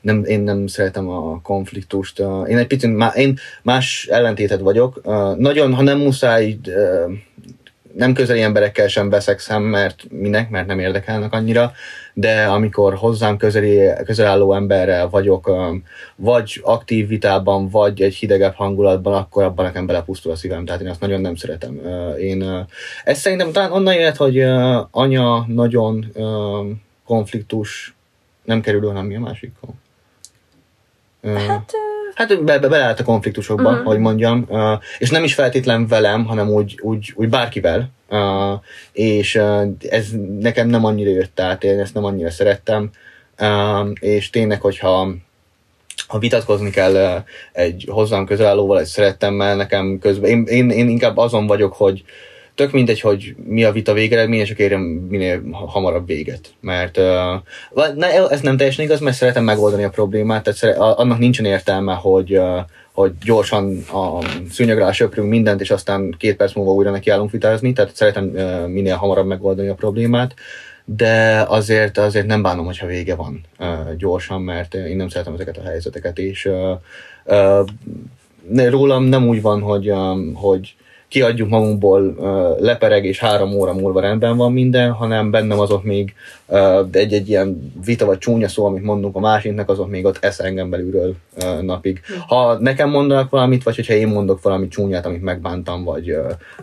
nem, 0.00 0.24
én 0.24 0.40
nem 0.40 0.66
szeretem 0.66 1.08
a 1.08 1.40
konfliktust. 1.42 2.22
Én 2.48 2.58
egy 2.58 2.66
picit 2.66 2.90
má, 3.06 3.12
én 3.14 3.38
más 3.62 4.06
ellentéted 4.10 4.60
vagyok. 4.60 5.00
Uh, 5.04 5.36
nagyon, 5.36 5.74
ha 5.74 5.82
nem 5.82 5.98
muszáj, 5.98 6.58
uh, 6.66 7.12
nem 7.96 8.12
közeli 8.12 8.42
emberekkel 8.42 8.88
sem 8.88 9.08
beszexem, 9.08 9.62
mert 9.62 10.06
minek, 10.10 10.50
mert 10.50 10.66
nem 10.66 10.78
érdekelnek 10.78 11.32
annyira, 11.32 11.72
de 12.14 12.44
amikor 12.44 12.94
hozzám 12.94 13.36
közeli, 13.36 13.88
közel 14.04 14.26
álló 14.26 14.54
emberrel 14.54 15.08
vagyok, 15.08 15.48
um, 15.48 15.84
vagy 16.16 16.60
aktív 16.64 17.08
vitában, 17.08 17.68
vagy 17.68 18.02
egy 18.02 18.14
hidegebb 18.14 18.54
hangulatban, 18.54 19.14
akkor 19.14 19.42
abban 19.42 19.64
nekem 19.64 19.86
belepusztul 19.86 20.32
a 20.32 20.36
szívem, 20.36 20.64
tehát 20.64 20.80
én 20.80 20.88
azt 20.88 21.00
nagyon 21.00 21.20
nem 21.20 21.34
szeretem. 21.34 21.80
Uh, 21.84 22.22
én, 22.22 22.42
uh, 22.42 22.58
ez 23.04 23.18
szerintem 23.18 23.52
talán 23.52 23.72
onnan 23.72 23.94
jött, 23.94 24.16
hogy 24.16 24.38
uh, 24.38 24.86
anya 24.90 25.44
nagyon 25.48 26.12
uh, 26.14 26.66
konfliktus, 27.04 27.94
nem 28.44 28.60
kerül, 28.60 28.86
hanem 28.86 29.06
mi 29.06 29.16
a 29.16 29.20
másik? 29.20 29.52
Hát 31.34 31.72
hát 32.16 32.44
be, 32.44 32.58
be, 32.58 32.68
beleállt 32.68 33.00
a 33.00 33.04
konfliktusokba, 33.04 33.70
uh-huh. 33.70 33.86
hogy 33.86 33.98
mondjam, 33.98 34.48
és 34.98 35.10
nem 35.10 35.24
is 35.24 35.34
feltétlen 35.34 35.86
velem, 35.86 36.24
hanem 36.24 36.48
úgy, 36.48 36.78
úgy, 36.82 37.12
úgy 37.14 37.28
bárkivel, 37.28 37.90
és 38.92 39.40
ez 39.88 40.06
nekem 40.38 40.68
nem 40.68 40.84
annyira 40.84 41.10
jött 41.10 41.40
át, 41.40 41.64
én 41.64 41.78
ezt 41.78 41.94
nem 41.94 42.04
annyira 42.04 42.30
szerettem, 42.30 42.90
és 44.00 44.30
tényleg, 44.30 44.60
hogyha 44.60 45.08
ha 46.06 46.18
vitatkozni 46.18 46.70
kell 46.70 47.24
egy 47.52 47.86
hozzám 47.90 48.26
közel 48.26 48.46
állóval, 48.46 48.80
egy 48.80 48.86
szerettemmel, 48.86 49.56
nekem 49.56 49.98
közben, 49.98 50.30
én, 50.30 50.44
én, 50.46 50.70
én 50.70 50.88
inkább 50.88 51.16
azon 51.16 51.46
vagyok, 51.46 51.72
hogy 51.72 52.04
tök 52.56 52.72
mindegy, 52.72 53.00
hogy 53.00 53.34
mi 53.46 53.64
a 53.64 53.72
vita 53.72 53.92
végeredménye, 53.92 54.44
csak 54.44 54.58
érjem 54.58 54.80
minél 54.80 55.42
hamarabb 55.50 56.06
véget. 56.06 56.54
Mert 56.60 56.96
uh, 56.96 57.94
ne, 57.94 58.28
ez 58.28 58.40
nem 58.40 58.56
teljesen 58.56 58.84
igaz, 58.84 59.00
mert 59.00 59.16
szeretem 59.16 59.44
megoldani 59.44 59.84
a 59.84 59.90
problémát, 59.90 60.42
tehát 60.42 60.58
szere, 60.58 60.74
annak 60.74 61.18
nincsen 61.18 61.44
értelme, 61.44 61.94
hogy 61.94 62.38
uh, 62.38 62.58
hogy 62.92 63.12
gyorsan 63.24 63.84
a 63.92 64.18
szűnyegre 64.50 64.92
söprünk 64.92 65.28
mindent, 65.28 65.60
és 65.60 65.70
aztán 65.70 66.14
két 66.18 66.36
perc 66.36 66.54
múlva 66.54 66.72
újra 66.72 66.90
nekiállunk 66.90 67.30
vitázni, 67.30 67.72
tehát 67.72 67.96
szeretem 67.96 68.30
uh, 68.34 68.66
minél 68.66 68.96
hamarabb 68.96 69.26
megoldani 69.26 69.68
a 69.68 69.74
problémát, 69.74 70.34
de 70.84 71.44
azért, 71.48 71.98
azért 71.98 72.26
nem 72.26 72.42
bánom, 72.42 72.64
hogyha 72.64 72.86
vége 72.86 73.14
van 73.14 73.40
uh, 73.58 73.96
gyorsan, 73.96 74.42
mert 74.42 74.74
én 74.74 74.96
nem 74.96 75.08
szeretem 75.08 75.34
ezeket 75.34 75.56
a 75.56 75.62
helyzeteket, 75.62 76.18
és 76.18 76.48
uh, 77.24 77.66
rólam 78.70 79.04
nem 79.04 79.28
úgy 79.28 79.42
van, 79.42 79.60
hogy, 79.60 79.90
um, 79.90 80.34
hogy 80.34 80.76
kiadjuk 81.08 81.48
magunkból 81.48 82.14
lepereg, 82.60 83.04
és 83.04 83.18
három 83.18 83.52
óra 83.52 83.72
múlva 83.72 84.00
rendben 84.00 84.36
van 84.36 84.52
minden, 84.52 84.92
hanem 84.92 85.30
bennem 85.30 85.58
azok 85.58 85.84
még 85.84 86.14
egy-egy 86.90 87.28
ilyen 87.28 87.72
vita 87.84 88.06
vagy 88.06 88.18
csúnya 88.18 88.48
szó, 88.48 88.64
amit 88.64 88.82
mondunk 88.82 89.16
a 89.16 89.20
másiknak, 89.20 89.70
azok 89.70 89.90
még 89.90 90.04
ott 90.04 90.18
esz 90.20 90.40
engem 90.40 90.70
belülről 90.70 91.14
napig. 91.60 92.00
Ha 92.26 92.58
nekem 92.58 92.90
mondanak 92.90 93.30
valamit, 93.30 93.62
vagy 93.62 93.74
hogyha 93.74 93.94
én 93.94 94.08
mondok 94.08 94.42
valami 94.42 94.68
csúnyát, 94.68 95.06
amit 95.06 95.22
megbántam, 95.22 95.84
vagy, 95.84 96.16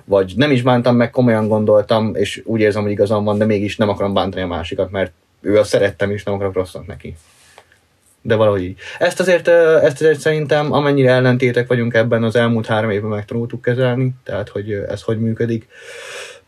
vagy 0.06 0.34
nem 0.36 0.52
is 0.52 0.62
bántam 0.62 0.96
meg, 0.96 1.10
komolyan 1.10 1.48
gondoltam, 1.48 2.16
és 2.16 2.42
úgy 2.46 2.60
érzem, 2.60 2.82
hogy 2.82 2.92
igazam 2.92 3.24
van, 3.24 3.38
de 3.38 3.46
mégis 3.46 3.78
nem 3.78 3.90
akarom 3.90 4.14
bántani 4.14 4.44
a 4.44 4.48
másikat, 4.48 4.92
mert 4.92 5.12
ő 5.42 5.60
a 5.60 5.64
szerettem, 5.64 6.12
és 6.12 6.24
nem 6.24 6.34
akarok 6.34 6.54
rosszat 6.54 6.88
neki 6.88 7.16
de 8.26 8.36
valahogy 8.36 8.64
így. 8.64 8.78
Ezt 9.00 9.20
azért, 9.20 9.48
ezt 9.48 10.02
azért 10.02 10.20
szerintem, 10.20 10.74
amennyire 10.74 11.12
ellentétek 11.12 11.68
vagyunk 11.68 11.94
ebben 11.94 12.24
az 12.24 12.36
elmúlt 12.36 12.66
három 12.66 12.90
évben 12.90 13.10
megtanultuk 13.10 13.62
kezelni, 13.62 14.14
tehát 14.24 14.50
hogy 14.50 14.72
ez 14.72 15.02
hogy 15.02 15.20
működik. 15.20 15.68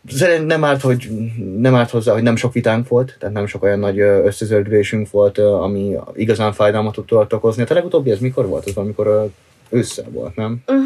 Szerintem 0.08 0.46
nem 0.46 0.64
árt, 0.64 0.80
hogy 0.80 1.08
nem 1.56 1.74
árt 1.74 1.90
hozzá, 1.90 2.12
hogy 2.12 2.22
nem 2.22 2.36
sok 2.36 2.52
vitánk 2.52 2.88
volt, 2.88 3.16
tehát 3.18 3.34
nem 3.34 3.46
sok 3.46 3.62
olyan 3.62 3.78
nagy 3.78 4.00
összezöldülésünk 4.00 5.10
volt, 5.10 5.38
ami 5.38 5.96
igazán 6.14 6.52
fájdalmat 6.52 6.94
tudott 7.06 7.34
okozni. 7.34 7.62
A 7.62 7.74
legutóbbi 7.74 8.10
ez 8.10 8.18
mikor 8.18 8.46
volt? 8.46 8.66
Az 8.66 8.74
valamikor 8.74 9.28
össze 9.70 10.02
volt, 10.10 10.36
nem? 10.36 10.62
Uh-huh. 10.66 10.84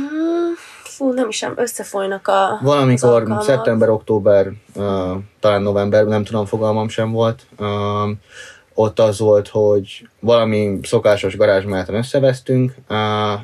Fú, 0.83 1.13
nem 1.13 1.29
is 1.29 1.37
sem 1.37 1.53
összefolynak 1.57 2.29
a 2.29 2.59
Valamikor 2.63 3.37
szeptember, 3.41 3.89
október, 3.89 4.47
uh, 4.75 4.85
talán 5.41 5.63
november, 5.63 6.07
nem 6.07 6.25
tudom, 6.25 6.45
fogalmam 6.45 6.89
sem 6.89 7.11
volt. 7.11 7.43
Uh, 7.59 8.11
ott 8.75 8.99
az 8.99 9.19
volt, 9.19 9.49
hogy 9.49 10.09
valami 10.21 10.79
szokásos 10.83 11.37
garázsmáton 11.37 11.95
összevesztünk, 11.95 12.75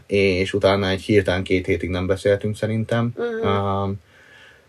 és 0.06 0.52
utána 0.52 0.88
egy 0.88 1.02
hirtelen 1.02 1.42
két 1.42 1.66
hétig 1.66 1.90
nem 1.90 2.06
beszéltünk 2.06 2.56
szerintem. 2.56 3.12
Uh-huh. 3.16 3.90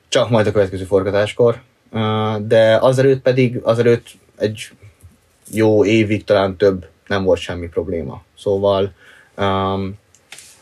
Csak 0.08 0.30
majd 0.30 0.47
a 0.47 0.51
következő 0.51 0.84
forgatáskor. 0.84 1.62
De 2.41 2.78
azelőtt 2.82 3.22
pedig, 3.22 3.60
azelőtt 3.64 4.08
egy 4.38 4.70
jó 5.51 5.86
évig, 5.86 6.24
talán 6.24 6.55
több 6.55 6.88
nem 7.08 7.24
volt 7.24 7.39
semmi 7.39 7.68
probléma. 7.68 8.24
Szóval 8.38 8.93
um, 9.38 9.93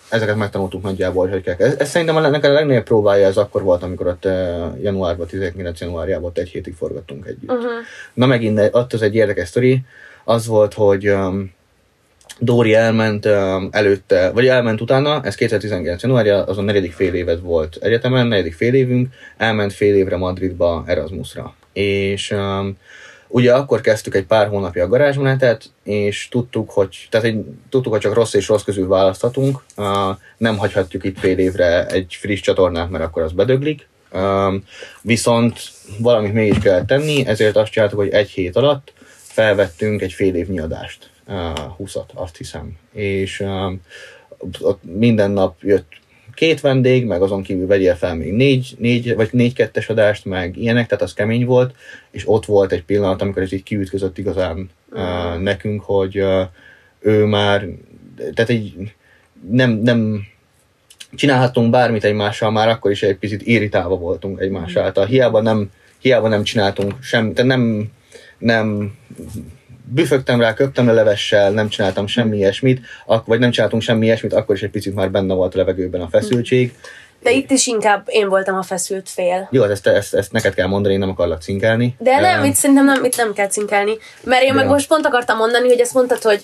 ezeket 0.09 0.35
megtanultuk 0.35 0.81
nagyjából, 0.81 1.27
hogy 1.27 1.41
kell. 1.41 1.55
Ez, 1.57 1.75
ez 1.77 1.89
szerintem 1.89 2.15
a, 2.15 2.19
a 2.25 2.51
legnagyobb 2.51 2.83
próbája 2.83 3.27
ez 3.27 3.37
akkor 3.37 3.63
volt, 3.63 3.83
amikor 3.83 4.07
ott 4.07 4.27
januárban, 4.81 5.27
19 5.27 5.79
januárjában 5.79 6.25
ott 6.25 6.37
egy 6.37 6.49
hétig 6.49 6.73
forgattunk 6.73 7.25
együtt. 7.25 7.51
Uh-huh. 7.51 7.71
Na 8.13 8.25
megint 8.25 8.69
ott 8.71 8.93
az 8.93 9.01
egy 9.01 9.15
érdekes 9.15 9.47
sztori, 9.47 9.81
az 10.23 10.47
volt, 10.47 10.73
hogy 10.73 11.09
um, 11.09 11.53
Dóri 12.39 12.73
elment 12.73 13.25
um, 13.25 13.69
előtte, 13.71 14.31
vagy 14.31 14.47
elment 14.47 14.81
utána, 14.81 15.21
ez 15.23 15.35
2019 15.35 16.01
januárja, 16.01 16.43
azon 16.43 16.63
negyedik 16.63 16.93
fél 16.93 17.13
évet 17.13 17.39
volt 17.39 17.77
egyetemen, 17.81 18.27
negyedik 18.27 18.53
fél 18.53 18.73
évünk, 18.73 19.13
elment 19.37 19.73
fél 19.73 19.95
évre 19.95 20.17
Madridba 20.17 20.83
Erasmusra. 20.87 21.55
És 21.73 22.31
um, 22.31 22.77
ugye 23.35 23.53
akkor 23.53 23.81
kezdtük 23.81 24.15
egy 24.15 24.25
pár 24.25 24.47
hónapja 24.47 24.83
a 24.83 24.87
garázsmenetet, 24.87 25.71
és 25.83 26.27
tudtuk, 26.31 26.71
hogy, 26.71 27.07
tehát 27.09 27.25
egy, 27.25 27.43
tudtuk, 27.69 27.91
hogy 27.91 28.01
csak 28.01 28.13
rossz 28.13 28.33
és 28.33 28.47
rossz 28.47 28.63
közül 28.63 28.87
választhatunk. 28.87 29.63
Uh, 29.77 29.85
nem 30.37 30.57
hagyhatjuk 30.57 31.03
itt 31.03 31.19
fél 31.19 31.37
évre 31.37 31.85
egy 31.85 32.17
friss 32.19 32.39
csatornát, 32.39 32.89
mert 32.89 33.03
akkor 33.03 33.23
az 33.23 33.31
bedöglik. 33.31 33.87
Um, 34.13 34.63
viszont 35.01 35.59
valamit 35.99 36.33
mégis 36.33 36.59
kell 36.59 36.85
tenni, 36.85 37.25
ezért 37.25 37.55
azt 37.55 37.71
csináltuk, 37.71 37.99
hogy 37.99 38.09
egy 38.09 38.29
hét 38.29 38.55
alatt 38.55 38.93
felvettünk 39.21 40.01
egy 40.01 40.13
fél 40.13 40.35
évnyi 40.35 40.59
adást, 40.59 41.09
uh, 41.27 41.35
20-at, 41.79 42.13
azt 42.13 42.37
hiszem. 42.37 42.77
És 42.91 43.39
um, 43.39 43.81
ott 44.59 44.81
minden 44.83 45.31
nap 45.31 45.55
jött 45.61 45.91
két 46.35 46.61
vendég, 46.61 47.05
meg 47.05 47.21
azon 47.21 47.43
kívül 47.43 47.67
vegyél 47.67 47.95
fel 47.95 48.15
még 48.15 48.33
négy, 48.33 48.75
négy 48.77 49.15
vagy 49.15 49.29
négy-kettes 49.31 49.89
adást, 49.89 50.25
meg 50.25 50.57
ilyenek, 50.57 50.87
tehát 50.87 51.03
az 51.03 51.13
kemény 51.13 51.45
volt, 51.45 51.75
és 52.11 52.23
ott 52.27 52.45
volt 52.45 52.71
egy 52.71 52.83
pillanat, 52.83 53.21
amikor 53.21 53.41
ez 53.41 53.53
így 53.53 53.63
kiütközött 53.63 54.17
igazán 54.17 54.69
uh, 54.91 55.41
nekünk, 55.41 55.81
hogy 55.81 56.19
uh, 56.19 56.41
ő 56.99 57.25
már, 57.25 57.65
tehát 58.33 58.51
így 58.51 58.93
nem, 59.49 59.71
nem 59.71 60.27
csinálhattunk 61.15 61.69
bármit 61.69 62.03
egymással, 62.03 62.51
már 62.51 62.69
akkor 62.69 62.91
is 62.91 63.03
egy 63.03 63.17
picit 63.17 63.41
irritálva 63.41 63.95
voltunk 63.95 64.39
egymás 64.39 64.75
által. 64.75 65.05
Hiába 65.05 65.41
nem, 65.41 65.71
hiába 65.99 66.27
nem 66.27 66.43
csináltunk 66.43 66.93
sem, 67.01 67.33
tehát 67.33 67.51
nem, 67.51 67.91
nem 68.37 68.95
büfögtem 69.87 70.41
rá, 70.41 70.53
köptem 70.53 70.87
a 70.89 70.91
levessel, 70.91 71.51
nem 71.51 71.69
csináltam 71.69 72.07
semmi 72.07 72.37
ilyesmit, 72.37 72.85
ak- 73.05 73.27
vagy 73.27 73.39
nem 73.39 73.51
csináltunk 73.51 73.81
semmi 73.81 74.05
ilyesmit, 74.05 74.33
akkor 74.33 74.55
is 74.55 74.61
egy 74.61 74.69
picit 74.69 74.95
már 74.95 75.11
benne 75.11 75.33
volt 75.33 75.53
a 75.53 75.57
levegőben 75.57 76.01
a 76.01 76.07
feszültség. 76.07 76.73
De 77.21 77.31
itt 77.31 77.51
is 77.51 77.67
inkább 77.67 78.03
én 78.05 78.29
voltam 78.29 78.55
a 78.55 78.61
feszült 78.63 79.09
fél. 79.09 79.47
Jó, 79.51 79.61
hát 79.61 79.71
ezt, 79.71 79.87
ezt, 79.87 80.13
ezt 80.15 80.31
neked 80.31 80.53
kell 80.53 80.67
mondani, 80.67 80.93
én 80.93 80.99
nem 80.99 81.09
akarlak 81.09 81.41
cinkelni. 81.41 81.95
De 81.99 82.19
nem, 82.19 82.41
Ö, 82.41 82.45
itt 82.45 82.53
szerintem 82.53 82.85
nem, 82.85 83.03
itt 83.03 83.17
nem 83.17 83.33
kell 83.33 83.47
cinkelni. 83.47 83.97
Mert 84.23 84.41
én 84.41 84.47
De. 84.49 84.53
meg 84.53 84.67
most 84.67 84.87
pont 84.87 85.05
akartam 85.05 85.37
mondani, 85.37 85.67
hogy 85.67 85.79
ezt 85.79 85.93
mondtad, 85.93 86.21
hogy, 86.21 86.43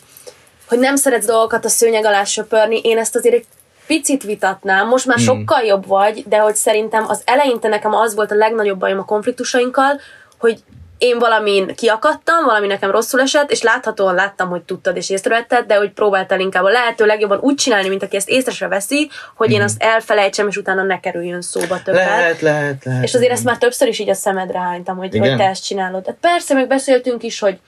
hogy 0.67 0.79
nem 0.79 0.95
szeretsz 0.95 1.25
dolgokat 1.25 1.65
a 1.65 1.69
szőnyeg 1.69 2.05
alá 2.05 2.23
söpörni. 2.23 2.79
Én 2.83 2.97
ezt 2.97 3.15
azért 3.15 3.35
egy 3.35 3.45
picit 3.87 4.23
vitatnám. 4.23 4.87
Most 4.87 5.05
már 5.05 5.17
Hmm. 5.17 5.25
sokkal 5.25 5.63
jobb 5.63 5.87
vagy, 5.87 6.23
de 6.27 6.37
hogy 6.37 6.55
szerintem 6.55 7.05
az 7.07 7.21
eleinte 7.25 7.67
nekem 7.67 7.93
az 7.93 8.15
volt 8.15 8.31
a 8.31 8.35
legnagyobb 8.35 8.79
bajom 8.79 8.99
a 8.99 9.05
konfliktusainkkal, 9.05 9.99
hogy 10.37 10.59
én 11.01 11.19
valamin 11.19 11.75
kiakadtam, 11.75 12.45
valami 12.45 12.67
nekem 12.67 12.91
rosszul 12.91 13.21
esett, 13.21 13.51
és 13.51 13.61
láthatóan 13.61 14.15
láttam, 14.15 14.49
hogy 14.49 14.61
tudtad 14.61 14.95
és 14.97 15.09
észrevetted, 15.09 15.65
de 15.65 15.75
hogy 15.75 15.91
próbáltál 15.91 16.39
inkább 16.39 16.63
a 16.63 16.69
lehető 16.69 17.05
legjobban 17.05 17.39
úgy 17.39 17.55
csinálni, 17.55 17.89
mint 17.89 18.03
aki 18.03 18.15
ezt 18.15 18.29
észre 18.29 18.51
se 18.51 18.67
veszi, 18.67 19.09
hogy 19.35 19.51
én 19.51 19.61
azt 19.61 19.83
elfelejtsem, 19.83 20.47
és 20.47 20.57
utána 20.57 20.83
ne 20.83 20.99
kerüljön 20.99 21.41
szóba 21.41 21.81
többet. 21.83 22.05
Lehet, 22.05 22.41
lehet, 22.41 22.83
lehet. 22.83 23.03
És 23.03 23.13
azért 23.13 23.31
ezt 23.31 23.43
már 23.43 23.57
többször 23.57 23.87
is 23.87 23.99
így 23.99 24.09
a 24.09 24.13
szemedre 24.13 24.59
hánytam, 24.59 24.97
hogy, 24.97 25.15
Igen? 25.15 25.27
hogy 25.29 25.37
te 25.37 25.43
ezt 25.45 25.65
csinálod. 25.65 26.05
Hát 26.05 26.17
persze, 26.21 26.53
meg 26.53 26.67
beszéltünk 26.67 27.23
is, 27.23 27.39
hogy, 27.39 27.59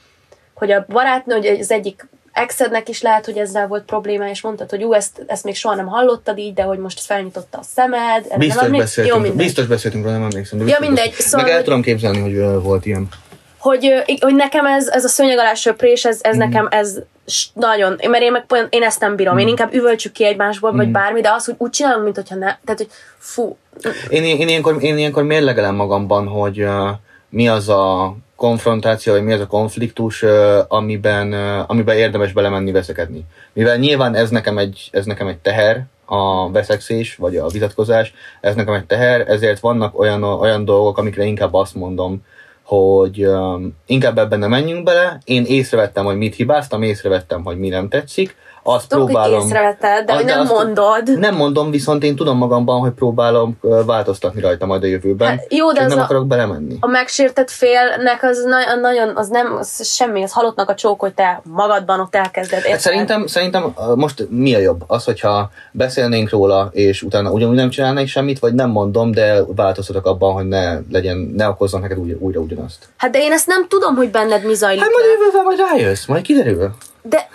hogy 0.53 0.71
a 0.71 0.85
barátnő, 0.89 1.35
hogy 1.35 1.45
az 1.47 1.71
egyik 1.71 2.07
exednek 2.33 2.89
is 2.89 3.01
lehet, 3.01 3.25
hogy 3.25 3.37
ezzel 3.37 3.67
volt 3.67 3.83
probléma, 3.83 4.29
és 4.29 4.41
mondtad, 4.41 4.69
hogy 4.69 4.83
ú, 4.83 4.93
ezt, 4.93 5.23
ezt 5.27 5.43
még 5.43 5.55
soha 5.55 5.75
nem 5.75 5.87
hallottad 5.87 6.37
így, 6.37 6.53
de 6.53 6.63
hogy 6.63 6.77
most 6.77 6.99
felnyitotta 6.99 7.57
a 7.57 7.63
szemed. 7.75 8.27
Biztos 8.37 8.55
nem 8.55 8.65
emlék- 8.65 8.81
beszéltünk, 8.81 9.15
Jó, 9.15 9.21
mindegy. 9.21 9.45
biztos 9.45 9.65
beszéltünk 9.65 10.03
róla, 10.03 10.17
nem 10.17 10.25
emlékszem. 10.25 10.59
De 10.59 10.65
Ja, 10.65 10.77
mindegy, 10.79 11.11
szóval, 11.13 11.41
Meg 11.41 11.49
el 11.49 11.55
hogy- 11.55 11.65
tudom 11.65 11.81
képzelni, 11.81 12.19
hogy 12.19 12.61
volt 12.63 12.85
ilyen. 12.85 13.07
Hogy, 13.63 14.03
hogy 14.21 14.35
nekem 14.35 14.65
ez, 14.65 14.87
ez 14.87 15.03
a 15.03 15.07
szőnyeg 15.07 15.37
alá 15.37 15.53
söprés, 15.53 16.05
ez, 16.05 16.19
ez 16.21 16.35
nekem 16.35 16.67
ez 16.71 16.97
nagyon, 17.53 17.99
mert 18.09 18.23
én 18.23 18.31
meg 18.31 18.45
olyan- 18.49 18.67
én 18.69 18.83
ezt 18.83 18.99
nem 18.99 19.15
bírom, 19.15 19.37
én 19.37 19.47
inkább 19.47 19.73
üvöltsük 19.73 20.11
ki 20.11 20.25
egymásból, 20.25 20.71
vagy 20.71 20.83
Mhm. 20.83 20.91
bármi, 20.93 21.21
de 21.21 21.31
az, 21.31 21.45
hogy 21.45 21.55
úgy 21.57 21.69
csinálom, 21.69 22.03
mint 22.03 22.15
hogyha 22.15 22.35
ne, 22.35 22.45
tehát, 22.45 22.77
hogy 22.77 22.87
fú, 23.17 23.57
Én, 24.09 24.23
én, 24.23 24.47
ilyenkor, 24.47 24.83
én 24.83 24.97
ilyenkor 24.97 25.23
mérlegelem 25.23 25.75
magamban, 25.75 26.27
hogy 26.27 26.61
uh, 26.63 26.89
mi 27.29 27.47
az 27.47 27.69
a 27.69 28.15
konfrontáció, 28.35 29.13
vagy 29.13 29.23
mi 29.23 29.33
az 29.33 29.39
a 29.39 29.47
konfliktus, 29.47 30.21
uh, 30.21 30.31
amiben, 30.67 31.33
uh, 31.33 31.69
amiben 31.69 31.97
érdemes 31.97 32.31
belemenni 32.31 32.71
veszekedni. 32.71 33.21
Mivel 33.53 33.77
nyilván 33.77 34.15
ez 34.15 34.29
nekem 34.29 34.57
egy, 34.57 34.89
ez 34.91 35.05
nekem 35.05 35.27
egy 35.27 35.37
teher, 35.37 35.83
a 36.05 36.51
veszekszés, 36.51 37.15
vagy 37.15 37.37
a 37.37 37.47
vitatkozás, 37.47 38.13
ez 38.41 38.55
nekem 38.55 38.73
egy 38.73 38.85
teher, 38.85 39.29
ezért 39.29 39.59
vannak 39.59 39.99
olyan, 39.99 40.23
olyan 40.23 40.65
dolgok, 40.65 40.97
amikre 40.97 41.23
inkább 41.23 41.53
azt 41.53 41.75
mondom, 41.75 42.25
hogy 42.63 43.25
um, 43.25 43.75
inkább 43.85 44.17
ebben 44.17 44.39
nem 44.39 44.49
menjünk 44.49 44.83
bele. 44.83 45.21
Én 45.23 45.43
észrevettem, 45.45 46.05
hogy 46.05 46.17
mit 46.17 46.35
hibáztam, 46.35 46.81
észrevettem, 46.81 47.43
hogy 47.43 47.59
mi 47.59 47.67
nem 47.67 47.89
tetszik. 47.89 48.35
Azt 48.65 48.93
hogy 48.93 49.03
próbálom... 49.03 49.39
észrevetted, 49.45 50.05
de 50.05 50.13
hogy 50.13 50.25
nem 50.25 50.39
azt- 50.39 50.51
mondod. 50.51 51.19
Nem 51.19 51.35
mondom, 51.35 51.71
viszont 51.71 52.03
én 52.03 52.15
tudom 52.15 52.37
magamban, 52.37 52.79
hogy 52.79 52.91
próbálom 52.91 53.57
változtatni 53.85 54.41
rajta 54.41 54.65
majd 54.65 54.83
a 54.83 54.85
jövőben. 54.85 55.27
Hát 55.27 55.53
jó, 55.53 55.71
de 55.71 55.81
az 55.83 55.89
nem 55.89 55.99
a- 55.99 56.03
akarok 56.03 56.27
belemenni. 56.27 56.77
a 56.79 56.87
megsértett 56.87 57.49
félnek 57.49 58.19
az 58.23 58.43
na- 58.43 58.75
nagyon, 58.81 59.11
az 59.15 59.27
nem, 59.27 59.55
az 59.59 59.85
semmi, 59.87 60.23
az 60.23 60.31
halottnak 60.31 60.69
a 60.69 60.75
csók, 60.75 60.99
hogy 60.99 61.13
te 61.13 61.41
magadban 61.43 61.99
ott 61.99 62.15
elkezded. 62.15 62.57
Hát 62.59 62.65
érted? 62.67 62.81
szerintem, 62.81 63.27
szerintem 63.27 63.73
ö, 63.89 63.95
most 63.95 64.27
mi 64.29 64.55
a 64.55 64.59
jobb? 64.59 64.83
Az, 64.87 65.03
hogyha 65.03 65.49
beszélnénk 65.71 66.29
róla, 66.29 66.69
és 66.71 67.01
utána 67.01 67.31
ugyanúgy 67.31 67.55
nem 67.55 67.69
csinálnék 67.69 68.07
semmit, 68.07 68.39
vagy 68.39 68.53
nem 68.53 68.69
mondom, 68.69 69.11
de 69.11 69.39
változtatok 69.55 70.05
abban, 70.05 70.33
hogy 70.33 70.45
ne 70.47 70.77
legyen, 70.91 71.17
ne 71.35 71.47
okozzon 71.49 71.81
neked 71.81 71.97
újra, 71.97 72.17
újra 72.19 72.39
ugyanazt. 72.39 72.87
Hát 72.97 73.11
de 73.11 73.19
én 73.19 73.31
ezt 73.31 73.47
nem 73.47 73.67
tudom, 73.67 73.95
hogy 73.95 74.09
benned 74.11 74.45
mi 74.45 74.53
zajlik. 74.53 74.81
Hát 74.81 74.91
majd 74.91 75.05
jövővel 75.05 75.43
majd 75.43 75.59
rájössz, 75.59 76.05
majd 76.05 76.23
kiderül. 76.23 76.69
De 77.01 77.27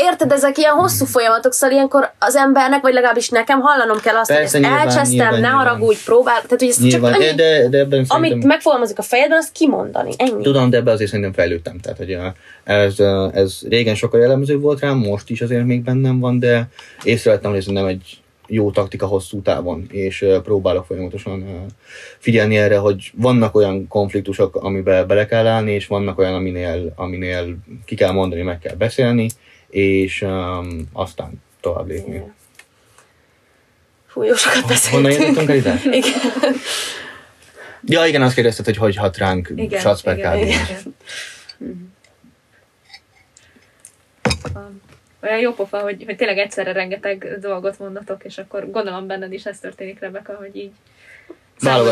érted, 0.00 0.32
ezek 0.32 0.58
ilyen 0.58 0.72
hosszú 0.72 1.04
folyamatok, 1.04 1.52
szóval 1.52 1.76
ilyenkor 1.76 2.12
az 2.18 2.36
embernek, 2.36 2.82
vagy 2.82 2.92
legalábbis 2.92 3.28
nekem 3.28 3.60
hallanom 3.60 4.00
kell 4.00 4.16
azt, 4.16 4.32
Persze, 4.32 4.56
hogy 4.56 4.66
ezt 4.66 4.72
nyilván, 4.72 4.88
elcsesztem, 4.88 5.32
nyilván, 5.32 5.40
ne 5.40 5.48
haragudj, 5.48 5.98
próbál, 6.04 6.34
tehát 6.34 6.58
hogy 6.58 6.68
ezt 6.68 6.80
Nyilván, 6.80 7.12
csak 7.12 7.22
annyi, 7.22 7.34
de, 7.34 7.68
de 7.68 7.78
ebben 7.78 8.04
amit 8.08 8.44
megfogalmazik 8.44 8.98
a 8.98 9.02
fejedben, 9.02 9.38
azt 9.38 9.52
kimondani, 9.52 10.12
ennyi. 10.16 10.42
Tudom, 10.42 10.70
de 10.70 10.76
ebbe 10.76 10.90
azért 10.90 11.10
szerintem 11.10 11.34
fejlődtem. 11.34 11.78
Tehát, 11.78 11.98
hogy 11.98 12.12
ö, 12.12 12.26
ez, 12.64 12.98
ö, 12.98 13.28
ez 13.32 13.58
régen 13.68 13.94
sokkal 13.94 14.20
jellemző 14.20 14.58
volt 14.58 14.80
rám, 14.80 14.96
most 14.96 15.30
is 15.30 15.40
azért 15.40 15.64
még 15.64 15.82
bennem 15.82 16.20
van, 16.20 16.38
de 16.38 16.68
észrevettem, 17.02 17.50
hogy 17.50 17.60
ez 17.60 17.66
nem 17.66 17.86
egy 17.86 18.18
jó 18.46 18.70
taktika 18.70 19.06
hosszú 19.06 19.42
távon, 19.42 19.86
és 19.90 20.22
ö, 20.22 20.40
próbálok 20.40 20.84
folyamatosan 20.84 21.66
figyelni 22.18 22.56
erre, 22.56 22.76
hogy 22.76 23.12
vannak 23.14 23.54
olyan 23.54 23.88
konfliktusok, 23.88 24.56
amiben 24.56 25.06
bele 25.06 25.26
kell 25.26 25.46
állni, 25.46 25.72
és 25.72 25.86
vannak 25.86 26.18
olyan, 26.18 26.34
aminél, 26.34 26.92
aminél 26.96 27.56
ki 27.84 27.94
kell 27.94 28.12
mondani, 28.12 28.42
meg 28.42 28.58
kell 28.58 28.74
beszélni, 28.74 29.28
és 29.70 30.22
um, 30.22 30.88
aztán 30.92 31.42
tovább 31.60 31.86
lépni. 31.86 32.22
Fú, 34.06 34.22
jó 34.22 34.34
sokat 34.34 34.54
Honnan 34.90 35.10
beszéltünk. 35.10 35.36
jöttünk 35.36 35.48
el 35.48 35.56
ide? 35.56 35.80
Igen. 35.96 36.54
Ja, 37.84 38.04
igen, 38.06 38.22
azt 38.22 38.34
kérdezted, 38.34 38.64
hogy 38.64 38.76
hogy 38.76 38.96
hat 38.96 39.16
ránk 39.16 39.52
Igen, 39.56 39.80
Satz 39.80 40.00
per 40.00 40.16
igen, 40.16 40.38
kb. 40.38 40.42
igen. 40.42 40.94
Um, 44.54 44.80
Olyan 45.22 45.38
jó 45.38 45.52
pofa, 45.54 45.78
hogy, 45.78 46.02
hogy 46.06 46.16
tényleg 46.16 46.38
egyszerre 46.38 46.72
rengeteg 46.72 47.36
dolgot 47.40 47.78
mondatok, 47.78 48.24
és 48.24 48.38
akkor 48.38 48.70
gondolom 48.70 49.06
benned 49.06 49.32
is 49.32 49.44
ez 49.44 49.58
történik, 49.58 50.00
Rebeka, 50.00 50.32
hogy 50.34 50.56
így 50.56 50.70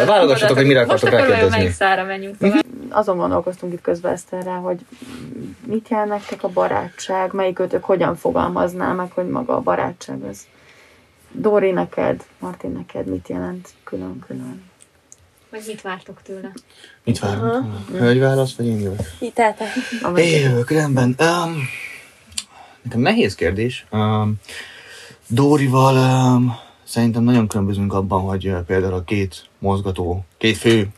válogassatok, 0.06 0.56
hogy 0.56 0.66
mire 0.66 0.84
Most 0.84 0.90
akartok 0.90 1.08
akkor 1.08 1.20
vajon 1.20 1.30
rákérdezni. 1.30 1.58
melyik 1.58 1.72
szára 1.74 2.04
menjünk 2.04 2.36
tovább? 2.38 2.64
Azon 2.90 3.16
gondolkoztunk 3.16 3.72
itt 3.72 3.80
közben 3.80 4.12
Eszterrel, 4.12 4.58
hogy 4.58 4.86
mit 5.66 5.88
jelent 5.88 6.08
nektek 6.08 6.42
a 6.42 6.48
barátság, 6.48 7.32
melyik 7.32 7.58
ötök 7.58 7.84
hogyan 7.84 8.16
fogalmazná 8.16 8.92
meg, 8.92 9.12
hogy 9.12 9.28
maga 9.28 9.54
a 9.56 9.60
barátság 9.60 10.22
az. 10.22 10.46
Dori 11.32 11.70
neked, 11.70 12.26
Martin 12.38 12.70
neked 12.70 13.06
mit 13.06 13.28
jelent 13.28 13.68
külön-külön? 13.84 14.62
Vagy 15.50 15.62
mit 15.66 15.82
vártok 15.82 16.22
tőle? 16.22 16.52
Mit 17.04 17.18
várunk? 17.18 17.88
Hölgy 17.90 18.18
válasz, 18.18 18.54
vagy 18.54 18.66
én 18.66 18.80
jövök? 18.80 19.00
Én 20.16 20.40
jövök, 20.40 20.70
rendben. 20.70 21.16
Um, 21.20 21.68
nekem 22.82 23.00
nehéz 23.00 23.34
kérdés. 23.34 23.86
Um, 23.90 24.34
Dórival 25.26 25.96
um, 25.96 26.56
szerintem 26.84 27.22
nagyon 27.22 27.48
különbözünk 27.48 27.92
abban, 27.92 28.20
hogy 28.20 28.48
uh, 28.48 28.60
például 28.60 28.94
a 28.94 29.02
két 29.02 29.48
mozgató, 29.58 30.24
két 30.38 30.56
fő 30.56 30.88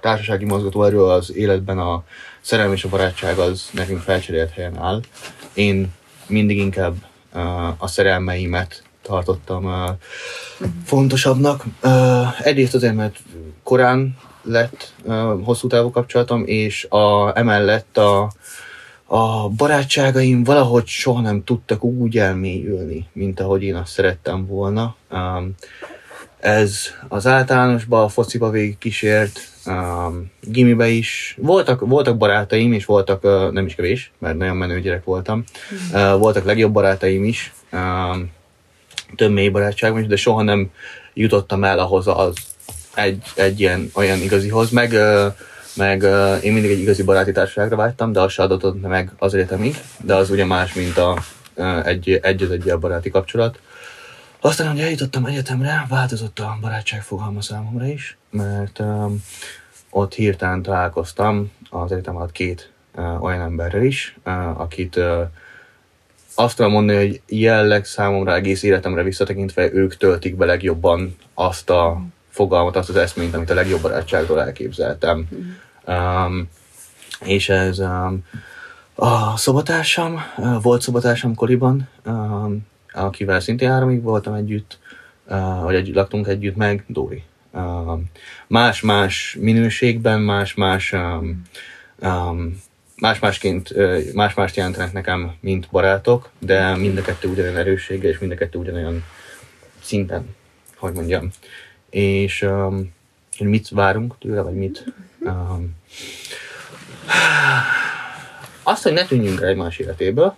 társasági 0.00 0.44
mozgató 0.44 0.84
erő 0.84 1.02
az 1.02 1.34
életben 1.34 1.78
a 1.78 2.04
szerelem 2.40 2.72
és 2.72 2.84
a 2.84 2.88
barátság 2.88 3.38
az 3.38 3.68
nekünk 3.72 4.00
felcserélt 4.00 4.50
helyen 4.50 4.78
áll. 4.78 5.00
Én 5.54 5.92
mindig 6.26 6.58
inkább 6.58 6.94
uh, 7.34 7.82
a 7.82 7.86
szerelmeimet 7.86 8.82
tartottam 9.02 9.64
uh, 9.64 9.88
fontosabbnak. 10.84 11.64
Uh, 11.82 12.46
egyrészt 12.46 12.74
azért, 12.74 12.94
mert 12.94 13.16
korán 13.62 14.16
lett 14.42 14.92
uh, 15.02 15.44
hosszú 15.44 15.68
távú 15.68 15.90
kapcsolatom, 15.90 16.42
és 16.46 16.84
a, 16.84 17.38
emellett 17.38 17.98
a, 17.98 18.32
a 19.06 19.48
barátságaim 19.48 20.44
valahogy 20.44 20.86
soha 20.86 21.20
nem 21.20 21.44
tudtak 21.44 21.84
úgy 21.84 22.18
elmélyülni, 22.18 23.06
mint 23.12 23.40
ahogy 23.40 23.62
én 23.62 23.74
azt 23.74 23.92
szerettem 23.92 24.46
volna. 24.46 24.94
Um, 25.10 25.54
ez 26.40 26.78
az 27.08 27.26
általánosba, 27.26 28.02
a 28.02 28.08
fociba 28.08 28.50
végig 28.50 28.78
kísért, 28.78 29.40
um, 29.66 30.30
gimibe 30.40 30.88
is. 30.88 31.36
Voltak, 31.40 31.80
voltak 31.80 32.16
barátaim, 32.16 32.72
és 32.72 32.84
voltak, 32.84 33.24
uh, 33.24 33.50
nem 33.50 33.66
is 33.66 33.74
kevés, 33.74 34.12
mert 34.18 34.36
nagyon 34.36 34.56
menő 34.56 34.80
gyerek 34.80 35.04
voltam. 35.04 35.44
Uh, 35.92 36.18
voltak 36.18 36.44
legjobb 36.44 36.72
barátaim 36.72 37.24
is, 37.24 37.52
um, 37.72 38.30
több 39.16 39.32
mély 39.32 39.48
barátságban 39.48 40.00
is, 40.00 40.06
de 40.06 40.16
soha 40.16 40.42
nem 40.42 40.70
jutottam 41.14 41.64
el 41.64 41.78
ahhoz 41.78 42.06
az 42.06 42.34
egy, 42.94 43.22
egy 43.34 43.60
ilyen 43.60 43.90
olyan 43.94 44.18
igazihoz, 44.18 44.70
meg, 44.70 44.92
uh, 44.92 45.32
meg 45.76 46.02
uh, 46.02 46.44
én 46.44 46.52
mindig 46.52 46.70
egy 46.70 46.80
igazi 46.80 47.02
baráti 47.02 47.32
társaságra 47.32 47.76
vágytam, 47.76 48.12
de 48.12 48.20
az 48.20 48.32
se 48.32 48.42
adott 48.42 48.80
meg 48.82 49.10
az 49.18 49.34
egyetemig, 49.34 49.76
de 50.04 50.14
az 50.14 50.30
ugye 50.30 50.44
más, 50.44 50.72
mint 50.72 50.98
a, 50.98 51.22
uh, 51.54 51.86
egy, 51.86 52.18
egy 52.22 52.42
az 52.42 52.50
egy 52.50 52.78
baráti 52.78 53.10
kapcsolat. 53.10 53.58
Aztán, 54.46 54.70
hogy 54.70 54.80
eljutottam 54.80 55.24
egyetemre, 55.24 55.86
változott 55.88 56.38
a 56.38 56.58
barátság 56.60 57.02
fogalma 57.02 57.40
számomra 57.40 57.86
is, 57.86 58.16
mert 58.30 58.78
um, 58.78 59.22
ott 59.90 60.14
hirtelen 60.14 60.62
találkoztam 60.62 61.52
az 61.70 61.92
egyetem 61.92 62.16
alatt 62.16 62.32
két 62.32 62.72
uh, 62.94 63.22
olyan 63.22 63.40
emberrel 63.40 63.82
is, 63.82 64.16
uh, 64.24 64.60
akit 64.60 64.96
uh, 64.96 65.20
azt 66.34 66.56
tudom 66.56 66.72
mondani, 66.72 66.98
hogy 66.98 67.20
jelleg 67.26 67.84
számomra 67.84 68.34
egész 68.34 68.62
életemre 68.62 69.02
visszatekintve 69.02 69.72
ők 69.72 69.96
töltik 69.96 70.36
be 70.36 70.44
legjobban 70.44 71.16
azt 71.34 71.70
a 71.70 72.02
fogalmat, 72.28 72.76
azt 72.76 72.88
az 72.88 72.96
eszményt, 72.96 73.34
amit 73.34 73.50
a 73.50 73.54
legjobb 73.54 73.80
barátságról 73.80 74.42
elképzeltem. 74.42 75.28
Um, 75.86 76.48
és 77.24 77.48
ez 77.48 77.78
um, 77.78 78.24
a 78.94 79.36
szobatársam, 79.36 80.20
uh, 80.36 80.62
volt 80.62 80.82
szobatársam 80.82 81.34
koriban, 81.34 81.88
um, 82.04 82.66
akivel 82.96 83.40
szintén 83.40 83.70
háromig 83.70 84.02
voltam 84.02 84.34
együtt, 84.34 84.78
uh, 85.26 85.62
vagy 85.62 85.74
együtt 85.74 85.94
laktunk 85.94 86.26
együtt, 86.26 86.56
meg 86.56 86.84
Dóri. 86.86 87.22
Um, 87.52 88.04
más-más 88.46 89.36
minőségben, 89.40 90.20
más-más 90.20 90.92
um, 90.92 92.62
más-másként, 93.00 93.74
más-mást 94.14 94.56
jelentenek 94.56 94.92
nekem, 94.92 95.34
mint 95.40 95.68
barátok, 95.70 96.30
de 96.38 96.76
mind 96.76 96.98
a 96.98 97.02
kettő 97.02 97.28
ugyanolyan 97.28 97.56
erőssége, 97.56 98.08
és 98.08 98.18
mind 98.18 98.32
a 98.32 98.36
kettő 98.36 98.58
ugyanolyan 98.58 99.04
szinten, 99.82 100.34
hogy 100.76 100.92
mondjam. 100.92 101.30
És 101.90 102.42
um, 102.42 102.94
mit 103.38 103.68
várunk 103.68 104.18
tőle, 104.18 104.40
vagy 104.40 104.54
mit? 104.54 104.84
Azt, 108.62 108.82
hogy 108.82 108.92
ne 108.92 109.06
tűnjünk 109.06 109.40
el 109.40 109.48
egymás 109.48 109.78
életéből, 109.78 110.36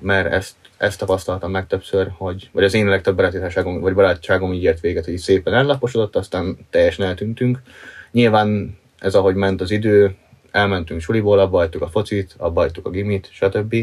mert 0.00 0.32
ezt, 0.32 0.54
ezt 0.80 0.98
tapasztaltam 0.98 1.50
meg 1.50 1.66
többször, 1.66 2.12
hogy, 2.16 2.48
vagy 2.52 2.64
az 2.64 2.74
én 2.74 2.86
legtöbb 2.86 3.16
barátságom, 3.16 3.80
vagy 3.80 3.94
barátságom 3.94 4.52
így 4.52 4.62
ért 4.62 4.80
véget, 4.80 5.04
hogy 5.04 5.16
szépen 5.16 5.54
ellaposodott, 5.54 6.16
aztán 6.16 6.58
teljesen 6.70 7.06
eltűntünk. 7.06 7.62
Nyilván 8.10 8.78
ez, 8.98 9.14
ahogy 9.14 9.34
ment 9.34 9.60
az 9.60 9.70
idő, 9.70 10.16
elmentünk 10.50 11.00
suliból, 11.00 11.38
abba 11.38 11.58
hagytuk 11.58 11.82
a 11.82 11.88
focit, 11.88 12.34
abba 12.36 12.60
hagytuk 12.60 12.86
a 12.86 12.90
gimit, 12.90 13.28
stb. 13.32 13.76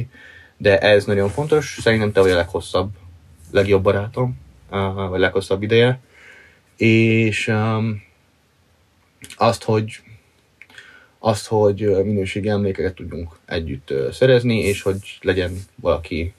De 0.58 0.80
ez 0.80 1.06
nagyon 1.06 1.30
fontos, 1.30 1.78
szerintem 1.82 2.12
te 2.12 2.22
vagy 2.22 2.32
a 2.32 2.36
leghosszabb, 2.36 2.90
legjobb 3.52 3.84
barátom, 3.84 4.40
vagy 5.10 5.20
leghosszabb 5.20 5.64
ideje. 5.64 6.00
És 6.78 7.48
um, 7.48 8.04
azt, 9.36 9.64
hogy 9.64 10.02
azt, 11.20 11.48
hogy 11.48 12.04
minőségi 12.04 12.50
emlékeket 12.50 12.96
tudjunk 12.96 13.38
együtt 13.46 13.94
szerezni, 14.12 14.60
és 14.60 14.82
hogy 14.82 15.18
legyen 15.22 15.52
valaki 15.76 16.34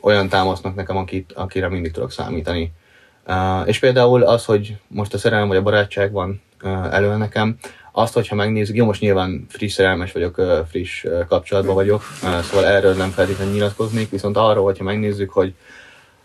olyan 0.00 0.28
támasznak 0.28 0.74
nekem, 0.74 0.96
akit, 0.96 1.32
akire 1.32 1.68
mindig 1.68 1.92
tudok 1.92 2.10
számítani. 2.10 2.72
Uh, 3.26 3.68
és 3.68 3.78
például 3.78 4.22
az, 4.22 4.44
hogy 4.44 4.76
most 4.88 5.14
a 5.14 5.18
szerelem 5.18 5.48
vagy 5.48 5.56
a 5.56 5.62
barátság 5.62 6.12
van 6.12 6.42
uh, 6.62 6.94
elő 6.94 7.16
nekem, 7.16 7.56
azt, 7.92 8.14
hogyha 8.14 8.34
megnézzük, 8.34 8.76
jó, 8.76 8.84
most 8.84 9.00
nyilván 9.00 9.46
friss 9.48 9.72
szerelmes 9.72 10.12
vagyok, 10.12 10.40
friss 10.68 11.06
kapcsolatban 11.28 11.74
vagyok, 11.74 12.02
szóval 12.42 12.66
erről 12.66 12.94
nem 12.94 13.10
feltétlenül 13.10 13.52
nyilatkoznék, 13.52 14.10
viszont 14.10 14.36
arról, 14.36 14.64
hogyha 14.64 14.84
megnézzük, 14.84 15.30
hogy 15.30 15.54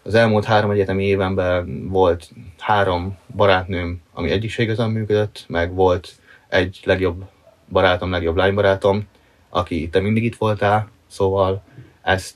az 0.03 0.15
elmúlt 0.15 0.45
három 0.45 0.71
egyetemi 0.71 1.05
évenben 1.05 1.87
volt 1.89 2.29
három 2.57 3.17
barátnőm, 3.35 4.01
ami 4.13 4.31
egyik 4.31 4.49
se 4.49 4.63
igazán 4.63 4.89
működött, 4.89 5.45
meg 5.47 5.73
volt 5.73 6.09
egy 6.47 6.79
legjobb 6.83 7.23
barátom, 7.69 8.11
legjobb 8.11 8.35
lánybarátom, 8.35 9.07
aki 9.49 9.89
te 9.89 9.99
mindig 9.99 10.23
itt 10.23 10.35
voltál, 10.35 10.89
szóval 11.07 11.63
ezt 12.07 12.33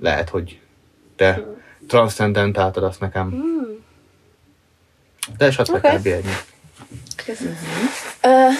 lehet, 0.00 0.28
hogy 0.28 0.60
te 1.16 1.44
transzcendentáltad 1.88 2.82
azt 2.82 3.00
nekem. 3.00 3.30
Hmm. 3.30 3.84
De 5.38 5.44
esetleg 5.44 5.84
okay. 5.84 6.02
kell 6.02 6.20
Köszönöm. 7.26 7.56
Uh, 8.22 8.52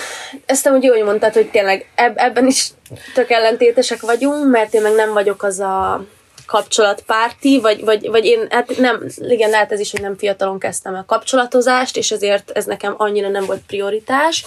ezt 0.47 0.67
amúgy 0.67 0.83
jól 0.83 1.05
mondtad, 1.05 1.33
hogy 1.33 1.51
tényleg 1.51 1.91
eb- 1.95 2.19
ebben 2.19 2.47
is 2.47 2.71
tök 3.15 3.31
ellentétesek 3.31 4.01
vagyunk, 4.01 4.51
mert 4.51 4.75
én 4.75 4.83
meg 4.83 4.95
nem 4.95 5.13
vagyok 5.13 5.43
az 5.43 5.61
a 5.61 6.05
kapcsolatpárti, 6.47 7.61
vagy, 7.61 7.85
vagy, 7.85 8.09
vagy 8.09 8.25
én, 8.25 8.47
hát 8.51 8.79
nem, 8.79 9.07
igen, 9.19 9.51
lehet 9.51 9.73
ez 9.73 9.81
is, 9.81 9.91
hogy 9.91 10.01
nem 10.01 10.17
fiatalon 10.17 10.59
kezdtem 10.59 10.95
a 10.95 11.05
kapcsolatozást, 11.07 11.97
és 11.97 12.11
ezért 12.11 12.51
ez 12.51 12.65
nekem 12.65 12.95
annyira 12.97 13.29
nem 13.29 13.45
volt 13.45 13.63
prioritás, 13.67 14.45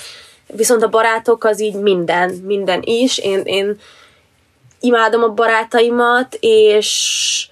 viszont 0.47 0.83
a 0.83 0.89
barátok 0.89 1.43
az 1.43 1.61
így 1.61 1.75
minden, 1.75 2.29
minden 2.29 2.81
is, 2.83 3.17
én, 3.17 3.41
én 3.43 3.79
imádom 4.81 5.23
a 5.23 5.29
barátaimat, 5.29 6.37
és, 6.39 7.47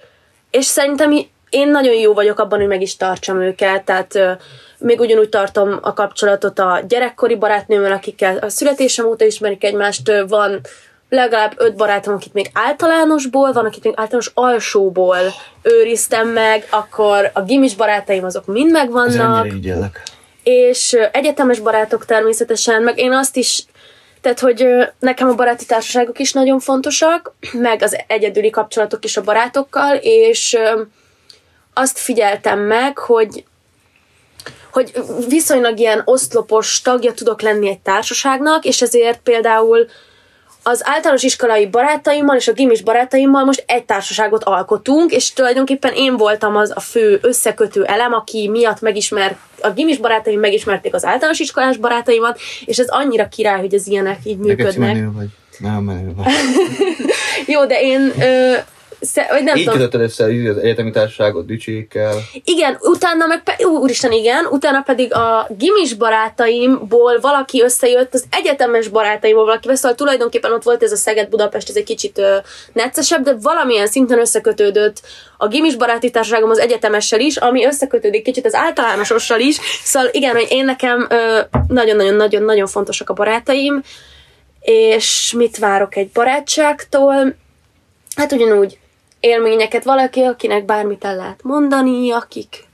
és 0.50 0.64
szerintem 0.64 1.12
én 1.50 1.68
nagyon 1.68 1.94
jó 1.94 2.12
vagyok 2.12 2.38
abban, 2.38 2.58
hogy 2.58 2.68
meg 2.68 2.82
is 2.82 2.96
tartsam 2.96 3.40
őket, 3.40 3.84
tehát 3.84 4.38
még 4.78 5.00
ugyanúgy 5.00 5.28
tartom 5.28 5.78
a 5.82 5.92
kapcsolatot 5.92 6.58
a 6.58 6.80
gyerekkori 6.88 7.36
barátnőmmel, 7.36 7.92
akikkel 7.92 8.36
a 8.36 8.48
születésem 8.48 9.06
óta 9.06 9.24
ismerik 9.24 9.64
egymást, 9.64 10.12
van 10.28 10.60
legalább 11.08 11.52
öt 11.56 11.76
barátom, 11.76 12.14
akit 12.14 12.32
még 12.32 12.50
általánosból, 12.52 13.52
van, 13.52 13.64
akit 13.64 13.84
még 13.84 13.92
általános 13.96 14.30
alsóból 14.34 15.18
őriztem 15.62 16.28
meg, 16.28 16.66
akkor 16.70 17.30
a 17.34 17.42
gimis 17.42 17.74
barátaim 17.74 18.24
azok 18.24 18.46
mind 18.46 18.70
megvannak. 18.70 19.46
És 20.42 20.96
egyetemes 21.12 21.58
barátok 21.58 22.04
természetesen, 22.04 22.82
meg 22.82 22.98
én 22.98 23.12
azt 23.12 23.36
is 23.36 23.64
tehát, 24.20 24.40
hogy 24.40 24.66
nekem 24.98 25.28
a 25.28 25.34
baráti 25.34 25.66
társaságok 25.66 26.18
is 26.18 26.32
nagyon 26.32 26.60
fontosak, 26.60 27.34
meg 27.52 27.82
az 27.82 27.98
egyedüli 28.06 28.50
kapcsolatok 28.50 29.04
is 29.04 29.16
a 29.16 29.22
barátokkal, 29.22 29.96
és 30.02 30.58
azt 31.74 31.98
figyeltem 31.98 32.58
meg, 32.58 32.98
hogy 32.98 33.44
hogy 34.72 34.92
viszonylag 35.28 35.78
ilyen 35.78 36.02
oszlopos 36.04 36.80
tagja 36.80 37.12
tudok 37.12 37.40
lenni 37.40 37.68
egy 37.68 37.80
társaságnak, 37.80 38.64
és 38.64 38.82
ezért 38.82 39.20
például 39.20 39.86
az 40.62 40.80
általános 40.84 41.22
iskolai 41.22 41.66
barátaimmal 41.66 42.36
és 42.36 42.48
a 42.48 42.52
gimis 42.52 42.82
barátaimmal 42.82 43.44
most 43.44 43.64
egy 43.66 43.84
társaságot 43.84 44.44
alkotunk, 44.44 45.12
és 45.12 45.32
tulajdonképpen 45.32 45.92
én 45.94 46.16
voltam 46.16 46.56
az 46.56 46.72
a 46.74 46.80
fő 46.80 47.18
összekötő 47.22 47.84
elem, 47.84 48.12
aki 48.12 48.48
miatt 48.48 48.80
megismer, 48.80 49.36
a 49.60 49.70
gimis 49.70 49.98
barátaim 49.98 50.40
megismerték 50.40 50.94
az 50.94 51.04
általános 51.04 51.38
iskolás 51.38 51.76
barátaimat, 51.76 52.40
és 52.64 52.78
ez 52.78 52.88
annyira 52.88 53.28
király, 53.28 53.60
hogy 53.60 53.74
az 53.74 53.86
ilyenek 53.86 54.18
így 54.24 54.38
működnek. 54.38 54.94
Neked 54.94 55.14
vagy. 55.14 55.28
Nem 55.58 55.82
menő 55.82 56.12
vagy. 56.16 56.32
Jó, 57.54 57.66
de 57.66 57.80
én 57.80 58.12
ö, 58.20 58.54
Sze, 59.00 59.26
vagy 59.30 59.42
nem 59.42 59.56
Így 59.56 59.64
tudom. 59.64 59.78
kötötted 59.78 60.00
össze 60.00 60.24
az 60.24 60.56
egyetemi 60.56 60.90
társaságot 60.90 61.46
Dücsékkel. 61.46 62.14
Igen, 62.44 62.76
utána 62.80 63.26
meg, 63.26 63.42
pe- 63.42 63.64
úristen 63.64 64.12
igen, 64.12 64.46
utána 64.46 64.82
pedig 64.82 65.14
a 65.14 65.46
gimis 65.58 65.94
barátaimból 65.94 67.20
valaki 67.20 67.62
összejött, 67.62 68.14
az 68.14 68.24
egyetemes 68.30 68.88
barátaimból 68.88 69.44
valaki, 69.44 69.68
szóval 69.72 69.94
tulajdonképpen 69.96 70.52
ott 70.52 70.62
volt 70.62 70.82
ez 70.82 70.92
a 70.92 70.96
Szeged-Budapest, 70.96 71.68
ez 71.68 71.76
egy 71.76 71.84
kicsit 71.84 72.18
ö, 72.18 72.36
neccesebb, 72.72 73.22
de 73.22 73.34
valamilyen 73.42 73.86
szinten 73.86 74.18
összekötődött 74.18 75.00
a 75.36 75.48
gimis 75.48 75.76
baráti 75.76 76.10
társaságom 76.10 76.50
az 76.50 76.58
egyetemessel 76.58 77.20
is, 77.20 77.36
ami 77.36 77.66
összekötődik 77.66 78.22
kicsit 78.22 78.46
az 78.46 78.54
általánosossal 78.54 79.40
is, 79.40 79.56
szóval 79.84 80.08
igen, 80.12 80.34
hogy 80.34 80.46
én 80.50 80.64
nekem 80.64 81.08
nagyon-nagyon-nagyon-nagyon 81.68 82.66
fontosak 82.66 83.10
a 83.10 83.14
barátaim, 83.14 83.82
és 84.60 85.32
mit 85.36 85.58
várok 85.58 85.96
egy 85.96 86.10
barátságtól? 86.10 87.34
Hát 88.16 88.32
ugyanúgy 88.32 88.78
élményeket, 89.20 89.84
valaki, 89.84 90.22
akinek 90.22 90.64
bármit 90.64 91.04
el 91.04 91.16
lehet 91.16 91.42
mondani, 91.42 92.10
akik 92.10 92.68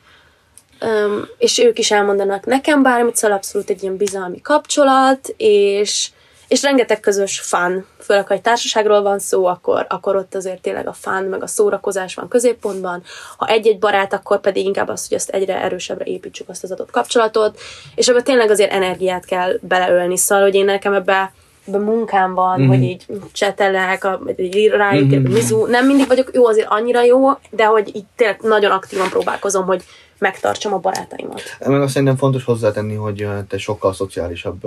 um, 0.81 1.29
és 1.39 1.59
ők 1.59 1.79
is 1.79 1.91
elmondanak 1.91 2.47
nekem 2.47 2.83
bármit, 2.83 3.17
szóval 3.17 3.37
abszolút 3.37 3.71
egy 3.71 3.83
ilyen 3.83 3.97
bizalmi 3.97 4.41
kapcsolat, 4.41 5.35
és, 5.37 6.11
és 6.49 6.63
rengeteg 6.63 7.01
közös 7.01 7.41
fán, 7.41 7.87
főleg 7.99 8.27
ha 8.27 8.35
egy 8.35 8.43
társaságról 8.43 9.03
van 9.03 9.19
szó, 9.19 9.47
akkor, 9.47 9.87
akkor 9.89 10.17
ott 10.17 10.35
azért 10.35 10.63
tényleg 10.63 10.89
a 10.89 10.93
fán, 10.93 11.25
meg 11.25 11.43
a 11.43 11.47
szórakozás 11.47 12.15
van 12.15 12.29
középpontban. 12.29 13.03
Ha 13.37 13.47
egy-egy 13.47 13.79
barát, 13.79 14.13
akkor 14.13 14.41
pedig 14.41 14.65
inkább 14.65 14.89
az, 14.89 15.09
hogy 15.09 15.17
azt 15.17 15.31
egyre 15.31 15.63
erősebbre 15.63 16.05
építsük 16.05 16.49
azt 16.49 16.63
az 16.63 16.73
adott 16.73 16.91
kapcsolatot, 16.91 17.59
és 17.95 18.09
ebben 18.09 18.25
tényleg 18.25 18.51
azért 18.51 18.73
energiát 18.73 19.25
kell 19.25 19.59
beleölni, 19.61 20.17
szóval, 20.17 20.45
hogy 20.45 20.55
én 20.55 20.65
nekem 20.65 20.93
ebbe 20.93 21.33
a 21.73 21.79
munkámban, 21.79 22.61
mm-hmm. 22.61 22.69
hogy 22.69 22.83
így 22.83 23.07
csetelek, 23.33 24.05
a, 24.05 24.21
vagy 24.25 24.69
rájuk, 24.77 25.09
mm-hmm. 25.09 25.33
mizu, 25.33 25.67
nem 25.67 25.87
mindig 25.87 26.07
vagyok 26.07 26.31
jó, 26.33 26.47
azért 26.47 26.69
annyira 26.71 27.03
jó, 27.03 27.29
de 27.51 27.65
hogy 27.65 27.97
így 27.97 28.05
tényleg 28.17 28.41
nagyon 28.43 28.71
aktívan 28.71 29.09
próbálkozom, 29.09 29.67
hogy 29.67 29.85
megtartsam 30.19 30.73
a 30.73 30.79
barátaimat. 30.79 31.43
Meg 31.67 31.81
azt 31.81 31.93
szerintem 31.93 32.17
fontos 32.17 32.45
hozzátenni, 32.45 32.95
hogy 32.95 33.29
te 33.49 33.59
sokkal 33.59 33.95
szociálisabb 33.95 34.61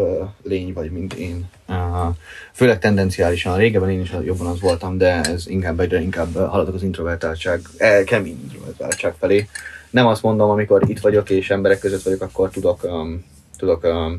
lény 0.43 0.73
vagy, 0.73 0.91
mint 0.91 1.13
én. 1.13 1.49
Főleg 2.53 2.79
tendenciálisan. 2.79 3.57
Régebben 3.57 3.89
én 3.89 4.01
is 4.01 4.13
jobban 4.23 4.47
az 4.47 4.59
voltam, 4.59 4.97
de 4.97 5.21
ez 5.21 5.47
inkább 5.47 5.79
egyre 5.79 6.01
inkább 6.01 6.35
haladok 6.35 6.73
az 6.73 6.83
introvertáltság, 6.83 7.61
eh, 7.77 8.03
kemény 8.03 8.39
introvertáltság 8.43 9.13
felé. 9.19 9.47
Nem 9.89 10.07
azt 10.07 10.21
mondom, 10.21 10.49
amikor 10.49 10.83
itt 10.87 10.99
vagyok 10.99 11.29
és 11.29 11.49
emberek 11.49 11.79
között 11.79 12.01
vagyok, 12.01 12.21
akkor 12.21 12.49
tudok 12.49 12.83
um, 12.83 13.25
tudok 13.57 13.83
uh, 13.83 14.11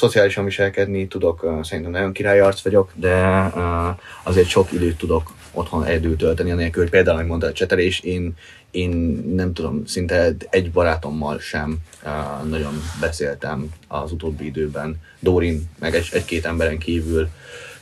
szociálisan 0.00 0.44
viselkedni, 0.44 1.08
tudok, 1.08 1.58
szerintem 1.62 1.92
nagyon 1.92 2.12
királyarc 2.12 2.60
vagyok, 2.60 2.90
de 2.94 3.16
azért 4.22 4.48
sok 4.48 4.72
időt 4.72 4.96
tudok 4.96 5.32
otthon 5.52 5.84
egyedül 5.84 6.16
tölteni, 6.16 6.50
anélkül, 6.50 6.82
hogy 6.82 6.90
például, 6.90 7.22
mondta 7.22 7.46
a 7.46 7.52
csetelés, 7.52 8.00
én, 8.00 8.36
én 8.70 8.90
nem 9.34 9.52
tudom, 9.52 9.86
szinte 9.86 10.32
egy 10.50 10.70
barátommal 10.72 11.38
sem 11.38 11.78
nagyon 12.48 12.72
beszéltem 13.00 13.72
az 13.88 14.12
utóbbi 14.12 14.44
időben, 14.44 15.00
Dórin, 15.18 15.70
meg 15.78 15.94
egy, 15.94 16.08
egy-két 16.12 16.44
emberen 16.44 16.78
kívül. 16.78 17.28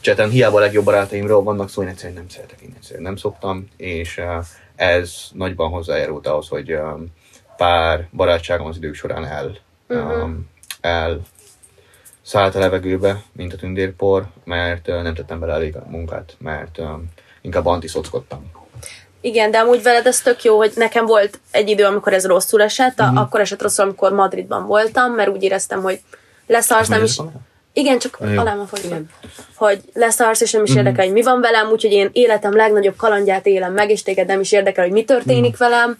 Cseten 0.01 0.31
hiába 0.31 0.57
a 0.57 0.61
legjobb 0.61 0.85
barátaimról 0.85 1.43
vannak 1.43 1.71
szó, 1.71 1.83
én 1.83 1.89
egyszerűen 1.89 2.19
nem 2.19 2.29
szeretek, 2.29 2.61
én 2.61 2.73
egyszerűen 2.77 3.03
nem 3.03 3.17
szoktam, 3.17 3.69
és 3.77 4.21
ez 4.77 5.15
nagyban 5.33 5.71
hozzájárult 5.71 6.27
ahhoz, 6.27 6.49
hogy 6.49 6.79
pár 7.57 8.09
barátságom 8.13 8.67
az 8.67 8.77
idők 8.77 8.95
során 8.95 9.25
el, 9.25 9.59
um, 9.89 10.49
el 10.81 11.21
szállt 12.29 12.55
a 12.55 12.59
levegőbe, 12.59 13.23
mint 13.33 13.53
a 13.53 13.57
tündérpor, 13.57 14.27
mert 14.45 14.87
nem 14.87 15.15
tettem 15.15 15.41
bele 15.41 15.53
elég 15.53 15.77
a 15.77 15.85
munkát, 15.89 16.37
mert 16.39 16.79
inkább 17.41 17.67
antiszockodtam. 17.67 18.51
Igen, 19.21 19.51
de 19.51 19.59
amúgy 19.59 19.83
veled 19.83 20.07
ez 20.07 20.21
tök 20.21 20.45
jó, 20.45 20.57
hogy 20.57 20.73
nekem 20.75 21.07
volt 21.07 21.41
egy 21.51 21.69
idő, 21.69 21.85
amikor 21.85 22.13
ez 22.13 22.27
rosszul 22.27 22.63
esett, 22.63 22.97
Mhm. 22.97 23.07
mm-hmm. 23.07 23.17
akkor 23.17 23.41
esett 23.41 23.63
rosszul, 23.63 23.85
amikor 23.85 24.13
Madridban 24.13 24.67
voltam, 24.67 25.13
mert 25.13 25.29
úgy 25.29 25.43
éreztem, 25.43 25.83
hogy 25.83 26.01
leszarsz, 26.47 26.89
nem 26.89 27.05
is... 27.05 27.19
Igen, 27.73 27.99
csak 27.99 28.19
alá 28.21 28.55
van. 28.55 28.69
Hogy 29.55 29.81
leszarsz, 29.93 30.41
és 30.41 30.53
nem 30.53 30.65
is 30.65 30.75
érdekel, 30.75 31.05
hogy 31.05 31.15
mi 31.15 31.23
van 31.23 31.41
velem, 31.41 31.71
úgyhogy 31.71 31.93
én 31.93 32.09
életem 32.13 32.57
legnagyobb 32.57 32.97
kalandját 32.97 33.47
élem 33.47 33.73
meg, 33.73 33.91
és 33.91 34.03
téged 34.03 34.27
nem 34.27 34.41
is 34.41 34.53
érdekel, 34.53 34.85
hogy 34.85 34.93
mi 34.93 35.05
történik 35.05 35.57
velem. 35.57 35.99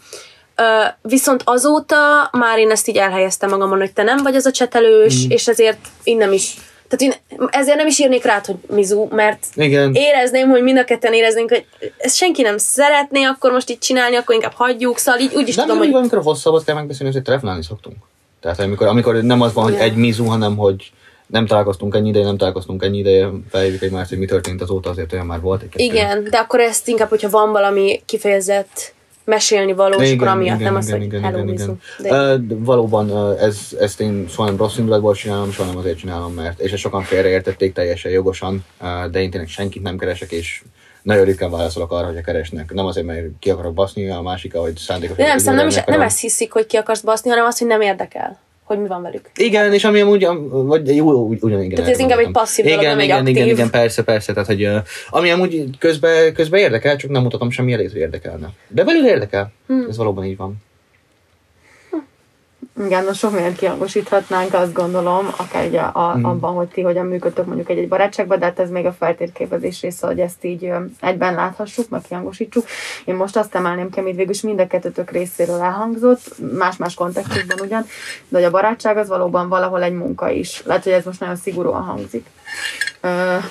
Viszont 1.03 1.43
azóta 1.45 1.97
már 2.33 2.59
én 2.59 2.71
ezt 2.71 2.89
így 2.89 2.97
elhelyeztem 2.97 3.51
magamon, 3.51 3.79
hogy 3.79 3.93
te 3.93 4.03
nem 4.03 4.23
vagy 4.23 4.35
az 4.35 4.47
a 4.47 4.51
csetelős, 4.51 5.27
és 5.29 5.49
ezért 5.49 5.79
én 6.03 6.17
nem 6.17 6.33
is 6.33 6.57
tehát 6.89 7.15
én 7.15 7.37
ezért 7.51 7.77
nem 7.77 7.87
is 7.87 7.99
írnék 7.99 8.25
rád, 8.25 8.47
hogy 8.47 8.57
Mizu, 8.69 9.09
mert 9.11 9.47
Igen. 9.55 9.95
érezném, 9.95 10.49
hogy 10.49 10.63
mind 10.63 10.79
a 10.79 10.85
ketten 10.85 11.13
éreznénk, 11.13 11.49
hogy 11.49 11.67
ezt 11.99 12.17
senki 12.17 12.43
nem 12.43 12.59
szeretné, 12.59 13.23
akkor 13.23 13.53
most 13.53 13.71
így 13.71 13.79
csinálni, 13.79 14.17
akkor 14.17 14.35
inkább 14.35 14.53
hagyjuk, 14.53 14.99
szóval 14.99 15.21
így 15.21 15.35
úgy 15.35 15.49
is 15.49 15.55
tudom, 15.55 15.69
tudom, 15.69 15.83
hogy 15.83 15.95
amikor 15.95 16.23
hosszabbat 16.23 16.65
kell 16.65 16.75
megbeszélni, 16.75 17.09
azért 17.09 17.25
telefonálni 17.25 17.63
szoktunk. 17.63 17.97
Tehát 18.41 18.61
amikor, 18.61 18.87
amikor 18.87 19.15
nem 19.15 19.41
az 19.41 19.53
van, 19.53 19.65
hogy 19.65 19.73
Igen. 19.73 19.85
egy 19.85 19.97
mizu, 19.97 20.25
hanem 20.25 20.57
hogy 20.57 20.93
nem 21.27 21.47
találkoztunk 21.47 21.95
ennyi 21.95 22.09
ideje, 22.09 22.25
nem 22.25 22.37
találkoztunk 22.37 22.83
ennyi 22.83 22.99
ideje, 22.99 23.29
felhívjuk 23.51 23.83
egymást, 23.83 24.09
hogy 24.09 24.19
mi 24.19 24.27
történt 24.27 24.63
azóta, 24.63 24.91
azért 24.91 25.13
olyan 25.13 25.27
már 25.27 25.41
volt 25.41 25.63
egy 25.63 25.69
kettő. 25.69 25.85
Igen, 25.85 26.27
de 26.31 26.39
akkor 26.39 26.61
ezt 26.61 26.89
inkább, 26.89 27.09
hogyha 27.09 27.31
van 27.31 27.53
valami 27.53 28.03
kifejezett 28.05 28.95
mesélni 29.29 29.73
való, 29.73 30.01
és 30.01 30.13
akkor 30.13 30.27
amiatt 30.27 30.59
nem 30.59 30.77
az, 30.77 30.91
hogy. 30.91 31.09
De 31.09 32.37
de 32.37 32.55
valóban 32.59 33.37
ez, 33.39 33.59
ezt 33.81 34.01
én 34.01 34.27
soha 34.29 34.49
nem 34.49 34.57
rossz 34.57 34.77
indulatból 34.77 35.15
csinálom, 35.15 35.51
soha 35.51 35.69
nem 35.69 35.79
azért 35.79 35.99
csinálom, 35.99 36.33
mert 36.33 36.61
és 36.61 36.73
ezt 36.73 36.83
sokan 36.83 37.03
félreértették 37.03 37.73
teljesen 37.73 38.11
jogosan, 38.11 38.65
de 39.11 39.21
én 39.21 39.31
tényleg 39.31 39.49
senkit 39.49 39.83
nem 39.83 39.99
keresek, 39.99 40.33
és 40.33 40.63
nagyon 41.03 41.25
ritkán 41.25 41.51
válaszolok 41.51 41.93
arra, 41.93 42.07
hogy 42.07 42.21
keresnek. 42.21 42.73
Nem 42.73 42.87
azért, 42.87 43.07
mert 43.07 43.27
ki 43.39 43.51
akarok 43.51 43.75
baszni, 43.75 44.11
a 44.11 44.21
másik, 44.21 44.55
ahogy 44.55 44.77
szándékosan. 44.77 45.25
De 45.25 45.31
nem, 45.31 45.39
szerintem 45.39 45.69
nem, 45.69 45.79
is, 45.79 45.85
nem 45.87 46.01
ezt 46.01 46.21
hiszik, 46.21 46.53
hogy 46.53 46.67
ki 46.67 46.77
akarsz 46.77 47.01
baszni, 47.01 47.31
hanem 47.31 47.45
azt, 47.45 47.59
hogy 47.59 47.67
nem 47.67 47.81
érdekel, 47.81 48.39
hogy 48.69 48.81
mi 48.81 48.89
van 48.89 49.03
velük. 49.03 49.31
Igen, 49.37 49.73
és 49.73 49.85
ami 49.85 50.01
amúgy, 50.01 50.29
vagy 50.51 50.97
jó, 50.97 51.11
úgy, 51.11 51.39
ugyan, 51.41 51.63
igen. 51.63 51.75
Tehát 51.75 51.91
ez 51.91 51.99
inkább 51.99 52.19
egy 52.19 52.31
passzív 52.31 52.65
dolog, 52.65 52.81
igen, 52.81 52.99
egy 52.99 53.05
igen, 53.05 53.27
igen, 53.27 53.43
aktív. 53.43 53.57
igen, 53.57 53.71
persze, 53.71 54.03
persze, 54.03 54.33
tehát 54.33 54.49
hogy 54.49 54.69
ami 55.11 55.31
amúgy 55.31 55.79
közben, 55.79 56.33
közben 56.33 56.61
érdekel, 56.61 56.97
csak 56.97 57.11
nem 57.11 57.23
mutatom 57.23 57.51
semmi 57.51 57.71
jelét, 57.71 57.93
hogy 57.93 58.01
érdekelne. 58.01 58.49
De 58.69 58.85
belül 58.85 59.07
érdekel. 59.07 59.53
Hmm. 59.67 59.87
Ez 59.89 59.97
valóban 59.97 60.25
így 60.25 60.37
van. 60.37 60.57
Igen, 62.85 63.05
na 63.05 63.13
sok 63.13 63.33
mindent 63.33 63.57
kihangosíthatnánk, 63.57 64.55
azt 64.55 64.73
gondolom, 64.73 65.29
akár 65.37 65.67
ugye 65.67 65.81
a, 65.81 66.17
Mm. 66.17 66.25
abban, 66.25 66.55
hogy 66.55 66.69
ti 66.69 66.81
hogyan 66.81 67.07
működtök 67.07 67.47
mondjuk 67.47 67.69
egy-egy 67.69 67.89
barátságban, 67.89 68.39
de 68.39 68.45
hát 68.45 68.59
ez 68.59 68.71
még 68.71 68.87
a 68.87 68.93
feltérképezés 68.93 69.81
része, 69.81 70.07
hogy 70.07 70.21
ezt 70.21 70.45
így 70.45 70.73
egyben 71.01 71.35
láthassuk, 71.35 71.89
meg 71.89 72.01
kihangosítsuk. 72.09 72.65
Én 73.05 73.15
most 73.15 73.37
azt 73.37 73.55
emelném 73.55 73.91
ki, 73.91 73.99
amit 74.01 74.17
végül 74.17 74.33
is 74.33 74.41
mind 74.41 74.61
a 74.61 74.67
kettőtök 74.67 75.11
részéről 75.11 75.61
elhangzott, 75.61 76.35
más-más 76.59 76.95
kontextusban 76.95 77.61
ugyan, 77.61 77.87
de 78.29 78.37
hogy 78.37 78.47
a 78.47 78.51
barátság 78.51 78.97
az 78.97 79.09
valóban 79.09 79.49
valahol 79.49 79.83
egy 79.83 79.95
munka 79.95 80.31
is. 80.31 80.63
Lehet, 80.65 80.83
hogy 80.83 80.93
ez 80.93 81.05
most 81.05 81.21
nagyon 81.21 81.37
szigorúan 81.37 81.83
hangzik, 81.83 82.27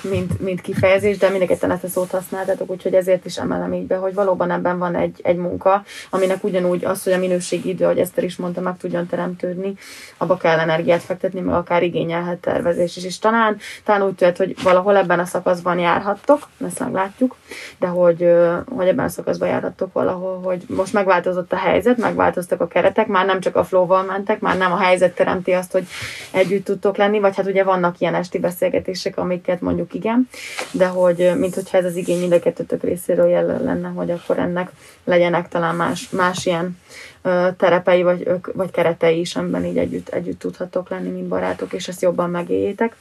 mint, 0.02 0.40
mint 0.40 0.60
kifejezés, 0.60 1.18
de 1.18 1.28
mind 1.28 1.50
a 1.60 1.70
ezt 1.70 1.84
a 1.84 1.88
szót 1.88 2.10
használtatok, 2.10 2.70
úgyhogy 2.70 2.94
ezért 2.94 3.24
is 3.24 3.36
emelem 3.36 3.72
így 3.72 3.86
be, 3.86 3.96
hogy 3.96 4.14
valóban 4.14 4.50
ebben 4.50 4.78
van 4.78 4.94
egy, 4.94 5.20
egy 5.22 5.36
munka, 5.36 5.84
aminek 6.10 6.44
ugyanúgy 6.44 6.84
az, 6.84 7.04
hogy 7.04 7.12
a 7.12 7.18
minőségi 7.18 7.68
idő, 7.68 7.84
ahogy 7.84 7.98
Eszter 7.98 8.24
is 8.24 8.36
mondta, 8.36 8.60
meg 8.60 8.76
tudjon 8.76 9.06
teremtődni, 9.06 9.74
abba 10.16 10.36
kell 10.36 10.58
energiát 10.58 11.02
fektetni, 11.02 11.40
meg 11.40 11.54
akár 11.54 11.82
igényelhet 11.82 12.38
tervezés 12.38 12.96
is. 12.96 13.04
És 13.04 13.18
talán, 13.18 13.56
talán 13.84 14.02
úgy 14.02 14.14
tűnt, 14.14 14.36
hogy 14.36 14.62
valahol 14.62 14.96
ebben 14.96 15.18
a 15.18 15.24
szakaszban 15.24 15.78
járhattok, 15.78 16.48
ezt 16.66 16.78
meglátjuk, 16.78 17.36
de 17.78 17.86
hogy, 17.86 18.28
hogy 18.76 18.88
ebben 18.88 19.04
a 19.04 19.08
szakaszban 19.08 19.48
járhattok 19.48 19.92
valahol, 19.92 20.40
hogy 20.42 20.64
most 20.68 20.92
megváltozott 20.92 21.52
a 21.52 21.56
helyzet, 21.56 21.96
megváltoztak 21.96 22.60
a 22.60 22.68
keretek, 22.68 23.06
már 23.06 23.26
nem 23.26 23.40
csak 23.40 23.56
a 23.56 23.64
flow-val 23.64 24.02
mentek, 24.02 24.40
már 24.40 24.56
nem 24.56 24.72
a 24.72 24.78
helyzet 24.78 25.14
teremti 25.14 25.52
azt, 25.52 25.72
hogy 25.72 25.86
együtt 26.30 26.64
tudtok 26.64 26.96
lenni, 26.96 27.18
vagy 27.18 27.36
hát 27.36 27.46
ugye 27.46 27.64
vannak 27.64 28.00
ilyen 28.00 28.14
esti 28.14 28.38
beszélgetések, 28.38 29.18
amiket 29.48 29.60
mondjuk 29.60 29.94
igen, 29.94 30.28
de 30.72 30.86
hogy 30.86 31.32
mint 31.36 31.54
hogyha 31.54 31.78
ez 31.78 31.84
az 31.84 31.96
igény 31.96 32.20
mind 32.20 32.32
a 32.32 32.38
kettőtök 32.38 32.82
részéről 32.82 33.28
jelen 33.28 33.62
lenne, 33.62 33.88
hogy 33.88 34.10
akkor 34.10 34.38
ennek 34.38 34.70
legyenek 35.04 35.48
talán 35.48 35.74
más, 35.74 36.10
más 36.10 36.46
ilyen 36.46 36.78
ö, 37.22 37.48
terepei 37.56 38.02
vagy, 38.02 38.30
vagy 38.54 38.70
keretei 38.70 39.20
is, 39.20 39.36
amiben 39.36 39.64
így 39.64 39.78
együtt, 39.78 40.08
együtt 40.08 40.38
tudhatok 40.38 40.88
lenni, 40.88 41.08
mint 41.08 41.28
barátok, 41.28 41.72
és 41.72 41.88
ezt 41.88 42.02
jobban 42.02 42.30
megéljétek. 42.30 42.96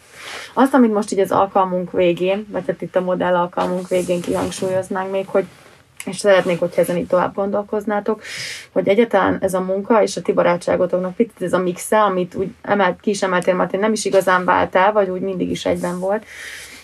Azt, 0.54 0.74
amit 0.74 0.94
most 0.94 1.12
így 1.12 1.20
az 1.20 1.32
alkalmunk 1.32 1.92
végén, 1.92 2.48
vagy 2.52 2.64
hát 2.68 2.82
itt 2.82 2.96
a 2.96 3.02
modell 3.02 3.36
alkalmunk 3.36 3.88
végén 3.88 4.22
kihangsúlyoznánk 4.22 5.12
még, 5.12 5.28
hogy 5.28 5.46
és 6.08 6.18
szeretnék, 6.18 6.60
hogy 6.60 6.74
ezen 6.76 6.98
így 6.98 7.08
tovább 7.08 7.36
gondolkoznátok, 7.36 8.22
hogy 8.72 8.88
egyáltalán 8.88 9.38
ez 9.42 9.54
a 9.54 9.62
munka 9.62 10.02
és 10.02 10.18
a 10.18 10.22
ti 10.22 10.34
barátságotoknak 10.34 11.16
picit 11.16 11.42
ez 11.42 11.54
a 11.54 11.58
mixe, 11.58 12.02
amit 12.02 12.36
úgy 12.36 12.50
emelt, 12.62 13.00
ki 13.00 13.10
is 13.10 13.24
emeltél, 13.24 13.56
Martin, 13.56 13.80
nem 13.80 13.94
is 13.94 14.06
igazán 14.06 14.46
vált 14.46 14.76
el, 14.76 14.92
vagy 14.92 15.10
úgy 15.10 15.22
mindig 15.22 15.50
is 15.50 15.66
egyben 15.66 16.00
volt, 16.00 16.26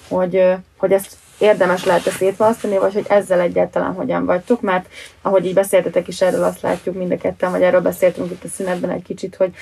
hogy, 0.07 0.43
hogy 0.77 0.91
ezt 0.91 1.15
érdemes 1.37 1.85
lehet 1.85 2.07
ezt 2.07 2.17
szétválasztani, 2.17 2.77
vagy 2.77 2.93
hogy 2.93 3.05
ezzel 3.09 3.39
egyáltalán 3.39 3.93
hogyan 3.93 4.25
vagytok, 4.25 4.61
mert 4.61 4.87
ahogy 5.21 5.45
így 5.45 5.53
beszéltetek 5.53 6.07
is 6.07 6.21
erről, 6.21 6.43
azt 6.43 6.61
látjuk 6.61 6.95
mind 6.95 7.11
a 7.11 7.17
ketten, 7.17 7.51
vagy 7.51 7.61
erről 7.61 7.81
beszéltünk 7.81 8.31
itt 8.31 8.43
a 8.43 8.47
szünetben 8.47 8.89
egy 8.89 9.03
kicsit, 9.03 9.35
hogy, 9.35 9.53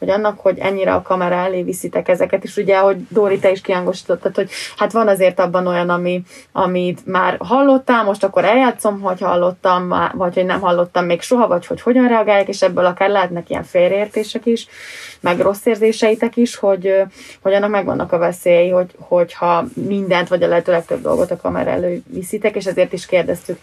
hogy 0.00 0.10
annak, 0.10 0.40
hogy 0.40 0.58
ennyire 0.58 0.94
a 0.94 1.02
kamera 1.02 1.34
elé 1.34 1.62
viszitek 1.62 2.08
ezeket, 2.08 2.44
és 2.44 2.56
ugye, 2.56 2.76
ahogy 2.76 2.96
Dóri, 3.08 3.38
te 3.38 3.50
is 3.50 3.60
kiangosítottad, 3.60 4.34
hogy 4.34 4.50
hát 4.76 4.92
van 4.92 5.08
azért 5.08 5.40
abban 5.40 5.66
olyan, 5.66 5.88
ami, 5.90 6.22
amit 6.52 7.06
már 7.06 7.36
hallottál, 7.38 8.04
most 8.04 8.24
akkor 8.24 8.44
eljátszom, 8.44 9.00
hogy 9.00 9.20
hallottam, 9.20 9.94
vagy 10.12 10.34
hogy 10.34 10.44
nem 10.44 10.60
hallottam 10.60 11.04
még 11.04 11.20
soha, 11.20 11.46
vagy 11.46 11.66
hogy 11.66 11.80
hogyan 11.80 12.08
reagálják, 12.08 12.48
és 12.48 12.62
ebből 12.62 12.84
akár 12.84 13.10
lehetnek 13.10 13.50
ilyen 13.50 13.64
félreértések 13.64 14.46
is, 14.46 14.66
meg 15.20 15.40
rossz 15.40 15.66
érzéseitek 15.66 16.36
is, 16.36 16.56
hogy, 16.56 17.02
hogy 17.42 17.52
annak 17.52 17.70
megvannak 17.70 18.12
a 18.12 18.18
veszélyei, 18.18 18.68
hogy, 18.68 18.90
hogyha 18.98 19.64
mindent, 19.74 20.28
vagy 20.28 20.42
a 20.42 20.46
lehető 20.46 20.72
legtöbb 20.72 21.02
dolgot 21.02 21.30
a 21.30 21.36
kamera 21.36 21.70
elő 21.70 22.02
viszitek, 22.06 22.56
és 22.56 22.66
ezért 22.66 22.92
is 22.92 23.06
kérdeztük 23.06 23.58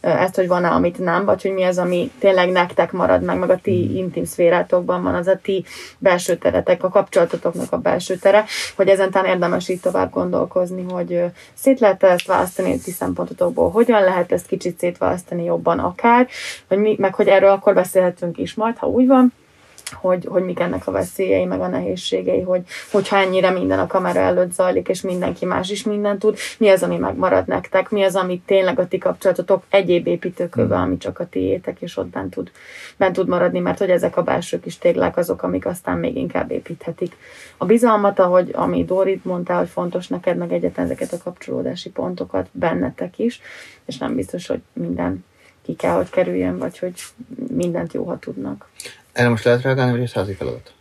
ezt, 0.00 0.34
hogy 0.34 0.46
van-e, 0.46 0.68
amit 0.68 0.98
nem, 0.98 1.24
vagy 1.24 1.42
hogy 1.42 1.52
mi 1.52 1.62
az, 1.62 1.78
ami 1.78 2.10
tényleg 2.18 2.50
nektek 2.50 2.92
marad 2.92 3.22
meg, 3.22 3.38
meg 3.38 3.50
a 3.50 3.58
ti 3.62 3.96
intim 3.96 4.24
szférátokban 4.24 5.02
van, 5.02 5.14
az 5.14 5.26
a 5.26 5.38
ti 5.42 5.64
belső 5.98 6.36
teretek, 6.36 6.84
a 6.84 6.88
kapcsolatotoknak 6.88 7.72
a 7.72 7.78
belső 7.78 8.14
tere, 8.14 8.44
hogy 8.76 8.88
ezen 8.88 9.10
talán 9.10 9.32
érdemes 9.32 9.68
így 9.68 9.80
tovább 9.80 10.10
gondolkozni, 10.10 10.84
hogy 10.90 11.24
szét 11.54 11.80
lehet 11.80 12.02
ezt 12.02 12.26
választani 12.26 12.72
a 12.72 12.78
ti 12.84 12.90
szempontotokból, 12.90 13.70
hogyan 13.70 14.02
lehet 14.02 14.32
ezt 14.32 14.46
kicsit 14.46 14.78
szétválasztani 14.78 15.44
jobban 15.44 15.78
akár, 15.78 16.28
vagy 16.68 16.78
mi, 16.78 16.96
meg 16.98 17.14
hogy 17.14 17.28
erről 17.28 17.50
akkor 17.50 17.74
beszélhetünk 17.74 18.38
is 18.38 18.54
majd, 18.54 18.76
ha 18.76 18.86
úgy 18.86 19.06
van, 19.06 19.32
hogy, 19.92 20.24
hogy 20.28 20.44
mik 20.44 20.60
ennek 20.60 20.86
a 20.86 20.90
veszélyei, 20.90 21.44
meg 21.44 21.60
a 21.60 21.66
nehézségei, 21.66 22.40
hogy, 22.40 22.62
hogyha 22.90 23.16
ennyire 23.16 23.50
minden 23.50 23.78
a 23.78 23.86
kamera 23.86 24.20
előtt 24.20 24.52
zajlik, 24.52 24.88
és 24.88 25.00
mindenki 25.00 25.44
más 25.44 25.70
is 25.70 25.84
mindent 25.84 26.18
tud, 26.18 26.38
mi 26.58 26.68
az, 26.68 26.82
ami 26.82 26.96
megmarad 26.96 27.46
nektek, 27.46 27.90
mi 27.90 28.02
az, 28.02 28.16
ami 28.16 28.42
tényleg 28.46 28.78
a 28.78 28.88
ti 28.88 28.98
kapcsolatotok 28.98 29.62
egyéb 29.68 30.06
építőköve, 30.06 30.76
ami 30.76 30.96
csak 30.96 31.18
a 31.18 31.26
tiétek, 31.26 31.80
és 31.80 31.96
ott 31.96 32.08
bent 32.08 32.34
tud, 32.34 32.50
bent 32.96 33.14
tud 33.14 33.28
maradni, 33.28 33.58
mert 33.58 33.78
hogy 33.78 33.90
ezek 33.90 34.16
a 34.16 34.22
belső 34.22 34.60
kis 34.60 34.78
téglák 34.78 35.16
azok, 35.16 35.42
amik 35.42 35.66
aztán 35.66 35.98
még 35.98 36.16
inkább 36.16 36.50
építhetik. 36.50 37.16
A 37.56 37.64
bizalmat, 37.64 38.18
ahogy 38.18 38.50
ami 38.52 38.84
Dorit 38.84 39.24
mondta, 39.24 39.58
hogy 39.58 39.68
fontos 39.68 40.08
neked, 40.08 40.36
meg 40.36 40.52
egyetlen 40.52 40.84
ezeket 40.84 41.12
a 41.12 41.22
kapcsolódási 41.24 41.90
pontokat 41.90 42.48
bennetek 42.52 43.18
is, 43.18 43.40
és 43.84 43.98
nem 43.98 44.14
biztos, 44.14 44.46
hogy 44.46 44.60
minden 44.72 45.24
ki 45.62 45.74
kell, 45.74 45.94
hogy 45.94 46.10
kerüljön, 46.10 46.58
vagy 46.58 46.78
hogy 46.78 47.02
mindent 47.48 47.92
jó, 47.92 48.04
ha 48.04 48.18
tudnak. 48.18 48.68
Erre 49.12 49.28
most 49.28 49.44
lehet 49.44 49.62
reagálni, 49.62 49.92
vagy 49.92 50.02
ez 50.02 50.12
házi 50.12 50.34
feladat? 50.34 50.72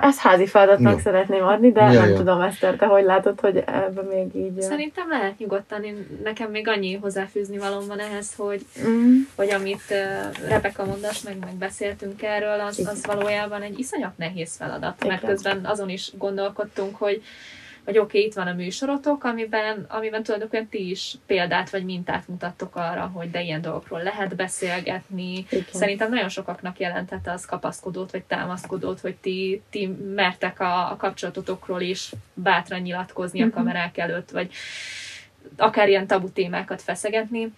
Ezt 0.00 0.18
házi 0.18 0.46
feladatnak 0.46 0.92
Jó. 0.92 0.98
szeretném 0.98 1.44
adni, 1.44 1.72
de 1.72 1.80
Ja, 1.80 2.00
nem 2.00 2.10
ja. 2.10 2.16
tudom, 2.16 2.40
Eszter, 2.40 2.76
te 2.76 2.86
hogy 2.86 3.04
látod, 3.04 3.40
hogy 3.40 3.56
ebben 3.56 4.04
még 4.04 4.34
így... 4.34 4.60
Szerintem 4.60 5.08
lehet 5.08 5.38
nyugodtan. 5.38 5.84
Én, 5.84 6.20
nekem 6.24 6.50
még 6.50 6.68
annyi 6.68 6.94
hozzáfűzni 6.94 7.58
valóm 7.58 7.86
van 7.86 7.98
ehhez, 7.98 8.34
hogy, 8.36 8.66
Mm, 8.88 9.16
hogy 9.34 9.50
amit 9.50 9.82
uh, 9.90 10.48
Rebeka 10.48 10.84
mondasz, 10.84 11.22
meg, 11.22 11.36
meg 11.38 11.54
beszéltünk 11.54 12.22
erről, 12.22 12.60
az, 12.60 12.88
az 12.90 13.06
valójában 13.06 13.62
egy 13.62 13.78
iszonyat 13.78 14.18
nehéz 14.18 14.56
feladat. 14.56 15.04
Mert 15.06 15.22
Igen. 15.22 15.34
közben 15.34 15.64
azon 15.64 15.88
is 15.88 16.10
gondolkodtunk, 16.18 16.96
hogy 16.96 17.22
hogy 17.90 17.98
oké, 17.98 18.18
okay, 18.18 18.28
itt 18.28 18.34
van 18.34 18.46
a 18.46 18.52
műsorotok, 18.52 19.24
amiben, 19.24 19.86
amiben 19.88 20.22
tulajdonképpen 20.22 20.68
ti 20.68 20.90
is 20.90 21.14
példát 21.26 21.70
vagy 21.70 21.84
mintát 21.84 22.28
mutattok 22.28 22.76
arra, 22.76 23.10
hogy 23.14 23.30
de 23.30 23.42
ilyen 23.42 23.60
dolgokról 23.60 24.02
lehet 24.02 24.36
beszélgetni. 24.36 25.46
Igen. 25.50 25.64
Szerintem 25.72 26.10
nagyon 26.10 26.28
sokaknak 26.28 26.78
jelentette 26.78 27.32
az 27.32 27.44
kapaszkodót, 27.44 28.10
vagy 28.10 28.22
támaszkodót, 28.22 29.00
hogy 29.00 29.16
ti, 29.16 29.62
ti 29.70 29.86
mertek 30.14 30.60
a, 30.60 30.90
a 30.90 30.96
kapcsolatotokról 30.96 31.80
is 31.80 32.12
bátran 32.34 32.80
nyilatkozni 32.80 33.40
Mhm. 33.40 33.48
a 33.48 33.52
kamerák 33.52 33.98
előtt, 33.98 34.30
vagy 34.30 34.50
akár 35.56 35.88
ilyen 35.88 36.06
tabu 36.06 36.30
témákat 36.30 36.82
feszegetni. 36.82 37.52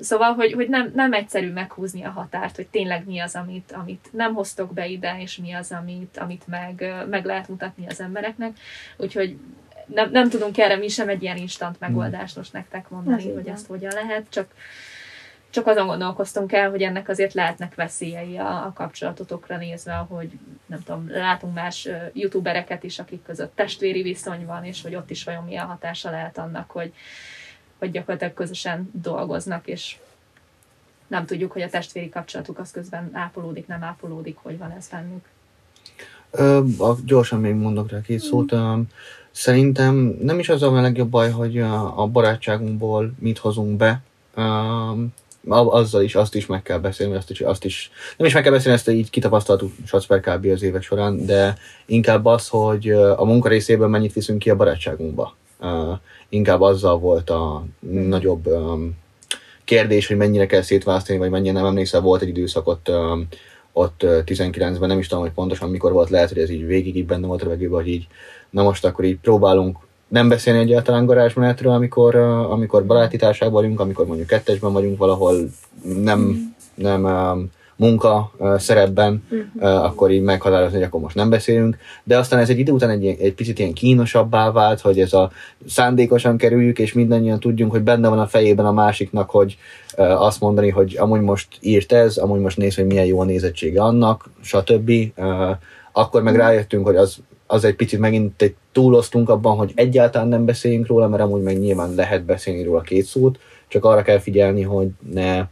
Szóval, 0.00 0.32
hogy, 0.32 0.52
hogy 0.52 0.68
nem, 0.68 0.92
nem 0.94 1.12
egyszerű 1.12 1.52
meghúzni 1.52 2.04
a 2.04 2.10
határt, 2.10 2.56
hogy 2.56 2.66
tényleg 2.66 3.06
mi 3.06 3.18
az, 3.18 3.34
amit, 3.34 3.72
amit 3.72 4.08
nem 4.12 4.34
hoztok 4.34 4.72
be 4.72 4.86
ide, 4.86 5.16
és 5.20 5.36
mi 5.36 5.52
az, 5.52 5.72
amit, 5.72 6.16
amit 6.16 6.46
meg, 6.46 6.94
meg 7.08 7.24
lehet 7.24 7.48
mutatni 7.48 7.86
az 7.86 8.00
embereknek. 8.00 8.56
Úgyhogy 8.96 9.36
nem, 9.86 10.10
nem 10.10 10.28
tudunk 10.28 10.58
erre 10.58 10.76
mi 10.76 10.88
sem 10.88 11.08
egy 11.08 11.22
ilyen 11.22 11.36
instant 11.36 11.80
megoldást 11.80 12.36
most 12.36 12.52
nektek 12.52 12.84
Ez 12.84 12.90
mondani, 12.90 13.22
így 13.22 13.34
hogy 13.34 13.48
ezt 13.48 13.66
hogyan 13.66 13.92
lehet, 13.94 14.26
csak, 14.28 14.46
csak 15.50 15.66
azon 15.66 15.86
gondolkoztunk 15.86 16.52
el, 16.52 16.70
hogy 16.70 16.82
ennek 16.82 17.08
azért 17.08 17.34
lehetnek 17.34 17.74
veszélyei 17.74 18.38
a, 18.38 18.64
a 18.64 18.72
kapcsolatotokra 18.74 19.56
nézve, 19.56 19.92
hogy 19.92 20.30
nem 20.66 20.82
tudom, 20.82 21.10
látunk 21.10 21.54
más 21.54 21.88
youtubereket 22.12 22.82
is, 22.82 22.98
akik 22.98 23.22
között 23.22 23.54
testvéri 23.54 24.02
viszony 24.02 24.46
van, 24.46 24.64
és 24.64 24.82
hogy 24.82 24.94
ott 24.94 25.10
is 25.10 25.24
vajon 25.24 25.44
milyen 25.44 25.66
hatása 25.66 26.10
lehet 26.10 26.38
annak, 26.38 26.70
hogy, 26.70 26.92
hogy 27.78 27.90
gyakorlatilag 27.90 28.34
közösen 28.34 28.90
dolgoznak, 28.92 29.66
és 29.66 29.96
nem 31.06 31.26
tudjuk, 31.26 31.52
hogy 31.52 31.62
a 31.62 31.68
testvéri 31.68 32.08
kapcsolatuk 32.08 32.58
az 32.58 32.70
közben 32.70 33.10
ápolódik, 33.12 33.66
nem 33.66 33.82
ápolódik, 33.82 34.36
hogy 34.42 34.58
van 34.58 34.70
ez 34.70 34.88
bennük. 34.88 35.24
Ö, 36.30 36.60
gyorsan 37.04 37.40
még 37.40 37.54
mondok 37.54 37.90
rá 37.90 38.00
két 38.00 38.20
szót. 38.20 38.52
Ö, 38.52 38.80
szerintem 39.34 40.16
nem 40.22 40.38
is 40.38 40.48
az 40.48 40.62
a 40.62 40.80
legjobb 40.80 41.08
baj, 41.08 41.30
hogy 41.30 41.58
a, 41.58 42.06
barátságunkból 42.12 43.12
mit 43.18 43.38
hozunk 43.38 43.76
be. 43.76 44.02
A- 45.48 45.72
azzal 45.72 46.02
is, 46.02 46.14
azt 46.14 46.34
is 46.34 46.46
meg 46.46 46.62
kell 46.62 46.78
beszélni, 46.78 47.14
azt 47.14 47.30
is, 47.30 47.40
azt 47.40 47.64
is 47.64 47.90
nem 48.16 48.26
is 48.26 48.34
meg 48.34 48.42
kell 48.42 48.52
beszélni, 48.52 48.76
ezt 48.76 48.88
így 48.88 49.10
kitapasztaltuk 49.10 49.72
Sacper 49.86 50.20
kb. 50.20 50.46
az 50.46 50.62
évek 50.62 50.82
során, 50.82 51.26
de 51.26 51.56
inkább 51.86 52.24
az, 52.24 52.48
hogy 52.48 52.90
a 52.90 53.24
munka 53.24 53.48
részében 53.48 53.90
mennyit 53.90 54.12
viszünk 54.12 54.38
ki 54.38 54.50
a 54.50 54.56
barátságunkba. 54.56 55.36
Ö, 55.60 55.92
inkább 56.28 56.60
azzal 56.60 56.98
volt 56.98 57.30
a 57.30 57.64
nagyobb 57.90 58.46
ö, 58.46 58.74
kérdés, 59.64 60.06
hogy 60.06 60.16
mennyire 60.16 60.46
kell 60.46 60.62
szétválasztani, 60.62 61.18
vagy 61.18 61.30
mennyire 61.30 61.52
nem 61.52 61.64
emlékszel, 61.64 62.00
volt 62.00 62.22
egy 62.22 62.28
időszak 62.28 62.66
ott, 62.66 62.88
ö, 62.88 63.20
ott 63.76 64.02
ö, 64.02 64.18
19-ben, 64.26 64.88
nem 64.88 64.98
is 64.98 65.06
tudom, 65.06 65.22
hogy 65.22 65.32
pontosan 65.32 65.70
mikor 65.70 65.92
volt, 65.92 66.10
lehet, 66.10 66.28
hogy 66.28 66.38
ez 66.38 66.50
így 66.50 66.66
végig 66.66 66.96
így 66.96 67.06
benne 67.06 67.26
volt 67.26 67.42
a 67.42 67.44
levegőben, 67.44 67.80
hogy 67.80 67.88
így, 67.88 68.06
na 68.50 68.62
most 68.62 68.84
akkor 68.84 69.04
így 69.04 69.18
próbálunk 69.18 69.76
nem 70.08 70.28
beszélni 70.28 70.60
egyáltalán 70.60 71.06
garázsmenetről, 71.06 71.72
amikor, 71.72 72.14
amikor 72.50 72.86
baráti 72.86 73.16
vagyunk, 73.50 73.80
amikor 73.80 74.06
mondjuk 74.06 74.28
kettesben 74.28 74.72
vagyunk 74.72 74.98
valahol, 74.98 75.50
nem, 76.02 76.54
nem 76.74 77.04
ö, 77.04 77.42
munka 77.76 78.32
szerepben, 78.56 79.24
ö, 79.58 79.66
akkor 79.66 80.10
így 80.10 80.22
meghatározni, 80.22 80.76
hogy 80.76 80.86
akkor 80.86 81.00
most 81.00 81.14
nem 81.14 81.30
beszélünk, 81.30 81.76
de 82.04 82.18
aztán 82.18 82.40
ez 82.40 82.48
egy 82.48 82.58
idő 82.58 82.72
után 82.72 82.90
egy, 82.90 83.06
egy 83.06 83.34
picit 83.34 83.58
ilyen 83.58 83.72
kínosabbá 83.72 84.50
vált, 84.50 84.80
hogy 84.80 85.00
ez 85.00 85.12
a 85.12 85.30
szándékosan 85.66 86.36
kerüljük, 86.36 86.78
és 86.78 86.92
mindannyian 86.92 87.40
tudjunk, 87.40 87.72
hogy 87.72 87.82
benne 87.82 88.08
van 88.08 88.18
a 88.18 88.26
fejében 88.26 88.66
a 88.66 88.72
másiknak, 88.72 89.30
hogy 89.30 89.56
azt 89.96 90.40
mondani, 90.40 90.68
hogy 90.68 90.96
amúgy 90.98 91.20
most 91.20 91.48
írt 91.60 91.92
ez, 91.92 92.16
amúgy 92.16 92.40
most 92.40 92.56
néz, 92.56 92.74
hogy 92.74 92.86
milyen 92.86 93.04
jó 93.04 93.20
a 93.20 93.24
nézettsége 93.24 93.82
annak, 93.82 94.30
stb. 94.42 94.92
Akkor 95.92 96.22
meg 96.22 96.36
rájöttünk, 96.36 96.86
hogy 96.86 96.96
az, 96.96 97.18
az 97.46 97.64
egy 97.64 97.76
picit 97.76 97.98
megint 97.98 98.42
egy 98.42 98.54
túloztunk 98.72 99.28
abban, 99.28 99.56
hogy 99.56 99.72
egyáltalán 99.74 100.28
nem 100.28 100.44
beszéljünk 100.44 100.86
róla, 100.86 101.08
mert 101.08 101.22
amúgy 101.22 101.42
meg 101.42 101.58
nyilván 101.58 101.94
lehet 101.94 102.24
beszélni 102.24 102.62
róla 102.62 102.80
két 102.80 103.04
szót, 103.04 103.38
csak 103.68 103.84
arra 103.84 104.02
kell 104.02 104.18
figyelni, 104.18 104.62
hogy 104.62 104.88
ne, 105.12 105.46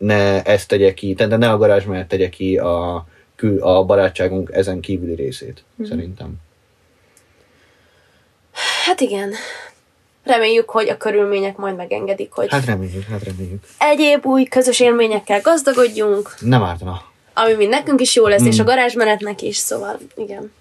ne 0.00 0.42
ezt 0.42 0.68
tegye 0.68 0.94
ki, 0.94 1.14
tehát 1.14 1.38
ne 1.38 1.50
a 1.50 1.56
garázs 1.58 1.84
mellett 1.84 2.08
tegye 2.08 2.28
ki 2.28 2.56
a, 2.58 2.94
a 3.60 3.84
barátságunk 3.84 4.50
ezen 4.52 4.80
kívüli 4.80 5.14
részét, 5.14 5.64
szerintem. 5.88 6.32
Hát 8.84 9.00
igen. 9.00 9.32
Reméljük, 10.24 10.70
hogy 10.70 10.88
a 10.88 10.96
körülmények 10.96 11.56
majd 11.56 11.76
megengedik, 11.76 12.32
hogy 12.32 12.48
Hát 12.50 12.64
reméljük, 12.64 13.02
hát 13.04 13.22
reméljük. 13.24 13.62
egyéb 13.78 14.26
új 14.26 14.44
közös 14.44 14.80
élményekkel 14.80 15.40
gazdagodjunk, 15.40 16.34
Nem 16.40 16.62
ártana. 16.62 17.02
ami 17.34 17.52
mind 17.54 17.70
nekünk 17.70 18.00
is 18.00 18.14
jó 18.16 18.26
lesz, 18.26 18.42
Mm. 18.42 18.46
és 18.46 18.58
a 18.58 18.64
garázsmenetnek 18.64 19.42
is, 19.42 19.56
szóval 19.56 19.98
igen. 20.16 20.52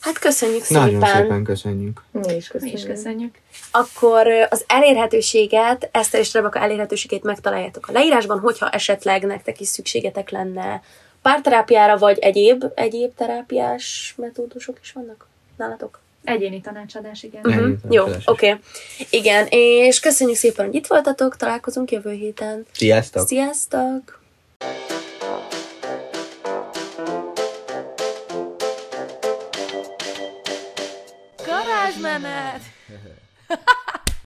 Hát 0.00 0.18
köszönjük 0.18 0.64
szépen. 0.64 0.82
Nagyon 0.82 1.06
szépen 1.06 1.44
köszönjük. 1.44 2.02
Mi 2.10 2.20
is 2.20 2.28
Mi 2.28 2.36
is 2.36 2.48
köszönjük. 2.48 2.86
köszönjük. 2.86 3.34
Akkor 3.70 4.26
az 4.50 4.64
elérhetőséget, 4.66 5.88
Eszter 5.92 6.20
és 6.20 6.32
Rebeka 6.32 6.58
elérhetőségét 6.58 7.22
megtaláljátok 7.22 7.88
a 7.88 7.92
leírásban, 7.92 8.38
hogyha 8.38 8.70
esetleg 8.70 9.24
nektek 9.24 9.60
is 9.60 9.68
szükségetek 9.68 10.30
lenne 10.30 10.82
párterápiára, 11.22 11.98
vagy 11.98 12.18
egyéb, 12.18 12.64
egyéb 12.74 13.14
terápiás 13.14 14.14
metódusok 14.16 14.78
is 14.82 14.92
vannak 14.92 15.26
nálatok. 15.56 16.00
Egyéni 16.24 16.60
tanácsadás, 16.60 17.22
igen. 17.22 17.40
Mhm. 17.44 17.58
Egyéb 17.58 17.92
Jó, 17.92 18.04
oké. 18.04 18.22
Okay. 18.24 18.58
Igen, 19.10 19.46
és 19.50 20.00
köszönjük 20.00 20.36
szépen, 20.36 20.66
hogy 20.66 20.74
itt 20.74 20.86
voltatok, 20.86 21.36
találkozunk 21.36 21.90
jövő 21.90 22.12
héten. 22.12 22.66
Sziasztok! 22.72 23.26
Sziasztok! 23.26 24.20
Garázsmenet! 32.22 32.62